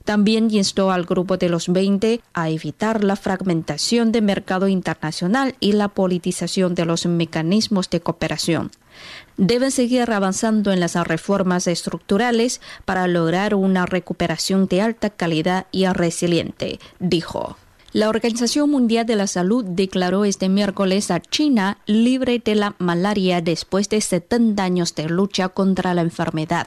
También 0.05 0.49
instó 0.51 0.91
al 0.91 1.05
grupo 1.05 1.37
de 1.37 1.49
los 1.49 1.69
20 1.69 2.21
a 2.35 2.51
evitar 2.51 3.05
la 3.05 3.17
fragmentación 3.17 4.13
del 4.13 4.23
mercado 4.23 4.69
internacional 4.69 5.55
y 5.61 5.73
la 5.73 5.89
politización 5.89 6.75
de 6.75 6.85
los 6.85 7.07
mecanismos 7.07 7.91
de 7.91 8.01
cooperación. 8.01 8.71
Deben 9.37 9.71
seguir 9.71 10.11
avanzando 10.11 10.73
en 10.73 10.81
las 10.81 10.95
reformas 10.97 11.67
estructurales 11.67 12.61
para 12.85 13.07
lograr 13.07 13.55
una 13.55 13.87
recuperación 13.87 14.67
de 14.67 14.83
alta 14.83 15.11
calidad 15.11 15.67
y 15.71 15.87
resiliente, 15.87 16.81
dijo. 16.99 17.57
La 17.95 18.11
Organización 18.11 18.69
Mundial 18.69 19.07
de 19.07 19.17
la 19.17 19.27
Salud 19.27 19.65
declaró 19.65 20.27
este 20.27 20.51
miércoles 20.51 21.11
a 21.11 21.23
China 21.23 21.79
libre 21.87 22.39
de 22.39 22.55
la 22.55 22.75
malaria 22.79 23.41
después 23.41 23.89
de 23.89 24.03
70 24.03 24.63
años 24.63 24.95
de 24.95 25.09
lucha 25.09 25.49
contra 25.49 25.95
la 25.95 26.03
enfermedad. 26.03 26.67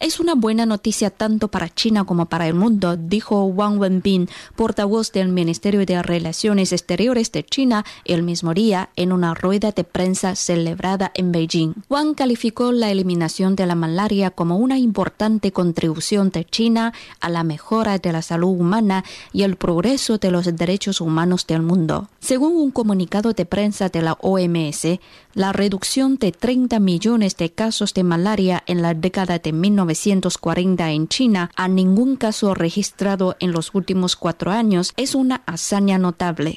Es 0.00 0.20
una 0.20 0.34
buena 0.34 0.64
noticia 0.64 1.10
tanto 1.10 1.48
para 1.48 1.68
China 1.68 2.04
como 2.04 2.30
para 2.30 2.48
el 2.48 2.54
mundo, 2.54 2.96
dijo 2.96 3.44
Wang 3.44 3.78
Wenbin, 3.78 4.30
portavoz 4.56 5.12
del 5.12 5.28
Ministerio 5.28 5.84
de 5.84 6.02
Relaciones 6.02 6.72
Exteriores 6.72 7.30
de 7.30 7.44
China, 7.44 7.84
el 8.06 8.22
mismo 8.22 8.54
día 8.54 8.88
en 8.96 9.12
una 9.12 9.34
rueda 9.34 9.70
de 9.70 9.84
prensa 9.84 10.34
celebrada 10.34 11.12
en 11.14 11.30
Beijing. 11.30 11.74
Wang 11.90 12.14
calificó 12.14 12.72
la 12.72 12.90
eliminación 12.90 13.54
de 13.54 13.66
la 13.66 13.74
malaria 13.74 14.30
como 14.30 14.56
una 14.56 14.78
importante 14.78 15.52
contribución 15.52 16.30
de 16.30 16.46
China 16.46 16.94
a 17.20 17.28
la 17.28 17.44
mejora 17.44 17.98
de 17.98 18.12
la 18.12 18.22
salud 18.22 18.58
humana 18.58 19.04
y 19.34 19.42
el 19.42 19.56
progreso 19.56 20.16
de 20.16 20.30
los 20.30 20.53
derechos 20.56 21.00
humanos 21.00 21.46
del 21.46 21.62
mundo. 21.62 22.08
Según 22.20 22.56
un 22.56 22.70
comunicado 22.70 23.32
de 23.32 23.46
prensa 23.46 23.88
de 23.88 24.02
la 24.02 24.12
OMS, 24.20 24.98
la 25.34 25.52
reducción 25.52 26.16
de 26.16 26.32
30 26.32 26.78
millones 26.80 27.36
de 27.36 27.50
casos 27.50 27.94
de 27.94 28.04
malaria 28.04 28.62
en 28.66 28.82
la 28.82 28.94
década 28.94 29.38
de 29.38 29.52
1940 29.52 30.90
en 30.90 31.08
China 31.08 31.50
a 31.56 31.68
ningún 31.68 32.16
caso 32.16 32.54
registrado 32.54 33.36
en 33.40 33.52
los 33.52 33.74
últimos 33.74 34.16
cuatro 34.16 34.50
años 34.50 34.92
es 34.96 35.14
una 35.14 35.42
hazaña 35.46 35.98
notable. 35.98 36.56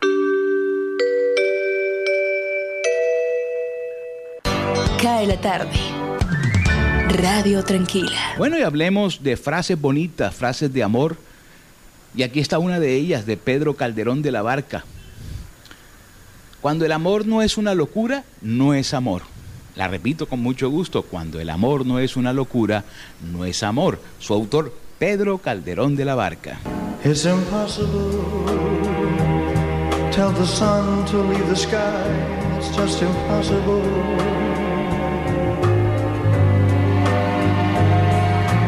Cae 5.02 5.28
la 5.28 5.40
tarde. 5.40 5.70
Radio 7.10 7.64
Tranquila. 7.64 8.36
Bueno, 8.38 8.58
y 8.60 8.64
hablemos 8.64 9.24
de 9.24 9.38
frases 9.38 9.80
bonitas, 9.80 10.36
frases 10.36 10.74
de 10.74 10.84
amor. 10.84 11.18
Y 12.18 12.24
aquí 12.24 12.40
está 12.40 12.58
una 12.58 12.80
de 12.80 12.96
ellas, 12.96 13.28
de 13.28 13.38
Pedro 13.38 13.76
Calderón 13.76 14.24
de 14.24 14.32
la 14.32 14.42
Barca. 14.42 14.84
Cuando 16.62 16.84
el 16.84 16.92
amor 16.92 17.28
no 17.28 17.44
es 17.44 17.60
una 17.60 17.76
locura, 17.76 18.24
no 18.42 18.74
es 18.74 18.96
amor. 18.96 19.22
La 19.76 19.88
repito 19.88 20.26
con 20.28 20.40
mucho 20.40 20.72
gusto, 20.72 21.04
cuando 21.04 21.40
el 21.40 21.52
amor 21.52 21.86
no 21.86 22.00
es 22.00 22.18
una 22.18 22.34
locura, 22.34 22.84
no 23.32 23.46
es 23.46 23.62
amor. 23.62 24.02
Su 24.18 24.34
autor, 24.34 24.74
Pedro 24.98 25.38
Calderón 25.38 25.96
de 25.96 26.06
la 26.06 26.16
Barca. 26.16 26.60
It's 27.06 27.26
impossible. 27.26 27.86
Tell 30.12 30.34
the 30.34 30.48
sun 30.48 31.06
to 31.06 31.22
leave 31.22 31.48
the 31.48 31.56
sky. 31.56 31.78
It's 32.58 32.76
just 32.76 33.00
impossible. 33.04 33.84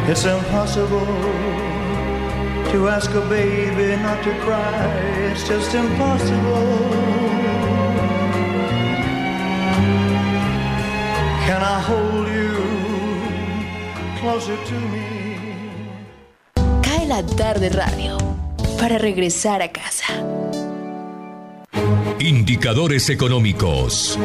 It's 0.07 0.25
impossible 0.25 1.48
to 2.71 2.88
ask 2.88 3.10
a 3.12 3.21
baby 3.21 3.95
not 4.01 4.21
to 4.23 4.32
cry. 4.45 4.86
It's 5.32 5.47
just 5.47 5.73
impossible. 5.73 6.67
Can 11.47 11.62
I 11.63 11.79
hold 11.82 12.27
you 12.27 12.53
closer 14.19 14.55
to 14.55 14.75
me? 14.93 15.08
Cae 16.84 17.05
la 17.08 17.23
tarde 17.23 17.69
radio 17.69 18.17
para 18.79 18.97
regresar 18.97 19.62
a 19.62 19.71
casa. 19.71 20.13
Indicadores 22.19 23.10
económicos. 23.10 24.19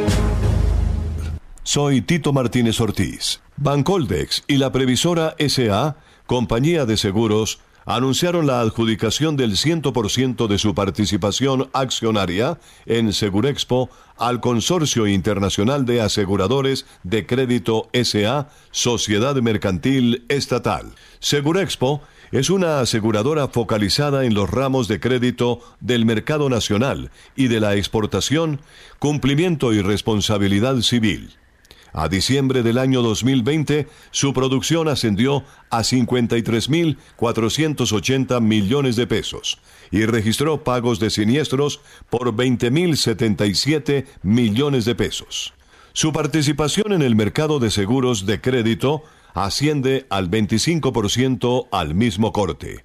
Soy 1.63 2.03
Tito 2.03 2.33
Martínez 2.33 2.81
Ortiz. 2.81 3.41
Bancoldex 3.57 4.45
y 4.49 4.57
la 4.59 4.71
Previsora 4.73 5.35
SA, 5.39 5.97
compañía 6.27 6.85
de 6.87 6.97
seguros, 6.97 7.61
anunciaron 7.85 8.47
la 8.47 8.61
adjudicación 8.61 9.37
del 9.37 9.53
100% 9.53 10.47
de 10.47 10.59
su 10.59 10.75
participación 10.75 11.69
accionaria 11.73 12.59
en 12.87 13.13
Segurexpo 13.13 13.91
al 14.17 14.41
Consorcio 14.41 15.07
Internacional 15.07 15.85
de 15.85 16.01
Aseguradores 16.01 16.87
de 17.03 17.27
Crédito 17.27 17.89
SA, 17.93 18.49
Sociedad 18.71 19.35
Mercantil 19.37 20.25
Estatal. 20.29 20.93
Segurexpo 21.19 22.03
es 22.33 22.51
una 22.51 22.81
aseguradora 22.81 23.49
focalizada 23.49 24.25
en 24.25 24.35
los 24.35 24.51
ramos 24.51 24.89
de 24.89 24.99
crédito 24.99 25.61
del 25.81 26.05
mercado 26.05 26.49
nacional 26.49 27.11
y 27.37 27.49
de 27.49 27.61
la 27.61 27.77
exportación, 27.77 28.61
cumplimiento 28.99 29.73
y 29.73 29.83
responsabilidad 29.83 30.81
civil. 30.81 31.37
A 31.97 32.09
diciembre 32.09 32.65
del 32.65 32.79
año 32.79 33.03
2020, 33.03 33.87
su 34.11 34.33
producción 34.33 34.89
ascendió 34.89 35.45
a 35.71 35.83
53.480 35.83 38.41
millones 38.41 38.97
de 38.97 39.07
pesos 39.07 39.61
y 39.93 40.05
registró 40.05 40.65
pagos 40.65 40.99
de 40.99 41.11
siniestros 41.11 41.81
por 42.11 42.35
20.077 42.35 44.07
millones 44.25 44.87
de 44.87 44.97
pesos. 44.97 45.55
Su 45.93 46.13
participación 46.13 46.93
en 46.93 47.03
el 47.03 47.15
mercado 47.15 47.61
de 47.61 47.71
seguros 47.71 48.27
de 48.27 48.41
crédito 48.41 49.05
asciende 49.33 50.07
al 50.11 50.29
25% 50.29 51.69
al 51.71 51.95
mismo 51.95 52.33
corte. 52.33 52.85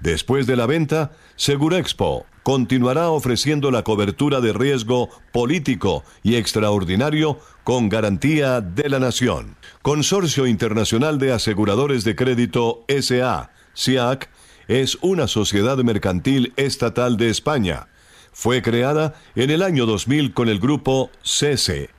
Después 0.00 0.46
de 0.46 0.56
la 0.56 0.66
venta, 0.66 1.12
Segurexpo 1.36 2.26
continuará 2.42 3.10
ofreciendo 3.10 3.70
la 3.70 3.84
cobertura 3.84 4.40
de 4.40 4.52
riesgo 4.52 5.08
político 5.32 6.04
y 6.22 6.34
extraordinario 6.34 7.38
con 7.64 7.88
garantía 7.88 8.60
de 8.60 8.88
la 8.88 8.98
nación. 8.98 9.56
Consorcio 9.82 10.46
Internacional 10.46 11.18
de 11.18 11.32
Aseguradores 11.32 12.04
de 12.04 12.16
Crédito 12.16 12.84
SA, 12.88 13.50
SIAC, 13.74 14.28
es 14.68 14.98
una 15.02 15.26
sociedad 15.26 15.76
mercantil 15.78 16.52
estatal 16.56 17.16
de 17.16 17.30
España. 17.30 17.88
Fue 18.32 18.62
creada 18.62 19.14
en 19.34 19.50
el 19.50 19.62
año 19.62 19.86
2000 19.86 20.32
con 20.32 20.48
el 20.48 20.58
grupo 20.58 21.10
CESE, 21.22 21.90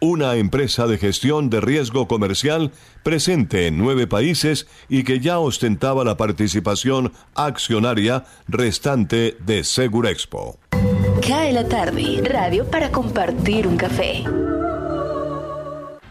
una 0.00 0.34
empresa 0.36 0.86
de 0.86 0.98
gestión 0.98 1.50
de 1.50 1.60
riesgo 1.60 2.08
comercial 2.08 2.72
presente 3.02 3.66
en 3.66 3.78
nueve 3.78 4.06
países 4.06 4.66
y 4.88 5.04
que 5.04 5.20
ya 5.20 5.38
ostentaba 5.38 6.04
la 6.04 6.16
participación 6.16 7.12
accionaria 7.34 8.24
restante 8.48 9.36
de 9.40 9.64
Segurexpo. 9.64 10.58
Cae 11.26 11.52
la 11.52 11.66
tarde, 11.68 12.20
radio 12.24 12.66
para 12.70 12.90
compartir 12.90 13.66
un 13.66 13.76
café. 13.76 14.24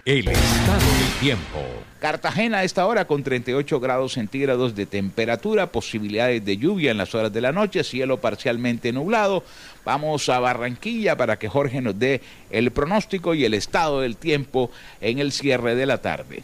El 0.05 0.27
estado 0.27 0.81
del 0.81 1.19
tiempo. 1.21 1.59
Cartagena 2.01 2.57
a 2.57 2.63
esta 2.65 2.85
hora 2.87 3.07
con 3.07 3.23
38 3.23 3.79
grados 3.79 4.11
centígrados 4.11 4.75
de 4.75 4.85
temperatura, 4.85 5.71
posibilidades 5.71 6.43
de 6.43 6.57
lluvia 6.57 6.91
en 6.91 6.97
las 6.97 7.15
horas 7.15 7.31
de 7.31 7.39
la 7.39 7.53
noche, 7.53 7.85
cielo 7.85 8.19
parcialmente 8.19 8.91
nublado. 8.91 9.45
Vamos 9.85 10.27
a 10.27 10.41
Barranquilla 10.41 11.15
para 11.15 11.39
que 11.39 11.47
Jorge 11.47 11.79
nos 11.79 11.97
dé 11.97 12.19
el 12.49 12.71
pronóstico 12.71 13.33
y 13.33 13.45
el 13.45 13.53
estado 13.53 14.01
del 14.01 14.17
tiempo 14.17 14.71
en 14.99 15.19
el 15.19 15.31
cierre 15.31 15.73
de 15.73 15.85
la 15.85 15.99
tarde. 15.99 16.43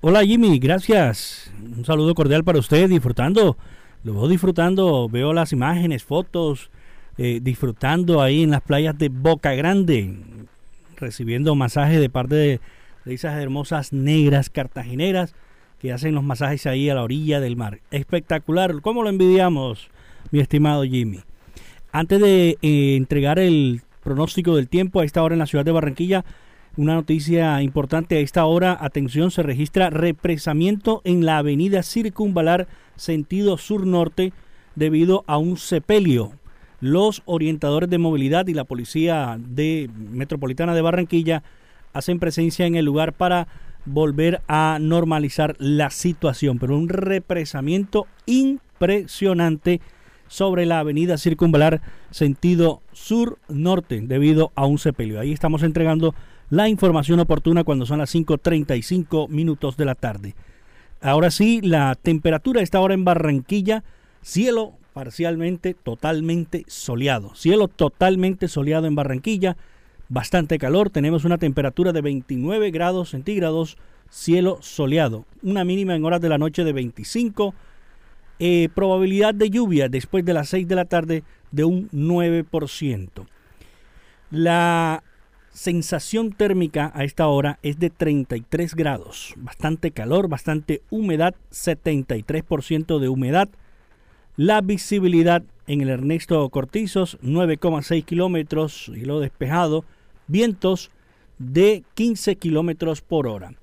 Hola 0.00 0.24
Jimmy, 0.24 0.60
gracias. 0.60 1.50
Un 1.60 1.84
saludo 1.84 2.14
cordial 2.14 2.44
para 2.44 2.60
usted, 2.60 2.88
disfrutando. 2.88 3.56
Lo 4.04 4.14
veo 4.14 4.28
disfrutando, 4.28 5.08
veo 5.08 5.32
las 5.32 5.50
imágenes, 5.50 6.04
fotos, 6.04 6.70
eh, 7.18 7.40
disfrutando 7.42 8.22
ahí 8.22 8.44
en 8.44 8.52
las 8.52 8.60
playas 8.60 8.96
de 8.96 9.08
Boca 9.08 9.54
Grande, 9.54 10.18
recibiendo 11.04 11.54
masajes 11.54 12.00
de 12.00 12.08
parte 12.08 12.34
de 12.34 12.60
esas 13.04 13.40
hermosas 13.40 13.92
negras 13.92 14.50
cartageneras 14.50 15.34
que 15.78 15.92
hacen 15.92 16.14
los 16.14 16.24
masajes 16.24 16.66
ahí 16.66 16.88
a 16.88 16.94
la 16.94 17.02
orilla 17.02 17.40
del 17.40 17.56
mar. 17.56 17.80
Espectacular, 17.90 18.80
¿cómo 18.80 19.02
lo 19.02 19.10
envidiamos, 19.10 19.90
mi 20.30 20.40
estimado 20.40 20.82
Jimmy? 20.84 21.20
Antes 21.92 22.20
de 22.20 22.56
eh, 22.62 22.96
entregar 22.96 23.38
el 23.38 23.82
pronóstico 24.02 24.56
del 24.56 24.68
tiempo 24.68 25.00
a 25.00 25.04
esta 25.04 25.22
hora 25.22 25.34
en 25.34 25.40
la 25.40 25.46
ciudad 25.46 25.64
de 25.64 25.72
Barranquilla, 25.72 26.24
una 26.76 26.94
noticia 26.94 27.60
importante 27.60 28.16
a 28.16 28.20
esta 28.20 28.46
hora, 28.46 28.76
atención, 28.80 29.30
se 29.30 29.42
registra 29.42 29.90
represamiento 29.90 31.02
en 31.04 31.26
la 31.26 31.36
avenida 31.36 31.82
Circunvalar 31.82 32.66
sentido 32.96 33.58
sur-norte 33.58 34.32
debido 34.74 35.22
a 35.26 35.36
un 35.36 35.58
sepelio. 35.58 36.32
Los 36.80 37.22
orientadores 37.24 37.88
de 37.88 37.98
movilidad 37.98 38.46
y 38.46 38.54
la 38.54 38.64
policía 38.64 39.36
de 39.38 39.88
metropolitana 40.10 40.74
de 40.74 40.82
Barranquilla 40.82 41.42
hacen 41.92 42.18
presencia 42.18 42.66
en 42.66 42.74
el 42.74 42.84
lugar 42.84 43.12
para 43.12 43.46
volver 43.86 44.42
a 44.48 44.78
normalizar 44.80 45.56
la 45.58 45.90
situación, 45.90 46.58
pero 46.58 46.76
un 46.76 46.88
represamiento 46.88 48.06
impresionante 48.26 49.80
sobre 50.26 50.66
la 50.66 50.80
avenida 50.80 51.18
circunvalar 51.18 51.80
sentido 52.10 52.82
sur-norte 52.92 54.00
debido 54.02 54.52
a 54.54 54.66
un 54.66 54.78
sepelio. 54.78 55.20
Ahí 55.20 55.32
estamos 55.32 55.62
entregando 55.62 56.14
la 56.50 56.68
información 56.68 57.20
oportuna 57.20 57.64
cuando 57.64 57.86
son 57.86 57.98
las 57.98 58.14
5.35 58.14 59.28
minutos 59.28 59.76
de 59.76 59.84
la 59.84 59.94
tarde. 59.94 60.34
Ahora 61.00 61.30
sí, 61.30 61.60
la 61.62 61.94
temperatura 61.94 62.62
está 62.62 62.78
ahora 62.78 62.94
en 62.94 63.04
Barranquilla, 63.04 63.84
cielo 64.22 64.72
parcialmente, 64.94 65.74
totalmente 65.74 66.64
soleado. 66.68 67.34
Cielo 67.34 67.68
totalmente 67.68 68.48
soleado 68.48 68.86
en 68.86 68.94
Barranquilla 68.94 69.58
bastante 70.08 70.58
calor. 70.58 70.90
Tenemos 70.90 71.24
una 71.24 71.38
temperatura 71.38 71.92
de 71.92 72.00
29 72.00 72.70
grados 72.70 73.10
centígrados, 73.10 73.76
cielo 74.08 74.58
soleado. 74.62 75.26
Una 75.42 75.64
mínima 75.64 75.94
en 75.94 76.04
horas 76.04 76.20
de 76.20 76.28
la 76.28 76.38
noche 76.38 76.64
de 76.64 76.72
25. 76.72 77.54
Eh, 78.38 78.68
probabilidad 78.74 79.34
de 79.34 79.50
lluvia 79.50 79.88
después 79.88 80.24
de 80.24 80.34
las 80.34 80.48
6 80.48 80.66
de 80.66 80.74
la 80.74 80.84
tarde 80.86 81.22
de 81.50 81.64
un 81.64 81.90
9%. 81.90 83.26
La 84.30 85.02
sensación 85.52 86.32
térmica 86.32 86.90
a 86.94 87.04
esta 87.04 87.28
hora 87.28 87.58
es 87.62 87.78
de 87.78 87.90
33 87.90 88.74
grados. 88.74 89.34
Bastante 89.36 89.92
calor, 89.92 90.28
bastante 90.28 90.82
humedad, 90.90 91.34
73% 91.52 92.98
de 92.98 93.08
humedad. 93.08 93.48
La 94.36 94.62
visibilidad 94.62 95.44
en 95.68 95.80
el 95.80 95.90
Ernesto 95.90 96.48
Cortizos, 96.48 97.18
9,6 97.22 98.04
kilómetros, 98.04 98.88
lo 98.88 99.20
despejado, 99.20 99.84
vientos 100.26 100.90
de 101.38 101.84
15 101.94 102.34
kilómetros 102.34 103.00
por 103.00 103.28
hora. 103.28 103.54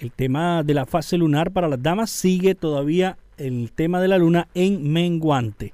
El 0.00 0.10
tema 0.10 0.64
de 0.64 0.74
la 0.74 0.86
fase 0.86 1.16
lunar 1.18 1.52
para 1.52 1.68
las 1.68 1.80
damas 1.80 2.10
sigue 2.10 2.56
todavía 2.56 3.16
el 3.36 3.70
tema 3.70 4.00
de 4.00 4.08
la 4.08 4.18
luna 4.18 4.48
en 4.54 4.92
menguante. 4.92 5.72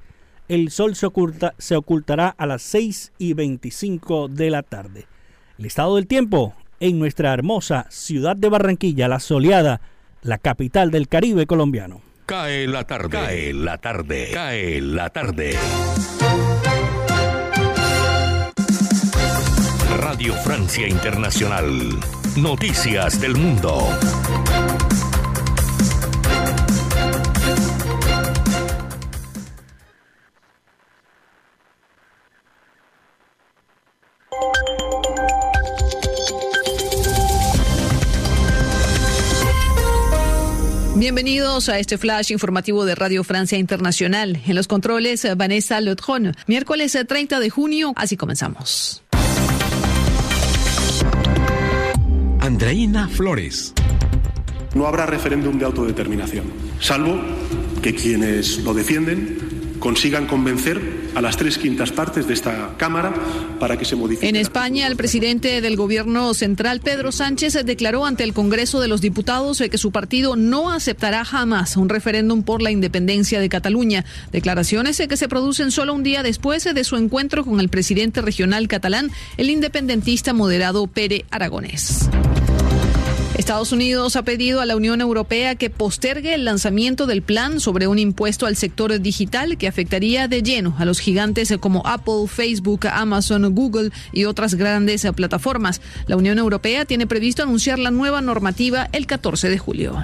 el 0.49 0.71
sol 0.71 0.95
se, 0.95 1.07
oculta, 1.07 1.55
se 1.57 1.75
ocultará 1.75 2.29
a 2.29 2.45
las 2.45 2.61
6 2.61 3.13
y 3.17 3.33
25 3.33 4.29
de 4.29 4.51
la 4.51 4.63
tarde. 4.63 5.07
El 5.59 5.65
estado 5.65 5.97
del 5.97 6.07
tiempo 6.07 6.53
en 6.81 6.99
nuestra 6.99 7.33
hermosa 7.33 7.87
ciudad 7.89 8.37
de 8.37 8.51
Barranquilla, 8.51 9.09
la 9.09 9.21
soleada, 9.21 9.81
la 10.21 10.37
capital 10.37 10.91
del 10.91 11.09
Caribe 11.09 11.47
colombiano. 11.47 12.14
Cae 12.27 12.67
la 12.67 12.85
tarde, 12.85 13.11
cae 13.11 13.53
la 13.53 13.77
tarde, 13.77 14.31
cae 14.33 14.81
la 14.81 15.11
tarde. 15.11 15.59
Radio 19.99 20.33
Francia 20.37 20.89
Internacional. 20.89 22.01
Noticias 22.37 23.21
del 23.21 23.37
Mundo. 23.37 23.91
Bienvenidos 41.25 41.71
a 41.71 41.79
este 41.79 41.97
flash 41.97 42.33
informativo 42.33 42.85
de 42.85 42.95
Radio 42.95 43.25
Francia 43.25 43.57
Internacional. 43.57 44.43
En 44.47 44.55
los 44.55 44.69
controles, 44.69 45.27
Vanessa 45.39 45.81
Lotron. 45.81 46.37
Miércoles 46.47 46.99
30 47.09 47.41
de 47.41 47.49
junio, 47.49 47.95
así 47.97 48.19
comenzamos. 48.19 49.03
Andreina 52.41 53.09
Flores. 53.09 53.73
No 54.75 54.87
habrá 54.87 55.07
referéndum 55.07 55.59
de 55.59 55.65
autodeterminación, 55.65 56.45
salvo 56.79 57.19
que 57.81 57.95
quienes 57.95 58.59
lo 58.59 58.75
defienden 58.75 59.77
consigan 59.79 60.27
convencer 60.27 61.04
a 61.15 61.21
las 61.21 61.37
tres 61.37 61.59
quintas 61.59 61.93
partes 61.93 62.27
de 62.27 62.35
esta 62.35 62.75
Cámara 62.77 63.15
para 63.59 63.77
que 63.79 63.85
se 63.85 63.97
modifique. 63.97 64.29
En 64.29 64.37
España, 64.37 64.87
el 64.87 64.97
presidente 64.97 65.61
del 65.61 65.77
Gobierno 65.77 66.35
Central, 66.35 66.81
Pedro 66.81 67.13
Sánchez, 67.13 67.65
declaró 67.65 68.07
ante 68.07 68.25
el 68.25 68.33
Congreso 68.33 68.81
de 68.81 68.89
los 68.89 69.01
Diputados 69.01 69.63
que 69.71 69.79
su 69.79 69.93
partido 69.93 70.37
no 70.37 70.71
aceptará 70.71 71.25
jamás 71.25 71.77
un 71.77 71.89
referéndum 71.89 72.43
por 72.43 72.63
la 72.63 72.71
independencia 72.71 73.41
de 73.41 73.49
Cataluña. 73.49 74.05
Declaraciones 74.33 75.03
que 75.09 75.17
se 75.17 75.29
producen 75.29 75.71
solo 75.71 75.95
un 75.95 76.03
día 76.03 76.23
después 76.23 76.65
de 76.65 76.85
su 76.85 76.97
encuentro 76.97 77.45
con 77.45 77.61
el 77.61 77.69
presidente 77.69 78.23
regional 78.23 78.69
catalán, 78.69 79.11
el 79.37 79.51
independentista 79.51 80.33
moderado 80.33 80.87
Pere 80.87 81.25
Aragonés. 81.31 82.09
Estados 83.37 83.73
Unidos 83.73 84.15
ha 84.15 84.23
pedido 84.23 84.61
a 84.61 84.67
la 84.67 84.77
Unión 84.77 85.01
Europea 85.01 85.57
que 85.57 85.69
postergue 85.69 86.35
el 86.35 86.45
lanzamiento 86.45 87.07
del 87.07 87.21
plan 87.21 87.59
sobre 87.59 87.89
un 87.89 87.99
impuesto 87.99 88.47
al 88.47 88.55
sector 88.55 89.01
digital 89.01 89.59
que 89.59 89.67
afectaría 89.67 90.29
de 90.29 90.43
lleno 90.43 90.77
a 90.79 90.85
los 90.85 91.01
gigantes 91.01 91.53
como 91.59 91.85
Apple, 91.85 92.29
Facebook, 92.29 92.87
Amazon, 92.87 93.53
Google 93.53 93.91
y 94.13 94.27
otras 94.27 94.55
grandes 94.55 95.05
plataformas. 95.17 95.81
La 96.07 96.17
Unión 96.17 96.39
Europea 96.39 96.85
tiene 96.85 97.09
previsto 97.09 97.43
anunciar 97.43 97.81
la 97.81 97.91
nueva 97.91 98.21
normativa 98.21 98.89
el 98.93 99.07
14 99.07 99.49
de 99.49 99.59
julio. 99.59 100.03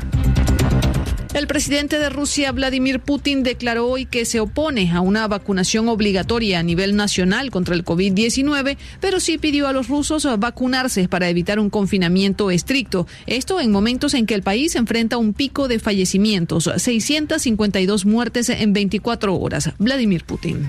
El 1.32 1.46
presidente 1.46 2.00
de 2.00 2.10
Rusia, 2.10 2.50
Vladimir 2.50 2.98
Putin, 2.98 3.44
declaró 3.44 3.86
hoy 3.86 4.04
que 4.04 4.24
se 4.24 4.40
opone 4.40 4.90
a 4.90 5.00
una 5.00 5.28
vacunación 5.28 5.88
obligatoria 5.88 6.58
a 6.58 6.64
nivel 6.64 6.96
nacional 6.96 7.52
contra 7.52 7.76
el 7.76 7.84
COVID-19, 7.84 8.76
pero 9.00 9.20
sí 9.20 9.38
pidió 9.38 9.68
a 9.68 9.72
los 9.72 9.86
rusos 9.86 10.26
vacunarse 10.40 11.08
para 11.08 11.28
evitar 11.28 11.60
un 11.60 11.70
confinamiento 11.70 12.50
estricto. 12.50 13.06
Esto 13.26 13.60
en 13.60 13.70
momentos 13.70 14.14
en 14.14 14.26
que 14.26 14.34
el 14.34 14.42
país 14.42 14.74
enfrenta 14.74 15.18
un 15.18 15.32
pico 15.32 15.68
de 15.68 15.78
fallecimientos, 15.78 16.68
652 16.76 18.06
muertes 18.06 18.48
en 18.48 18.72
24 18.72 19.32
horas. 19.36 19.70
Vladimir 19.78 20.24
Putin. 20.24 20.68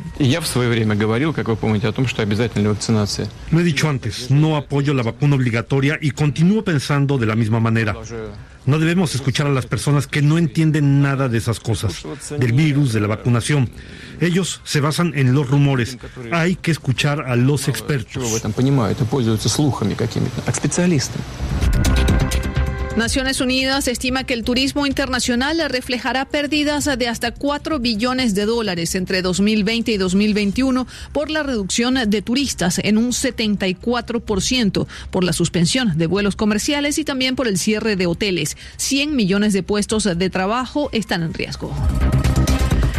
Lo 3.49 3.59
he 3.59 3.64
dicho 3.64 3.89
antes, 3.89 4.30
no 4.30 4.55
apoyo 4.55 4.93
la 4.93 5.01
vacuna 5.01 5.38
obligatoria 5.38 5.97
y 5.99 6.12
continúo 6.12 6.64
pensando 6.64 7.18
de 7.18 7.26
la 7.26 7.36
misma 7.36 7.59
manera. 7.59 7.95
No 8.66 8.78
debemos 8.78 9.16
escuchar 9.16 9.47
a 9.47 9.49
las 9.49 9.66
personas 9.66 10.07
que 10.07 10.22
no 10.22 10.38
entienden 10.38 11.01
nada 11.01 11.30
de 11.30 11.38
esas 11.38 11.59
cosas, 11.59 12.03
del 12.38 12.53
virus, 12.53 12.93
de 12.93 12.99
la 12.99 13.07
vacunación. 13.07 13.70
Ellos 14.20 14.62
se 14.64 14.82
basan 14.82 15.14
en 15.16 15.34
los 15.34 15.49
rumores. 15.49 15.97
Hay 16.32 16.55
que 16.55 16.72
escuchar 16.72 17.22
a 17.22 17.36
los 17.36 17.68
expertos. 17.68 18.24
Naciones 23.01 23.41
Unidas 23.41 23.87
estima 23.87 24.25
que 24.25 24.35
el 24.35 24.43
turismo 24.43 24.85
internacional 24.85 25.59
reflejará 25.69 26.25
pérdidas 26.25 26.85
de 26.85 27.07
hasta 27.07 27.31
4 27.31 27.79
billones 27.79 28.35
de 28.35 28.45
dólares 28.45 28.93
entre 28.93 29.23
2020 29.23 29.91
y 29.91 29.97
2021 29.97 30.85
por 31.11 31.31
la 31.31 31.41
reducción 31.41 31.95
de 31.95 32.21
turistas 32.21 32.77
en 32.77 32.99
un 32.99 33.09
74%, 33.09 34.85
por 35.09 35.23
la 35.23 35.33
suspensión 35.33 35.97
de 35.97 36.05
vuelos 36.05 36.35
comerciales 36.35 36.99
y 36.99 37.03
también 37.03 37.35
por 37.35 37.47
el 37.47 37.57
cierre 37.57 37.95
de 37.95 38.05
hoteles. 38.05 38.55
100 38.77 39.15
millones 39.15 39.53
de 39.53 39.63
puestos 39.63 40.03
de 40.03 40.29
trabajo 40.29 40.89
están 40.93 41.23
en 41.23 41.33
riesgo. 41.33 41.73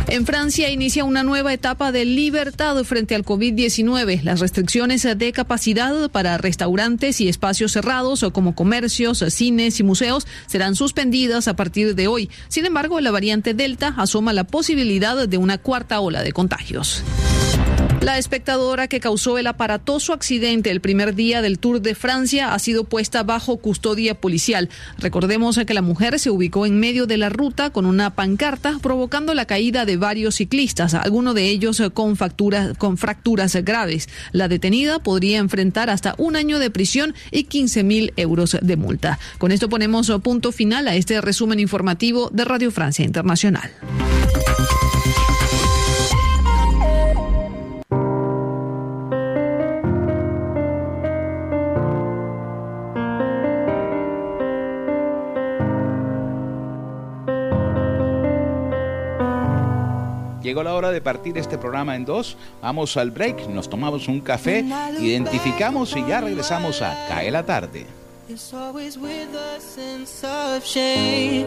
En 0.08 0.26
Francia 0.26 0.70
inicia 0.70 1.04
una 1.04 1.22
nueva 1.22 1.52
etapa 1.52 1.92
de 1.92 2.04
libertad 2.04 2.82
frente 2.84 3.14
al 3.14 3.24
COVID-19. 3.24 4.22
Las 4.22 4.40
restricciones 4.40 5.02
de 5.02 5.32
capacidad 5.32 6.10
para 6.10 6.38
restaurantes 6.38 7.20
y 7.20 7.28
espacios 7.28 7.72
cerrados 7.72 8.24
como 8.32 8.54
comercios, 8.54 9.24
cines 9.28 9.80
y 9.80 9.82
museos 9.82 10.26
serán 10.46 10.74
suspendidas 10.74 11.48
a 11.48 11.56
partir 11.56 11.94
de 11.94 12.08
hoy. 12.08 12.30
Sin 12.48 12.66
embargo, 12.66 13.00
la 13.00 13.10
variante 13.10 13.54
Delta 13.54 13.94
asoma 13.96 14.32
la 14.32 14.44
posibilidad 14.44 15.28
de 15.28 15.36
una 15.38 15.58
cuarta 15.58 16.00
ola 16.00 16.22
de 16.22 16.32
contagios. 16.32 17.02
La 18.02 18.18
espectadora 18.18 18.88
que 18.88 18.98
causó 18.98 19.38
el 19.38 19.46
aparatoso 19.46 20.12
accidente 20.12 20.72
el 20.72 20.80
primer 20.80 21.14
día 21.14 21.40
del 21.40 21.60
Tour 21.60 21.80
de 21.80 21.94
Francia 21.94 22.52
ha 22.52 22.58
sido 22.58 22.82
puesta 22.82 23.22
bajo 23.22 23.58
custodia 23.58 24.20
policial. 24.20 24.70
Recordemos 24.98 25.60
que 25.64 25.72
la 25.72 25.82
mujer 25.82 26.18
se 26.18 26.28
ubicó 26.28 26.66
en 26.66 26.80
medio 26.80 27.06
de 27.06 27.16
la 27.16 27.28
ruta 27.28 27.70
con 27.70 27.86
una 27.86 28.10
pancarta 28.10 28.80
provocando 28.82 29.34
la 29.34 29.44
caída 29.44 29.84
de 29.84 29.98
varios 29.98 30.34
ciclistas, 30.34 30.94
algunos 30.94 31.36
de 31.36 31.48
ellos 31.48 31.80
con, 31.94 32.16
con 32.76 32.98
fracturas 32.98 33.54
graves. 33.62 34.08
La 34.32 34.48
detenida 34.48 34.98
podría 34.98 35.38
enfrentar 35.38 35.88
hasta 35.88 36.16
un 36.18 36.34
año 36.34 36.58
de 36.58 36.70
prisión 36.70 37.14
y 37.30 37.44
15 37.44 37.84
mil 37.84 38.12
euros 38.16 38.56
de 38.60 38.76
multa. 38.76 39.20
Con 39.38 39.52
esto 39.52 39.68
ponemos 39.68 40.10
punto 40.24 40.50
final 40.50 40.88
a 40.88 40.96
este 40.96 41.20
resumen 41.20 41.60
informativo 41.60 42.30
de 42.32 42.44
Radio 42.46 42.72
Francia 42.72 43.04
Internacional. 43.04 43.70
Llegó 60.52 60.64
la 60.64 60.74
hora 60.74 60.90
de 60.90 61.00
partir 61.00 61.38
este 61.38 61.56
programa 61.56 61.96
en 61.96 62.04
dos. 62.04 62.36
Vamos 62.60 62.98
al 62.98 63.10
break, 63.10 63.48
nos 63.48 63.70
tomamos 63.70 64.06
un 64.06 64.20
café, 64.20 64.62
identificamos 65.00 65.96
y 65.96 66.04
ya 66.06 66.20
regresamos 66.20 66.82
a 66.82 67.06
Cae 67.08 67.30
la 67.30 67.42
tarde. 67.42 67.86
It's 68.28 68.52
always 68.52 68.98
with 68.98 69.34
a 69.34 69.58
sense 69.58 70.22
of 70.26 70.62
shame. 70.62 71.46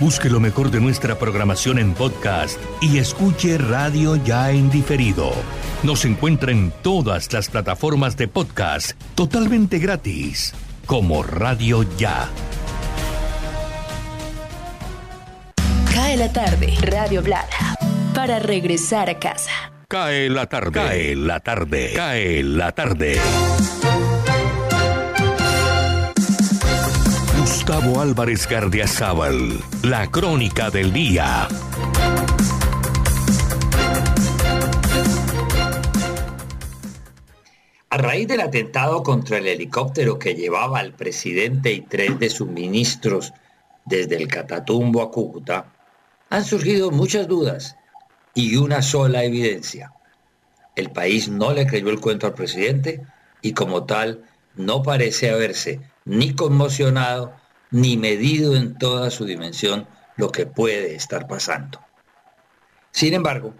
Busque 0.00 0.28
lo 0.28 0.40
mejor 0.40 0.70
de 0.70 0.80
nuestra 0.80 1.18
programación 1.18 1.78
en 1.78 1.94
podcast 1.94 2.60
y 2.80 2.98
escuche 2.98 3.58
Radio 3.58 4.16
Ya 4.16 4.50
en 4.50 4.68
diferido. 4.68 5.32
Nos 5.84 6.04
encuentra 6.04 6.50
en 6.50 6.72
todas 6.82 7.32
las 7.32 7.48
plataformas 7.48 8.16
de 8.16 8.26
podcast 8.26 8.92
totalmente 9.14 9.78
gratis, 9.78 10.52
como 10.86 11.22
Radio 11.22 11.84
Ya. 11.96 12.28
Cae 15.94 16.16
la 16.16 16.32
tarde, 16.32 16.74
Radio 16.80 17.22
Blada, 17.22 17.76
para 18.14 18.40
regresar 18.40 19.08
a 19.08 19.18
casa. 19.20 19.72
Cae 19.86 20.28
la 20.28 20.46
tarde. 20.46 20.72
Cae 20.72 21.14
la 21.14 21.38
tarde. 21.38 21.92
Cae 21.94 22.42
la 22.42 22.72
tarde. 22.72 23.20
Gustavo 27.66 27.98
Álvarez 27.98 28.46
Gardiazabal. 28.46 29.58
La 29.84 30.10
crónica 30.10 30.68
del 30.70 30.92
día. 30.92 31.48
A 37.88 37.96
raíz 37.96 38.28
del 38.28 38.42
atentado 38.42 39.02
contra 39.02 39.38
el 39.38 39.46
helicóptero 39.46 40.18
que 40.18 40.34
llevaba 40.34 40.78
al 40.78 40.92
presidente 40.92 41.72
y 41.72 41.80
tres 41.80 42.18
de 42.18 42.28
sus 42.28 42.48
ministros 42.48 43.32
desde 43.86 44.16
el 44.16 44.28
Catatumbo 44.28 45.00
a 45.00 45.10
Cúcuta, 45.10 45.72
han 46.28 46.44
surgido 46.44 46.90
muchas 46.90 47.26
dudas 47.28 47.76
y 48.34 48.56
una 48.56 48.82
sola 48.82 49.24
evidencia. 49.24 49.90
El 50.76 50.90
país 50.90 51.30
no 51.30 51.54
le 51.54 51.66
creyó 51.66 51.88
el 51.88 52.00
cuento 52.00 52.26
al 52.26 52.34
presidente 52.34 53.00
y 53.40 53.54
como 53.54 53.84
tal 53.84 54.22
no 54.54 54.82
parece 54.82 55.30
haberse 55.30 55.80
ni 56.04 56.34
conmocionado 56.34 57.42
ni 57.74 57.96
medido 57.96 58.54
en 58.54 58.78
toda 58.78 59.10
su 59.10 59.24
dimensión 59.24 59.88
lo 60.16 60.30
que 60.30 60.46
puede 60.46 60.94
estar 60.94 61.26
pasando. 61.26 61.80
Sin 62.92 63.14
embargo, 63.14 63.52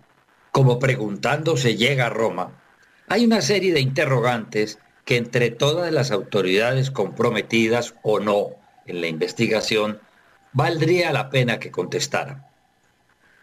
como 0.53 0.79
preguntando 0.79 1.57
se 1.57 1.77
llega 1.77 2.07
a 2.07 2.11
Roma, 2.11 2.63
hay 3.09 3.25
una 3.25 3.43
serie 3.43 3.73
de 3.73 3.81
interrogantes 3.81 4.79
que 5.05 5.17
entre 5.17 5.51
todas 5.51 5.93
las 5.93 6.13
autoridades 6.13 6.93
comprometidas 6.93 7.97
o 8.05 8.21
no 8.21 8.51
en 8.87 9.01
la 9.01 9.09
investigación 9.09 9.99
valdría 10.53 11.13
la 11.13 11.29
pena 11.29 11.59
que 11.59 11.73
contestaran. 11.73 12.47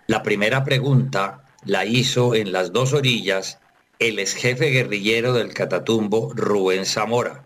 La 0.08 0.24
primera 0.24 0.64
pregunta 0.64 1.44
la 1.66 1.84
hizo 1.84 2.34
en 2.34 2.54
las 2.54 2.72
dos 2.72 2.94
orillas 2.94 3.60
el 4.00 4.20
ex 4.20 4.36
jefe 4.36 4.68
guerrillero 4.68 5.34
del 5.34 5.54
Catatumbo, 5.54 6.32
Rubén 6.34 6.86
Zamora. 6.86 7.44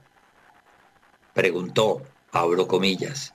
Preguntó, 1.34 2.04
abro 2.36 2.68
comillas, 2.68 3.34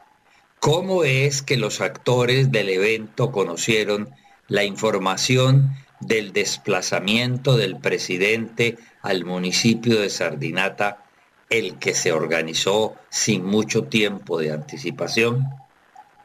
¿cómo 0.59 1.05
es 1.05 1.40
que 1.40 1.57
los 1.57 1.80
actores 1.80 2.53
del 2.53 2.68
evento 2.68 3.32
conocieron 3.32 4.11
la 4.46 4.64
información 4.64 5.74
del 6.01 6.34
desplazamiento 6.34 7.57
del 7.57 7.78
presidente 7.78 8.76
al 9.01 9.24
municipio 9.24 9.98
de 9.98 10.11
Sardinata, 10.11 11.03
el 11.48 11.78
que 11.78 11.94
se 11.94 12.12
organizó 12.12 12.94
sin 13.09 13.42
mucho 13.42 13.84
tiempo 13.84 14.38
de 14.38 14.53
anticipación? 14.53 15.48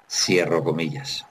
Cierro 0.09 0.61
comillas. 0.65 1.25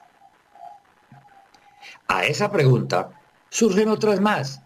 A 2.07 2.25
esa 2.25 2.51
pregunta 2.51 3.11
surgen 3.51 3.89
otras 3.89 4.19
más, 4.19 4.61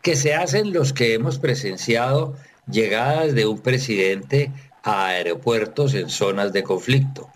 que 0.00 0.16
se 0.16 0.34
hacen 0.34 0.72
los 0.72 0.94
que 0.94 1.12
hemos 1.12 1.38
presenciado 1.38 2.34
llegadas 2.66 3.34
de 3.34 3.46
un 3.46 3.60
presidente 3.60 4.50
a 4.82 5.06
aeropuertos 5.06 5.94
en 5.94 6.08
zonas 6.08 6.52
de 6.52 6.62
conflicto. 6.62 7.30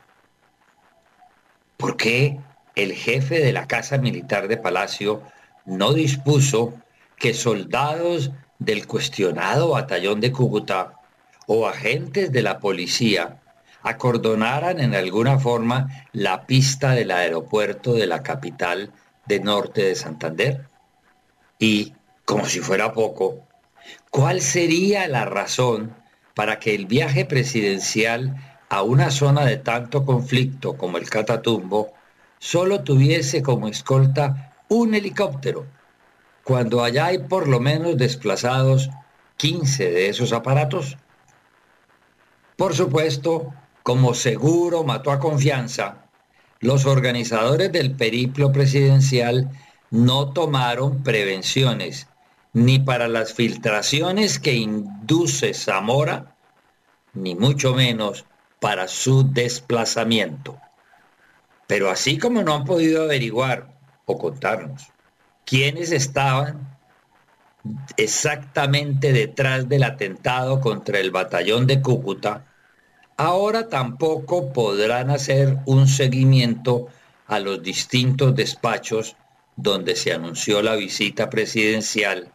¿Por 1.76 1.96
qué 1.96 2.40
el 2.74 2.92
jefe 2.92 3.40
de 3.40 3.52
la 3.52 3.66
Casa 3.66 3.98
Militar 3.98 4.48
de 4.48 4.56
Palacio 4.56 5.22
no 5.64 5.92
dispuso 5.92 6.74
que 7.16 7.34
soldados 7.34 8.30
del 8.58 8.86
cuestionado 8.86 9.70
batallón 9.70 10.20
de 10.20 10.32
Cúcuta 10.32 10.94
o 11.46 11.66
agentes 11.66 12.32
de 12.32 12.42
la 12.42 12.58
policía 12.58 13.40
acordonaran 13.82 14.80
en 14.80 14.94
alguna 14.94 15.38
forma 15.38 15.88
la 16.12 16.46
pista 16.46 16.92
del 16.92 17.10
aeropuerto 17.10 17.94
de 17.94 18.06
la 18.06 18.22
capital 18.22 18.92
de 19.26 19.40
norte 19.40 19.82
de 19.84 19.94
Santander? 19.94 20.68
Y, 21.58 21.94
como 22.24 22.46
si 22.46 22.60
fuera 22.60 22.92
poco, 22.92 23.46
¿cuál 24.10 24.40
sería 24.40 25.06
la 25.08 25.24
razón 25.24 25.94
para 26.36 26.58
que 26.58 26.74
el 26.74 26.84
viaje 26.84 27.24
presidencial 27.24 28.36
a 28.68 28.82
una 28.82 29.10
zona 29.10 29.46
de 29.46 29.56
tanto 29.56 30.04
conflicto 30.04 30.76
como 30.76 30.98
el 30.98 31.08
Catatumbo 31.08 31.94
solo 32.38 32.84
tuviese 32.84 33.42
como 33.42 33.68
escolta 33.68 34.54
un 34.68 34.94
helicóptero, 34.94 35.64
cuando 36.44 36.84
allá 36.84 37.06
hay 37.06 37.20
por 37.20 37.48
lo 37.48 37.58
menos 37.58 37.96
desplazados 37.96 38.90
15 39.38 39.90
de 39.90 40.08
esos 40.10 40.34
aparatos? 40.34 40.98
Por 42.56 42.74
supuesto, 42.74 43.54
como 43.82 44.12
seguro 44.12 44.84
mató 44.84 45.12
a 45.12 45.18
confianza, 45.18 46.04
los 46.60 46.84
organizadores 46.84 47.72
del 47.72 47.96
periplo 47.96 48.52
presidencial 48.52 49.48
no 49.90 50.34
tomaron 50.34 51.02
prevenciones 51.02 52.08
ni 52.56 52.78
para 52.78 53.06
las 53.06 53.34
filtraciones 53.34 54.38
que 54.38 54.54
induce 54.54 55.52
Zamora, 55.52 56.36
ni 57.12 57.34
mucho 57.34 57.74
menos 57.74 58.24
para 58.60 58.88
su 58.88 59.30
desplazamiento. 59.30 60.58
Pero 61.66 61.90
así 61.90 62.16
como 62.16 62.42
no 62.42 62.54
han 62.54 62.64
podido 62.64 63.02
averiguar 63.02 63.68
o 64.06 64.16
contarnos 64.16 64.86
quiénes 65.44 65.92
estaban 65.92 66.78
exactamente 67.98 69.12
detrás 69.12 69.68
del 69.68 69.82
atentado 69.82 70.58
contra 70.62 70.98
el 70.98 71.10
batallón 71.10 71.66
de 71.66 71.82
Cúcuta, 71.82 72.46
ahora 73.18 73.68
tampoco 73.68 74.54
podrán 74.54 75.10
hacer 75.10 75.58
un 75.66 75.86
seguimiento 75.86 76.88
a 77.26 77.38
los 77.38 77.62
distintos 77.62 78.34
despachos 78.34 79.14
donde 79.56 79.94
se 79.94 80.14
anunció 80.14 80.62
la 80.62 80.74
visita 80.74 81.28
presidencial 81.28 82.32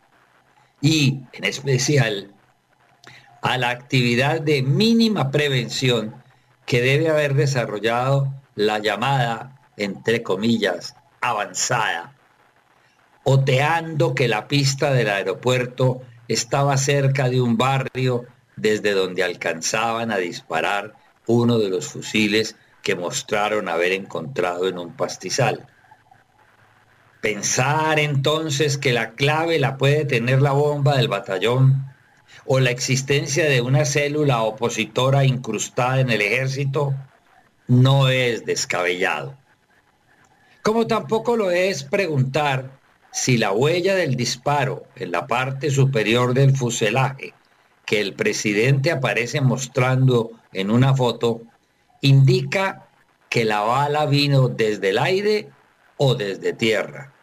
y, 0.82 1.20
en 1.34 1.44
especial, 1.44 2.34
a 3.42 3.58
la 3.58 3.70
actividad 3.70 4.42
de 4.42 4.62
mínima 4.64 5.32
prevención 5.32 6.16
que 6.66 6.82
debe 6.82 7.10
haber 7.10 7.36
desarrollado 7.36 8.34
la 8.56 8.80
llamada, 8.80 9.60
entre 9.78 10.24
comillas, 10.24 10.96
avanzada, 11.22 12.16
oteando 13.24 14.16
que 14.16 14.28
la 14.28 14.48
pista 14.48 14.92
del 14.92 15.10
aeropuerto 15.10 16.02
estaba 16.28 16.78
cerca 16.78 17.30
de 17.30 17.42
un 17.42 17.58
barrio 17.58 18.26
desde 18.56 18.92
donde 18.94 19.24
alcanzaban 19.24 20.12
a 20.12 20.18
disparar 20.18 20.94
uno 21.28 21.58
de 21.60 21.70
los 21.70 21.88
fusiles 21.88 22.56
que 22.82 22.96
mostraron 22.96 23.70
haber 23.70 23.92
encontrado 23.92 24.68
en 24.68 24.78
un 24.78 24.96
pastizal. 24.96 25.68
Pensar 27.22 28.00
entonces 28.00 28.78
que 28.78 28.94
la 28.94 29.12
clave 29.12 29.60
la 29.60 29.78
puede 29.78 30.06
tener 30.06 30.42
la 30.42 30.52
bomba 30.54 30.98
del 30.98 31.08
batallón 31.08 31.86
o 32.46 32.60
la 32.60 32.72
existencia 32.72 33.46
de 33.46 33.62
una 33.62 33.86
célula 33.86 34.42
opositora 34.42 35.24
incrustada 35.24 36.00
en 36.00 36.10
el 36.10 36.22
ejército 36.22 36.96
no 37.68 38.10
es 38.10 38.46
descabellado. 38.46 39.38
Como 40.64 40.88
tampoco 40.88 41.38
lo 41.38 41.52
es 41.52 41.84
preguntar 41.84 42.80
si 43.12 43.38
la 43.38 43.52
huella 43.52 43.96
del 43.96 44.16
disparo 44.16 44.84
en 44.96 45.12
la 45.12 45.28
parte 45.28 45.70
superior 45.70 46.34
del 46.34 46.56
fuselaje 46.56 47.34
que 47.86 48.00
el 48.00 48.14
presidente 48.14 48.90
aparece 48.90 49.42
mostrando 49.42 50.32
en 50.54 50.72
una 50.72 50.96
foto 50.96 51.42
indica 52.02 52.88
que 53.30 53.46
la 53.46 53.62
bala 53.62 54.06
vino 54.06 54.48
desde 54.48 54.90
el 54.90 54.98
aire 54.98 55.50
o 56.04 56.16
desde 56.16 56.54
tierra. 56.54 57.14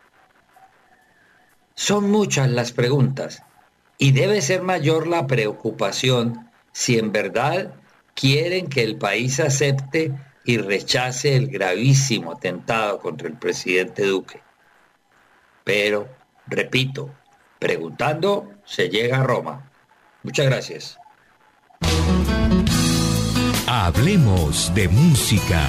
Son 1.74 2.08
muchas 2.08 2.48
las 2.48 2.70
preguntas 2.70 3.42
y 3.98 4.12
debe 4.12 4.40
ser 4.40 4.62
mayor 4.62 5.08
la 5.08 5.26
preocupación 5.26 6.48
si 6.70 6.96
en 6.96 7.10
verdad 7.10 7.74
quieren 8.14 8.68
que 8.68 8.84
el 8.84 8.96
país 8.96 9.40
acepte 9.40 10.12
y 10.44 10.58
rechace 10.58 11.34
el 11.34 11.48
gravísimo 11.48 12.30
atentado 12.30 13.00
contra 13.00 13.26
el 13.26 13.36
presidente 13.36 14.04
Duque. 14.04 14.42
Pero, 15.64 16.08
repito, 16.46 17.12
preguntando 17.58 18.52
se 18.64 18.88
llega 18.88 19.18
a 19.18 19.24
Roma. 19.24 19.72
Muchas 20.22 20.46
gracias. 20.46 20.98
Hablemos 23.66 24.72
de 24.72 24.88
música. 24.88 25.68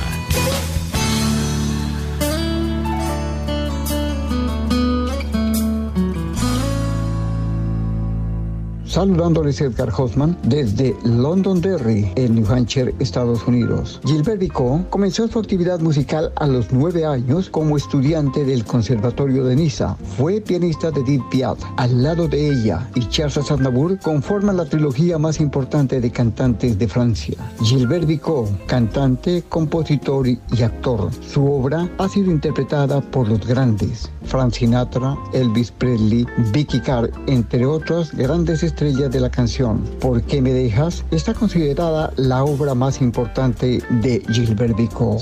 Saludándoles 8.90 9.62
Edgar 9.62 9.92
Hoffman 9.96 10.36
desde 10.42 10.96
Londonderry, 11.04 12.12
en 12.16 12.34
New 12.34 12.52
Hampshire, 12.52 12.96
Estados 12.98 13.46
Unidos. 13.46 14.02
Gilbert 14.04 14.40
Vico 14.40 14.84
comenzó 14.90 15.28
su 15.28 15.38
actividad 15.38 15.80
musical 15.80 16.32
a 16.38 16.48
los 16.48 16.72
nueve 16.72 17.06
años 17.06 17.52
como 17.52 17.78
estudiante 17.78 18.44
del 18.44 18.66
Conservatorio 18.66 19.44
de 19.44 19.56
Niza. 19.56 19.96
Fue 20.18 20.42
pianista 20.42 20.90
de 20.90 21.02
Edith 21.02 21.22
Piaf. 21.30 21.60
Al 21.78 22.02
lado 22.02 22.28
de 22.28 22.50
ella 22.50 22.90
y 22.96 23.08
Charles 23.10 23.38
Aznavour 23.38 24.00
conforman 24.00 24.58
la 24.58 24.66
trilogía 24.66 25.20
más 25.20 25.40
importante 25.40 26.02
de 26.02 26.10
cantantes 26.10 26.80
de 26.80 26.88
Francia. 26.88 27.38
Gilbert 27.64 28.08
Vico, 28.08 28.50
cantante, 28.66 29.44
compositor 29.48 30.28
y 30.28 30.40
actor. 30.64 31.12
Su 31.32 31.46
obra 31.46 31.88
ha 32.00 32.10
sido 32.10 32.32
interpretada 32.32 33.02
por 33.02 33.28
los 33.28 33.46
grandes 33.46 34.10
Frank 34.30 34.54
Sinatra, 34.54 35.18
Elvis 35.34 35.72
Presley, 35.72 36.26
Vicky 36.54 36.80
Carr, 36.80 37.10
entre 37.26 37.66
otras 37.66 38.14
grandes 38.14 38.62
estrellas 38.62 39.12
de 39.12 39.20
la 39.20 39.32
canción. 39.32 39.84
¿Por 40.00 40.22
qué 40.22 40.40
me 40.40 40.54
dejas? 40.54 41.04
Está 41.10 41.34
considerada 41.34 42.14
la 42.16 42.44
obra 42.44 42.76
más 42.76 43.02
importante 43.02 43.82
de 43.90 44.24
Gilbert 44.32 44.78
Vico. 44.78 45.18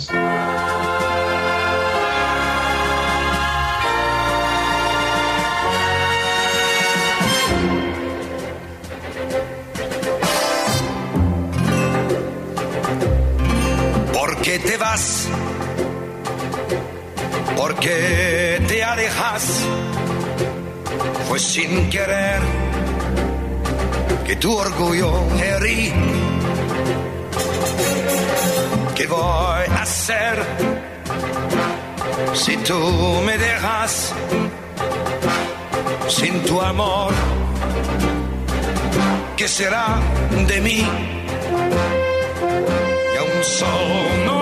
¿Por 14.14 14.36
qué 14.42 14.60
te 14.60 14.76
vas? 14.78 15.30
¿Por 17.58 17.74
qué 17.80 18.64
te 18.68 18.84
alejas? 18.84 19.66
Fue 21.28 21.40
sin 21.40 21.90
querer 21.90 22.40
que 24.26 24.36
tu 24.36 24.56
orgullo 24.56 25.12
herí. 25.42 25.92
¿Qué 28.96 29.08
voy 29.08 29.66
a 29.76 29.82
hacer 29.82 30.36
si 32.34 32.58
tú 32.58 32.80
me 33.26 33.38
dejas 33.40 34.14
sin 36.10 36.44
tu 36.44 36.62
amor? 36.62 37.12
¿Qué 39.36 39.48
será 39.48 40.00
de 40.48 40.62
mí? 40.62 40.88
Y 43.14 43.18
un 43.38 43.44
sol 43.44 44.26
no 44.26 44.37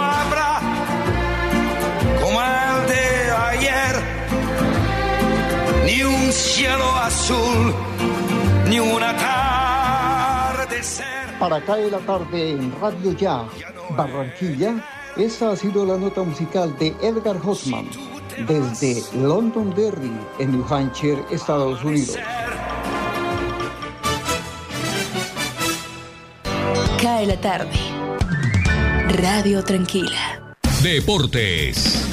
cielo 6.36 6.96
azul, 6.98 7.74
ni 8.70 8.80
una 8.80 9.10
atardecer. 10.52 11.06
Para 11.40 11.62
caer 11.62 11.92
la 11.92 12.00
tarde 12.00 12.52
en 12.52 12.74
Radio 12.80 13.14
Ya, 13.14 13.46
Barranquilla, 13.96 14.76
esta 15.16 15.52
ha 15.52 15.56
sido 15.56 15.86
la 15.86 15.98
nota 15.98 16.24
musical 16.24 16.78
de 16.78 16.96
Edgar 17.02 17.38
Hoffman 17.44 17.88
desde 18.48 19.02
Londonderry, 19.18 20.12
en 20.40 20.52
New 20.52 20.66
Hampshire, 20.70 21.24
Estados 21.32 21.84
Unidos. 21.84 22.18
Cae 27.02 27.26
la 27.28 27.40
tarde. 27.40 27.72
Radio 29.22 29.64
Tranquila. 29.64 30.58
Deportes. 30.84 32.05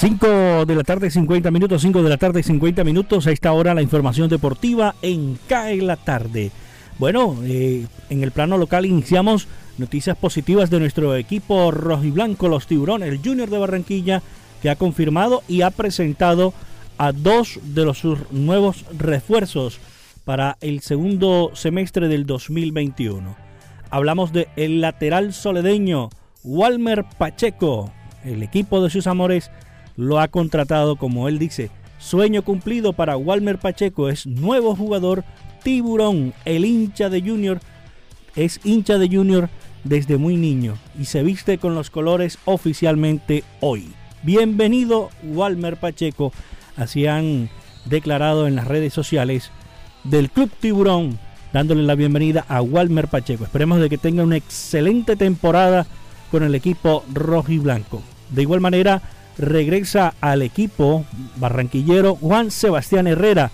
Cinco 0.00 0.64
de 0.64 0.76
la 0.76 0.84
tarde, 0.84 1.10
50 1.10 1.50
minutos, 1.50 1.82
5 1.82 2.04
de 2.04 2.08
la 2.08 2.18
tarde, 2.18 2.44
50 2.44 2.84
minutos. 2.84 3.26
A 3.26 3.32
esta 3.32 3.52
hora 3.52 3.74
la 3.74 3.82
información 3.82 4.28
deportiva 4.28 4.94
en 5.02 5.36
CAE 5.48 5.82
la 5.82 5.96
tarde. 5.96 6.52
Bueno, 7.00 7.36
eh, 7.42 7.84
en 8.08 8.22
el 8.22 8.30
plano 8.30 8.58
local 8.58 8.86
iniciamos 8.86 9.48
noticias 9.76 10.16
positivas 10.16 10.70
de 10.70 10.78
nuestro 10.78 11.16
equipo 11.16 11.72
rojiblanco, 11.72 12.46
los 12.46 12.68
tiburones, 12.68 13.08
el 13.08 13.18
Junior 13.18 13.50
de 13.50 13.58
Barranquilla, 13.58 14.22
que 14.62 14.70
ha 14.70 14.76
confirmado 14.76 15.42
y 15.48 15.62
ha 15.62 15.72
presentado 15.72 16.54
a 16.96 17.10
dos 17.10 17.58
de 17.64 17.84
los 17.84 18.04
nuevos 18.30 18.84
refuerzos 18.96 19.80
para 20.24 20.58
el 20.60 20.78
segundo 20.78 21.50
semestre 21.54 22.06
del 22.06 22.24
2021. 22.24 23.34
Hablamos 23.90 24.32
de 24.32 24.46
lateral 24.54 25.32
soledeño 25.32 26.10
Walmer 26.44 27.04
Pacheco. 27.18 27.92
El 28.24 28.44
equipo 28.44 28.80
de 28.80 28.90
sus 28.90 29.08
amores 29.08 29.50
lo 29.98 30.20
ha 30.20 30.28
contratado, 30.28 30.94
como 30.94 31.26
él 31.26 31.40
dice, 31.40 31.70
sueño 31.98 32.44
cumplido 32.44 32.92
para 32.92 33.16
Walmer 33.16 33.58
Pacheco. 33.58 34.08
Es 34.08 34.28
nuevo 34.28 34.76
jugador 34.76 35.24
tiburón, 35.64 36.32
el 36.44 36.64
hincha 36.64 37.10
de 37.10 37.20
Junior. 37.20 37.58
Es 38.36 38.60
hincha 38.62 38.96
de 38.96 39.08
Junior 39.08 39.50
desde 39.82 40.16
muy 40.16 40.36
niño 40.36 40.78
y 40.98 41.06
se 41.06 41.24
viste 41.24 41.58
con 41.58 41.74
los 41.74 41.90
colores 41.90 42.38
oficialmente 42.44 43.42
hoy. 43.60 43.90
Bienvenido 44.22 45.10
Walmer 45.24 45.76
Pacheco, 45.76 46.32
así 46.76 47.06
han 47.08 47.50
declarado 47.84 48.46
en 48.46 48.54
las 48.54 48.68
redes 48.68 48.94
sociales 48.94 49.50
del 50.04 50.30
Club 50.30 50.52
Tiburón, 50.60 51.18
dándole 51.52 51.82
la 51.82 51.96
bienvenida 51.96 52.44
a 52.48 52.62
Walmer 52.62 53.08
Pacheco. 53.08 53.42
Esperemos 53.42 53.80
de 53.80 53.88
que 53.88 53.98
tenga 53.98 54.22
una 54.22 54.36
excelente 54.36 55.16
temporada 55.16 55.88
con 56.30 56.44
el 56.44 56.54
equipo 56.54 57.04
rojo 57.12 57.50
y 57.50 57.58
blanco. 57.58 58.00
De 58.30 58.42
igual 58.42 58.60
manera, 58.60 59.02
regresa 59.38 60.14
al 60.20 60.42
equipo 60.42 61.04
barranquillero 61.36 62.16
Juan 62.16 62.50
Sebastián 62.50 63.06
Herrera, 63.06 63.50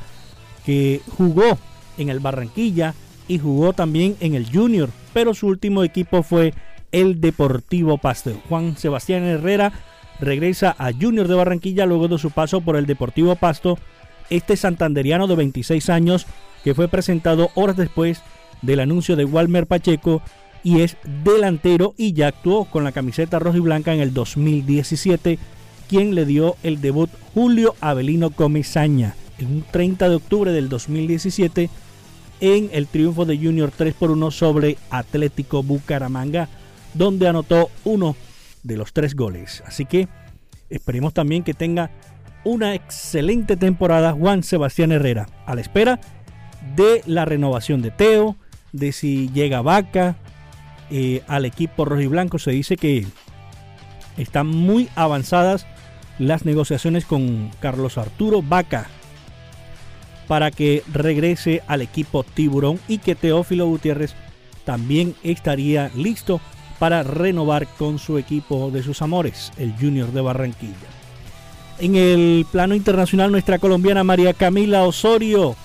que 0.65 1.01
jugó 1.17 1.59
en 1.99 2.09
el 2.09 2.21
Barranquilla 2.21 2.95
y 3.29 3.39
jugó 3.39 3.73
también 3.73 4.17
en 4.21 4.35
el 4.35 4.51
Junior, 4.51 4.91
pero 5.13 5.35
su 5.35 5.47
último 5.47 5.85
equipo 5.85 6.23
fue 6.23 6.55
el 6.93 7.21
Deportivo 7.21 7.99
Pasto. 7.99 8.33
Juan 8.49 8.77
Sebastián 8.77 9.25
Herrera 9.25 9.73
regresa 10.21 10.75
a 10.79 10.93
Junior 10.93 11.29
de 11.29 11.35
Barranquilla 11.35 11.87
luego 11.87 12.09
de 12.09 12.19
su 12.19 12.31
paso 12.31 12.61
por 12.61 12.77
el 12.77 12.87
Deportivo 12.87 13.37
Pasto 13.37 13.79
este 14.31 14.57
santanderiano 14.57 15.27
de 15.27 15.37
26 15.37 15.91
años 15.91 16.27
que 16.63 16.75
fue 16.75 16.89
presentado 16.89 17.51
horas 17.55 17.77
después 17.77 18.23
del 18.63 18.81
anuncio 18.81 19.17
de 19.17 19.25
Walmer 19.25 19.67
Pacheco 19.67 20.23
y 20.63 20.81
es 20.81 20.97
delantero 21.25 21.95
y 21.99 22.15
ya 22.15 22.29
actuó 22.29 22.65
con 22.65 22.85
la 22.85 22.93
camiseta 22.93 23.39
roja 23.39 23.59
y 23.59 23.61
blanca 23.61 23.93
en 23.93 24.01
el 24.01 24.15
2017, 24.15 25.39
quien 25.89 26.15
le 26.15 26.25
dio 26.25 26.57
el 26.63 26.81
debut 26.81 27.11
Julio 27.35 27.75
Avelino 27.81 28.31
Comesaña 28.31 29.15
en 29.39 29.47
un 29.49 29.65
30 29.71 30.09
de 30.09 30.15
octubre 30.17 30.53
del 30.53 30.69
2017 30.69 31.71
en 32.41 32.69
el 32.73 32.87
triunfo 32.87 33.25
de 33.25 33.37
Junior 33.39 33.73
3 33.77 33.95
por 33.95 34.11
1 34.11 34.31
sobre 34.31 34.77
Atlético 34.91 35.63
Bucaramanga, 35.63 36.49
donde 36.95 37.29
anotó 37.29 37.71
uno 37.85 38.17
de 38.63 38.77
los 38.77 38.93
tres 38.93 39.15
goles. 39.15 39.63
Así 39.67 39.85
que 39.85 40.09
esperemos 40.71 41.15
también 41.15 41.43
que 41.43 41.55
tenga 41.55 41.91
una 42.45 42.75
excelente 42.75 43.57
temporada 43.57 44.13
Juan 44.13 44.43
Sebastián 44.43 44.93
Herrera, 44.93 45.27
a 45.47 45.55
la 45.55 45.61
espera 45.61 46.01
de 46.77 47.03
la 47.07 47.25
renovación 47.25 47.83
de 47.83 47.91
Teo, 47.91 48.37
de 48.73 48.93
si 48.93 49.31
llega 49.31 49.63
Vaca 49.63 50.17
eh, 50.91 51.23
al 51.27 51.45
equipo 51.45 51.85
rojo 51.85 52.03
y 52.03 52.07
blanco. 52.07 52.39
Se 52.39 52.51
dice 52.51 52.77
que 52.77 53.07
están 54.17 54.47
muy 54.47 54.89
avanzadas 54.95 55.67
las 56.19 56.45
negociaciones 56.45 57.05
con 57.05 57.51
Carlos 57.61 57.99
Arturo 57.99 58.43
Vaca 58.43 58.89
para 60.29 60.51
que 60.51 60.83
regrese 60.93 61.63
al 61.67 61.83
equipo 61.83 62.25
Tiburón 62.25 62.81
y 62.89 62.99
que 62.99 63.15
Teófilo 63.15 63.67
Gutiérrez 63.67 64.15
también 64.65 65.15
estaría 65.23 65.91
listo 65.95 66.41
para 66.79 67.03
renovar 67.03 67.67
con 67.67 67.99
su 67.99 68.19
equipo 68.19 68.71
de 68.71 68.83
sus 68.83 69.03
amores, 69.03 69.53
el 69.59 69.75
Junior 69.79 70.11
de 70.13 70.21
Barranquilla. 70.21 70.75
En 71.79 71.97
el 71.97 72.47
plano 72.51 72.75
internacional, 72.75 73.31
nuestra 73.31 73.59
colombiana 73.59 74.05
María 74.05 74.33
Camila 74.33 74.85
Osorio 74.85 75.57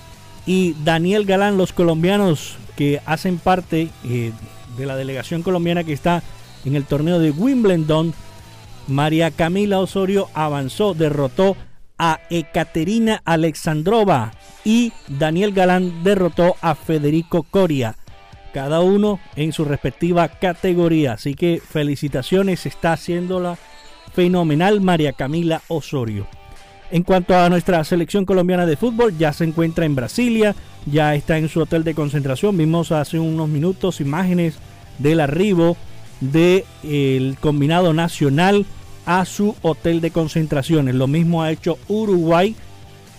y 0.46 0.74
Daniel 0.84 1.24
Galán, 1.24 1.56
los 1.56 1.72
colombianos 1.72 2.56
que 2.76 3.00
hacen 3.06 3.38
parte 3.38 3.90
eh, 4.04 4.32
de 4.76 4.86
la 4.86 4.96
delegación 4.96 5.42
colombiana 5.42 5.84
que 5.84 5.92
está 5.92 6.22
en 6.64 6.76
el 6.76 6.84
torneo 6.84 7.18
de 7.18 7.30
Wimbledon, 7.30 8.12
María 8.90 9.30
Camila 9.30 9.78
Osorio 9.78 10.28
avanzó, 10.34 10.94
derrotó 10.94 11.56
a 11.96 12.18
Ekaterina 12.28 13.22
Alexandrova 13.24 14.32
y 14.64 14.92
Daniel 15.06 15.52
Galán 15.52 16.02
derrotó 16.02 16.56
a 16.60 16.74
Federico 16.74 17.44
Coria, 17.44 17.94
cada 18.52 18.80
uno 18.80 19.20
en 19.36 19.52
su 19.52 19.64
respectiva 19.64 20.26
categoría. 20.26 21.12
Así 21.12 21.34
que 21.34 21.62
felicitaciones, 21.64 22.66
está 22.66 22.94
haciéndola 22.94 23.56
fenomenal 24.12 24.80
María 24.80 25.12
Camila 25.12 25.62
Osorio. 25.68 26.26
En 26.90 27.04
cuanto 27.04 27.36
a 27.36 27.48
nuestra 27.48 27.84
selección 27.84 28.24
colombiana 28.24 28.66
de 28.66 28.76
fútbol, 28.76 29.16
ya 29.16 29.32
se 29.32 29.44
encuentra 29.44 29.84
en 29.84 29.94
Brasilia, 29.94 30.56
ya 30.86 31.14
está 31.14 31.38
en 31.38 31.48
su 31.48 31.60
hotel 31.60 31.84
de 31.84 31.94
concentración. 31.94 32.56
Vimos 32.56 32.90
hace 32.90 33.20
unos 33.20 33.48
minutos 33.48 34.00
imágenes 34.00 34.56
del 34.98 35.20
arribo 35.20 35.76
del 36.20 37.36
combinado 37.40 37.94
nacional 37.94 38.66
a 39.10 39.24
su 39.24 39.56
hotel 39.62 40.00
de 40.00 40.12
concentraciones. 40.12 40.94
Lo 40.94 41.08
mismo 41.08 41.42
ha 41.42 41.50
hecho 41.50 41.78
Uruguay, 41.88 42.54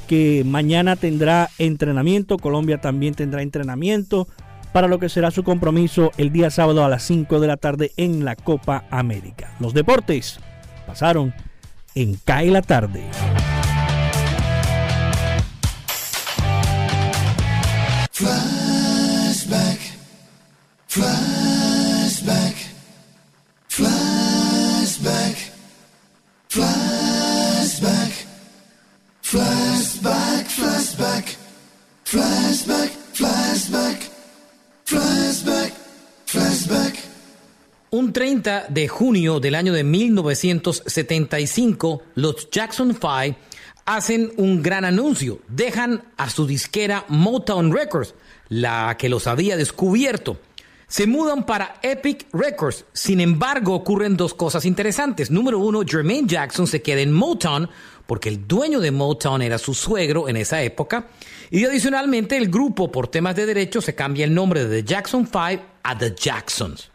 que 0.08 0.44
mañana 0.46 0.96
tendrá 0.96 1.50
entrenamiento. 1.58 2.38
Colombia 2.38 2.80
también 2.80 3.14
tendrá 3.14 3.42
entrenamiento 3.42 4.30
para 4.72 4.88
lo 4.88 5.00
que 5.00 5.10
será 5.10 5.32
su 5.32 5.44
compromiso 5.44 6.12
el 6.16 6.32
día 6.32 6.50
sábado 6.50 6.86
a 6.86 6.88
las 6.88 7.04
5 7.04 7.42
de 7.42 7.48
la 7.48 7.58
tarde 7.58 7.92
en 7.98 8.24
la 8.24 8.38
Copa 8.38 8.86
América. 8.90 9.54
Los 9.60 9.74
deportes 9.74 10.40
pasaron 10.88 11.34
en 11.94 12.16
CAE 12.24 12.52
la 12.52 12.62
tarde. 12.62 13.04
Flashback, 18.14 19.80
flashback, 20.88 21.31
30 38.52 38.66
de 38.70 38.88
junio 38.88 39.40
del 39.40 39.56
año 39.56 39.74
de 39.74 39.84
1975, 39.84 42.04
los 42.16 42.50
Jackson 42.50 42.94
5 42.94 43.38
hacen 43.86 44.32
un 44.38 44.62
gran 44.62 44.84
anuncio. 44.84 45.40
Dejan 45.48 46.04
a 46.18 46.30
su 46.30 46.46
disquera 46.46 47.06
Motown 47.08 47.74
Records, 47.74 48.14
la 48.50 48.98
que 48.98 49.10
los 49.10 49.28
había 49.28 49.58
descubierto. 49.58 50.38
Se 50.88 51.08
mudan 51.08 51.46
para 51.46 51.80
Epic 51.82 52.28
Records. 52.34 52.86
Sin 52.92 53.22
embargo, 53.22 53.74
ocurren 53.74 54.18
dos 54.18 54.34
cosas 54.34 54.66
interesantes. 54.66 55.32
Número 55.32 55.60
uno, 55.60 55.84
Jermaine 55.88 56.28
Jackson 56.28 56.68
se 56.68 56.82
queda 56.82 57.02
en 57.02 57.14
Motown 57.14 57.70
porque 58.06 58.28
el 58.28 58.46
dueño 58.46 58.82
de 58.82 58.92
Motown 58.92 59.42
era 59.42 59.58
su 59.58 59.74
suegro 59.74 60.28
en 60.28 60.36
esa 60.36 60.62
época. 60.62 61.08
Y 61.50 61.64
adicionalmente, 61.64 62.36
el 62.36 62.50
grupo, 62.50 62.92
por 62.92 63.08
temas 63.08 63.38
de 63.38 63.46
derechos, 63.46 63.86
se 63.86 63.96
cambia 63.96 64.26
el 64.26 64.34
nombre 64.34 64.66
de 64.66 64.82
The 64.82 64.88
Jackson 64.88 65.26
5 65.26 65.64
a 65.84 65.98
The 65.98 66.14
Jacksons. 66.14 66.91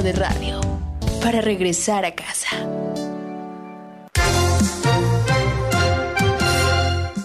Tarde 0.00 0.12
radio 0.12 0.58
para 1.22 1.42
regresar 1.42 2.06
a 2.06 2.14
casa. 2.14 2.56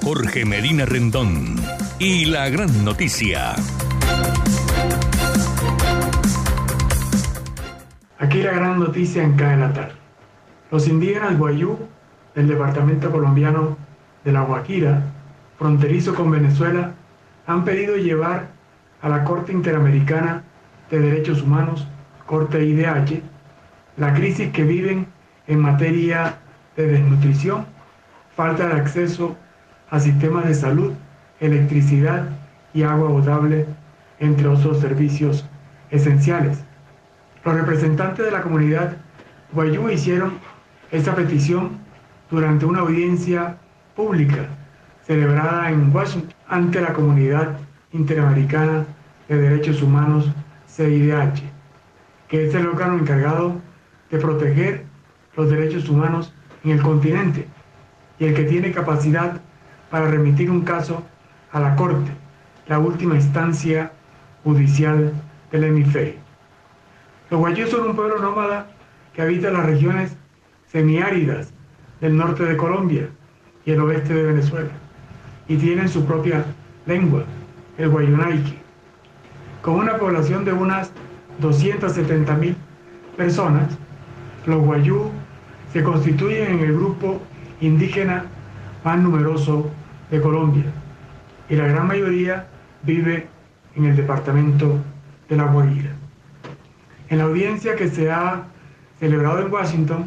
Jorge 0.03 0.43
Medina 0.43 0.85
Rendón 0.85 1.55
y 1.99 2.25
la 2.25 2.49
gran 2.49 2.83
noticia. 2.83 3.55
Aquí 8.19 8.43
la 8.43 8.51
gran 8.51 8.77
noticia 8.77 9.23
en 9.23 9.37
tarde. 9.37 9.93
Los 10.69 10.89
indígenas 10.89 11.37
Guayú 11.37 11.77
del 12.33 12.49
departamento 12.49 13.09
colombiano 13.09 13.77
de 14.25 14.33
La 14.33 14.41
Guajira, 14.41 15.01
fronterizo 15.57 16.13
con 16.13 16.29
Venezuela, 16.29 16.93
han 17.47 17.63
pedido 17.63 17.95
llevar 17.95 18.49
a 19.01 19.07
la 19.07 19.23
Corte 19.23 19.53
Interamericana 19.53 20.43
de 20.91 20.99
Derechos 20.99 21.41
Humanos, 21.41 21.87
Corte 22.25 22.63
IDH, 22.63 23.21
la 23.97 24.13
crisis 24.13 24.51
que 24.51 24.63
viven 24.63 25.07
en 25.47 25.59
materia 25.59 26.37
de 26.75 26.87
desnutrición, 26.87 27.65
falta 28.35 28.67
de 28.67 28.73
acceso 28.73 29.35
a 29.89 29.99
sistemas 29.99 30.47
de 30.47 30.55
salud, 30.55 30.93
electricidad 31.39 32.25
y 32.73 32.83
agua 32.83 33.09
potable, 33.09 33.65
entre 34.19 34.47
otros 34.47 34.79
servicios 34.79 35.45
esenciales. 35.91 36.63
Los 37.43 37.55
representantes 37.55 38.25
de 38.25 38.31
la 38.31 38.41
comunidad 38.41 38.97
Guayú 39.53 39.89
hicieron 39.89 40.33
esta 40.91 41.15
petición 41.15 41.77
durante 42.31 42.65
una 42.65 42.79
audiencia 42.79 43.57
pública 43.95 44.47
celebrada 45.05 45.69
en 45.69 45.95
Washington 45.95 46.33
ante 46.47 46.81
la 46.81 46.93
comunidad 46.93 47.57
interamericana 47.93 48.85
de 49.29 49.37
derechos 49.37 49.81
humanos 49.81 50.29
CIDH, 50.67 51.54
que 52.27 52.47
es 52.47 52.55
el 52.55 52.67
órgano 52.67 52.97
encargado 52.97 53.61
de 54.11 54.17
proteger 54.17 54.85
los 55.35 55.49
derechos 55.49 55.89
humanos 55.89 56.33
en 56.63 56.71
el 56.71 56.81
continente 56.81 57.47
y 58.19 58.25
el 58.25 58.33
que 58.33 58.43
tiene 58.43 58.71
capacidad 58.71 59.41
para 59.89 60.09
remitir 60.09 60.49
un 60.49 60.61
caso 60.61 61.03
a 61.51 61.59
la 61.59 61.75
Corte, 61.75 62.11
la 62.67 62.79
última 62.79 63.15
instancia 63.15 63.91
judicial 64.43 65.13
del 65.51 65.63
hemisferio. 65.65 66.15
Los 67.29 67.39
guayús 67.39 67.69
son 67.69 67.89
un 67.89 67.95
pueblo 67.95 68.19
nómada 68.19 68.67
que 69.13 69.21
habita 69.21 69.49
las 69.49 69.65
regiones 69.65 70.15
semiáridas 70.67 71.53
del 72.01 72.17
norte 72.17 72.43
de 72.43 72.57
Colombia 72.57 73.09
y 73.65 73.71
el 73.71 73.81
oeste 73.81 74.13
de 74.13 74.23
Venezuela 74.23 74.69
y 75.47 75.57
tienen 75.57 75.89
su 75.89 76.05
propia 76.05 76.45
lengua, 76.85 77.23
el 77.77 77.89
guayunaique. 77.89 78.59
Con 79.61 79.75
una 79.75 79.97
población 79.97 80.45
de 80.45 80.53
unas 80.53 80.91
270 81.39 82.35
mil 82.35 82.55
personas, 83.17 83.77
los 84.45 84.63
guayú 84.63 85.11
se 85.73 85.83
constituyen 85.83 86.53
en 86.53 86.59
el 86.59 86.73
grupo 86.73 87.21
indígena 87.61 88.25
más 88.83 88.99
numeroso 88.99 89.69
de 90.11 90.21
Colombia 90.21 90.65
y 91.49 91.55
la 91.55 91.67
gran 91.67 91.87
mayoría 91.87 92.47
vive 92.83 93.27
en 93.75 93.85
el 93.85 93.95
departamento 93.95 94.77
de 95.29 95.35
La 95.35 95.45
Guajira. 95.45 95.91
En 97.09 97.17
la 97.17 97.25
audiencia 97.25 97.75
que 97.75 97.89
se 97.89 98.11
ha 98.11 98.43
celebrado 98.99 99.41
en 99.41 99.51
Washington, 99.51 100.05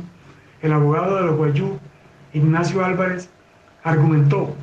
el 0.63 0.73
abogado 0.73 1.17
de 1.17 1.23
los 1.23 1.37
Guayú, 1.37 1.79
Ignacio 2.33 2.85
Álvarez, 2.85 3.31
argumentó 3.85 4.55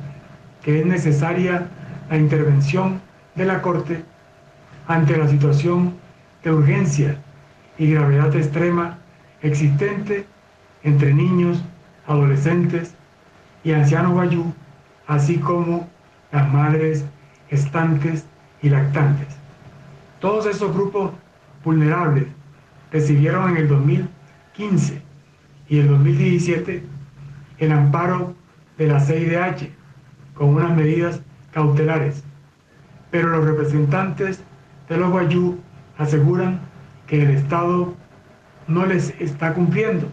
que 0.62 0.80
es 0.80 0.86
necesaria 0.86 1.68
la 2.10 2.16
intervención 2.16 3.00
de 3.34 3.44
la 3.44 3.62
Corte 3.62 4.02
ante 4.86 5.16
la 5.16 5.28
situación 5.28 5.94
de 6.46 6.52
urgencia 6.52 7.20
y 7.76 7.90
gravedad 7.90 8.32
extrema 8.36 8.98
existente 9.42 10.24
entre 10.84 11.12
niños, 11.12 11.60
adolescentes 12.06 12.94
y 13.64 13.72
ancianos 13.72 14.12
guayú, 14.12 14.54
así 15.08 15.38
como 15.38 15.88
las 16.30 16.52
madres 16.52 17.04
estantes 17.50 18.26
y 18.62 18.68
lactantes. 18.68 19.26
Todos 20.20 20.46
esos 20.46 20.72
grupos 20.72 21.10
vulnerables 21.64 22.28
recibieron 22.92 23.50
en 23.50 23.56
el 23.56 23.68
2015 23.68 25.02
y 25.68 25.80
el 25.80 25.88
2017 25.88 26.80
el 27.58 27.72
amparo 27.72 28.36
de 28.78 28.86
la 28.86 29.00
CIDH 29.00 29.68
con 30.34 30.50
unas 30.50 30.76
medidas 30.76 31.20
cautelares, 31.50 32.22
pero 33.10 33.30
los 33.30 33.44
representantes 33.44 34.44
de 34.88 34.96
los 34.96 35.10
guayú 35.10 35.58
aseguran 35.98 36.60
que 37.06 37.22
el 37.22 37.30
Estado 37.30 37.94
no 38.66 38.86
les 38.86 39.14
está 39.20 39.54
cumpliendo 39.54 40.10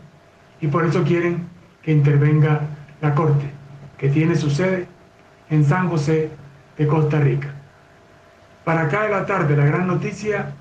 y 0.62 0.68
por 0.68 0.86
eso 0.86 1.04
quieren 1.04 1.48
que 1.82 1.92
intervenga 1.92 2.62
la 3.02 3.14
Corte, 3.14 3.46
que 3.98 4.10
tiene 4.10 4.36
su 4.36 4.50
sede 4.50 4.88
en 5.50 5.66
San 5.66 5.90
José 5.90 6.30
de 6.78 6.88
Costa 6.88 7.20
Rica. 7.20 7.54
Para 8.64 8.84
acá 8.84 9.04
de 9.04 9.10
la 9.10 9.26
tarde, 9.26 9.58
la 9.58 9.66
gran 9.66 9.88
noticia 9.88 10.54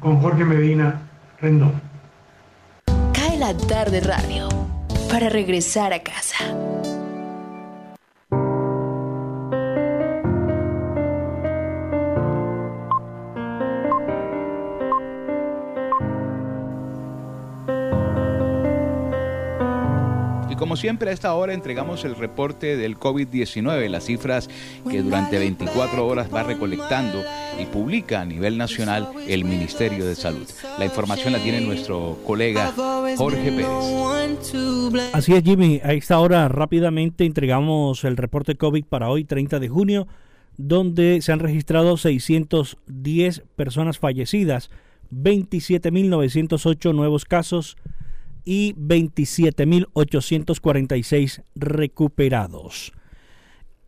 con 0.00 0.18
Jorge 0.20 0.44
Medina 0.44 1.02
Rendón. 1.40 1.72
Cae 3.12 3.38
la 3.38 3.54
tarde 3.54 4.00
radio 4.00 4.48
para 5.10 5.28
regresar 5.28 5.92
a 5.92 6.02
casa. 6.02 6.36
Como 20.70 20.76
siempre 20.76 21.10
a 21.10 21.12
esta 21.12 21.34
hora 21.34 21.52
entregamos 21.52 22.04
el 22.04 22.14
reporte 22.14 22.76
del 22.76 22.96
COVID-19, 22.96 23.88
las 23.88 24.04
cifras 24.04 24.48
que 24.88 25.02
durante 25.02 25.36
24 25.36 26.06
horas 26.06 26.32
va 26.32 26.44
recolectando 26.44 27.24
y 27.60 27.64
publica 27.64 28.20
a 28.20 28.24
nivel 28.24 28.56
nacional 28.56 29.08
el 29.26 29.44
Ministerio 29.44 30.06
de 30.06 30.14
Salud. 30.14 30.46
La 30.78 30.84
información 30.84 31.32
la 31.32 31.40
tiene 31.40 31.60
nuestro 31.60 32.18
colega 32.24 32.72
Jorge 33.16 33.50
Pérez. 33.50 33.66
Así 35.12 35.34
es, 35.34 35.42
Jimmy. 35.42 35.80
A 35.82 35.92
esta 35.92 36.20
hora 36.20 36.46
rápidamente 36.46 37.24
entregamos 37.24 38.04
el 38.04 38.16
reporte 38.16 38.54
COVID 38.54 38.84
para 38.84 39.08
hoy, 39.08 39.24
30 39.24 39.58
de 39.58 39.68
junio, 39.68 40.06
donde 40.56 41.20
se 41.20 41.32
han 41.32 41.40
registrado 41.40 41.96
610 41.96 43.42
personas 43.56 43.98
fallecidas, 43.98 44.70
27.908 45.10 46.94
nuevos 46.94 47.24
casos 47.24 47.76
y 48.44 48.74
27.846 48.74 51.42
recuperados. 51.54 52.92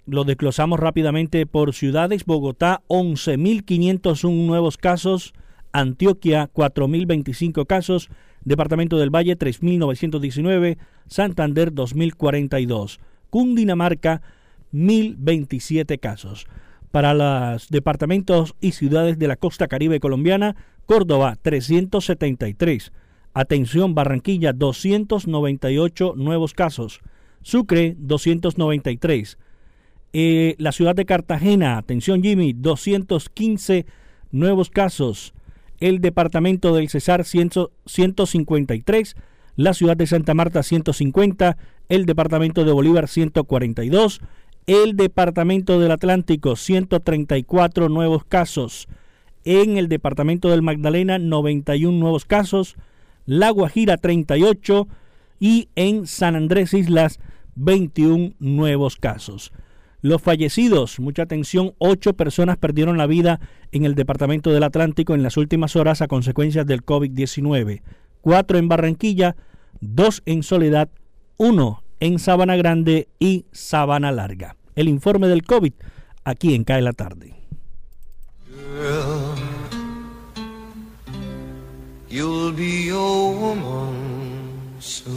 Lo 0.04 0.24
desglosamos 0.24 0.80
rápidamente 0.80 1.46
por 1.46 1.74
ciudades. 1.74 2.24
Bogotá, 2.24 2.82
11.501 2.88 4.46
nuevos 4.46 4.76
casos. 4.76 5.32
Antioquia, 5.72 6.50
4.025 6.52 7.66
casos. 7.66 8.10
Departamento 8.44 8.98
del 8.98 9.14
Valle, 9.14 9.38
3.919. 9.38 10.78
Santander, 11.06 11.72
2.042. 11.72 12.98
Cundinamarca, 13.30 14.22
1.027 14.72 16.00
casos. 16.00 16.46
Para 16.90 17.14
los 17.14 17.68
departamentos 17.68 18.54
y 18.60 18.72
ciudades 18.72 19.18
de 19.18 19.28
la 19.28 19.36
costa 19.36 19.68
caribe 19.68 20.00
colombiana, 20.00 20.56
Córdoba, 20.84 21.38
373. 21.40 22.92
Atención, 23.34 23.94
Barranquilla, 23.94 24.52
298 24.52 26.14
nuevos 26.16 26.52
casos. 26.52 27.00
Sucre, 27.42 27.96
293. 27.98 29.38
Eh, 30.12 30.54
la 30.58 30.72
ciudad 30.72 30.94
de 30.94 31.06
Cartagena, 31.06 31.78
atención 31.78 32.22
Jimmy, 32.22 32.52
215 32.52 33.86
nuevos 34.30 34.68
casos. 34.68 35.32
El 35.80 36.00
departamento 36.00 36.74
del 36.74 36.90
Cesar, 36.90 37.24
100 37.24 37.70
153. 37.86 39.16
La 39.56 39.74
ciudad 39.74 39.96
de 39.96 40.06
Santa 40.06 40.34
Marta, 40.34 40.62
150. 40.62 41.56
El 41.88 42.04
departamento 42.04 42.64
de 42.64 42.72
Bolívar, 42.72 43.08
142. 43.08 44.20
El 44.66 44.96
departamento 44.96 45.80
del 45.80 45.90
Atlántico, 45.90 46.56
134 46.56 47.88
nuevos 47.88 48.24
casos. 48.24 48.88
En 49.44 49.76
el 49.78 49.88
departamento 49.88 50.50
del 50.50 50.62
Magdalena, 50.62 51.18
91 51.18 51.98
nuevos 51.98 52.26
casos. 52.26 52.76
La 53.24 53.50
Guajira 53.50 53.96
38 53.96 54.88
y 55.38 55.68
en 55.74 56.06
San 56.06 56.36
Andrés 56.36 56.74
Islas 56.74 57.20
21 57.54 58.34
nuevos 58.38 58.96
casos. 58.96 59.52
Los 60.00 60.20
fallecidos, 60.20 60.98
mucha 60.98 61.22
atención, 61.22 61.74
ocho 61.78 62.14
personas 62.14 62.56
perdieron 62.56 62.98
la 62.98 63.06
vida 63.06 63.38
en 63.70 63.84
el 63.84 63.94
Departamento 63.94 64.50
del 64.50 64.64
Atlántico 64.64 65.14
en 65.14 65.22
las 65.22 65.36
últimas 65.36 65.76
horas 65.76 66.02
a 66.02 66.08
consecuencias 66.08 66.66
del 66.66 66.84
COVID-19. 66.84 67.82
Cuatro 68.20 68.58
en 68.58 68.68
Barranquilla, 68.68 69.36
dos 69.80 70.22
en 70.26 70.42
Soledad, 70.42 70.88
uno 71.36 71.84
en 72.00 72.18
Sabana 72.18 72.56
Grande 72.56 73.08
y 73.20 73.46
Sabana 73.52 74.10
Larga. 74.10 74.56
El 74.74 74.88
informe 74.88 75.28
del 75.28 75.44
COVID 75.44 75.72
aquí 76.24 76.54
en 76.54 76.64
Cae 76.64 76.82
la 76.82 76.92
Tarde. 76.92 77.34
You'll 82.12 82.52
be 82.52 82.90
a 82.90 82.94
woman 82.94 84.60
soon. 84.80 85.16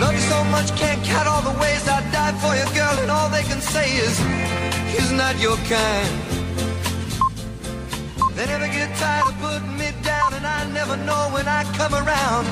Love 0.00 0.12
you 0.12 0.24
so 0.34 0.42
much, 0.50 0.74
can't 0.74 1.02
count 1.04 1.28
all 1.28 1.42
the 1.42 1.56
ways 1.60 1.86
I 1.86 2.00
died 2.10 2.36
for 2.42 2.52
you, 2.58 2.66
girl, 2.74 2.98
and 3.02 3.10
all 3.10 3.28
they 3.28 3.44
can 3.44 3.60
say 3.60 3.86
is 4.06 4.18
he's 4.92 5.12
not 5.12 5.38
your 5.38 5.56
kind. 5.70 6.14
They 8.34 8.46
never 8.46 8.66
get 8.66 8.94
tired 8.96 9.28
of 9.28 9.38
putting 9.38 9.78
me 9.78 9.92
down, 10.02 10.34
and 10.34 10.44
I 10.44 10.68
never 10.70 10.96
know 10.96 11.22
when 11.30 11.46
I 11.46 11.62
come 11.78 11.94
around 11.94 12.46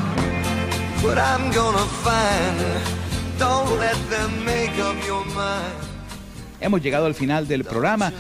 what 1.02 1.18
I'm 1.18 1.50
gonna 1.50 1.86
find. 2.06 2.58
Don't 3.36 3.78
let 3.80 3.98
them 4.10 4.44
make 4.44 4.78
up 4.78 4.96
your 5.04 5.24
mind. 5.34 5.93
Hemos 6.64 6.82
llegado 6.82 7.04
al 7.04 7.14
final 7.14 7.46
del 7.46 7.62
programa. 7.62 8.10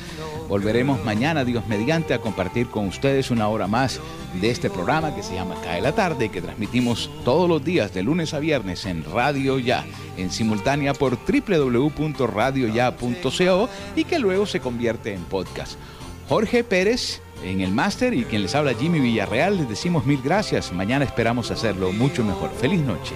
Volveremos 0.48 1.02
mañana, 1.02 1.46
Dios 1.46 1.66
mediante, 1.66 2.12
a 2.12 2.20
compartir 2.20 2.68
con 2.68 2.86
ustedes 2.86 3.30
una 3.30 3.48
hora 3.48 3.66
más 3.66 4.00
de 4.38 4.50
este 4.50 4.68
programa 4.68 5.14
que 5.14 5.22
se 5.22 5.34
llama 5.34 5.54
Cae 5.64 5.80
la 5.80 5.94
Tarde, 5.94 6.28
que 6.28 6.42
transmitimos 6.42 7.08
todos 7.24 7.48
los 7.48 7.64
días 7.64 7.94
de 7.94 8.02
lunes 8.02 8.34
a 8.34 8.40
viernes 8.40 8.84
en 8.84 9.02
Radio 9.02 9.58
Ya, 9.58 9.86
en 10.18 10.30
simultánea 10.30 10.92
por 10.92 11.16
www.radioya.co 11.16 13.70
y 13.96 14.04
que 14.04 14.18
luego 14.18 14.44
se 14.44 14.60
convierte 14.60 15.14
en 15.14 15.24
podcast. 15.24 15.78
Jorge 16.28 16.64
Pérez 16.64 17.22
en 17.42 17.62
el 17.62 17.72
máster 17.72 18.12
y 18.12 18.24
quien 18.24 18.42
les 18.42 18.54
habla 18.54 18.74
Jimmy 18.74 19.00
Villarreal, 19.00 19.56
les 19.56 19.70
decimos 19.70 20.04
mil 20.04 20.20
gracias. 20.22 20.70
Mañana 20.70 21.06
esperamos 21.06 21.50
hacerlo 21.50 21.92
mucho 21.92 22.22
mejor. 22.24 22.50
Feliz 22.60 22.82
noche. 22.82 23.14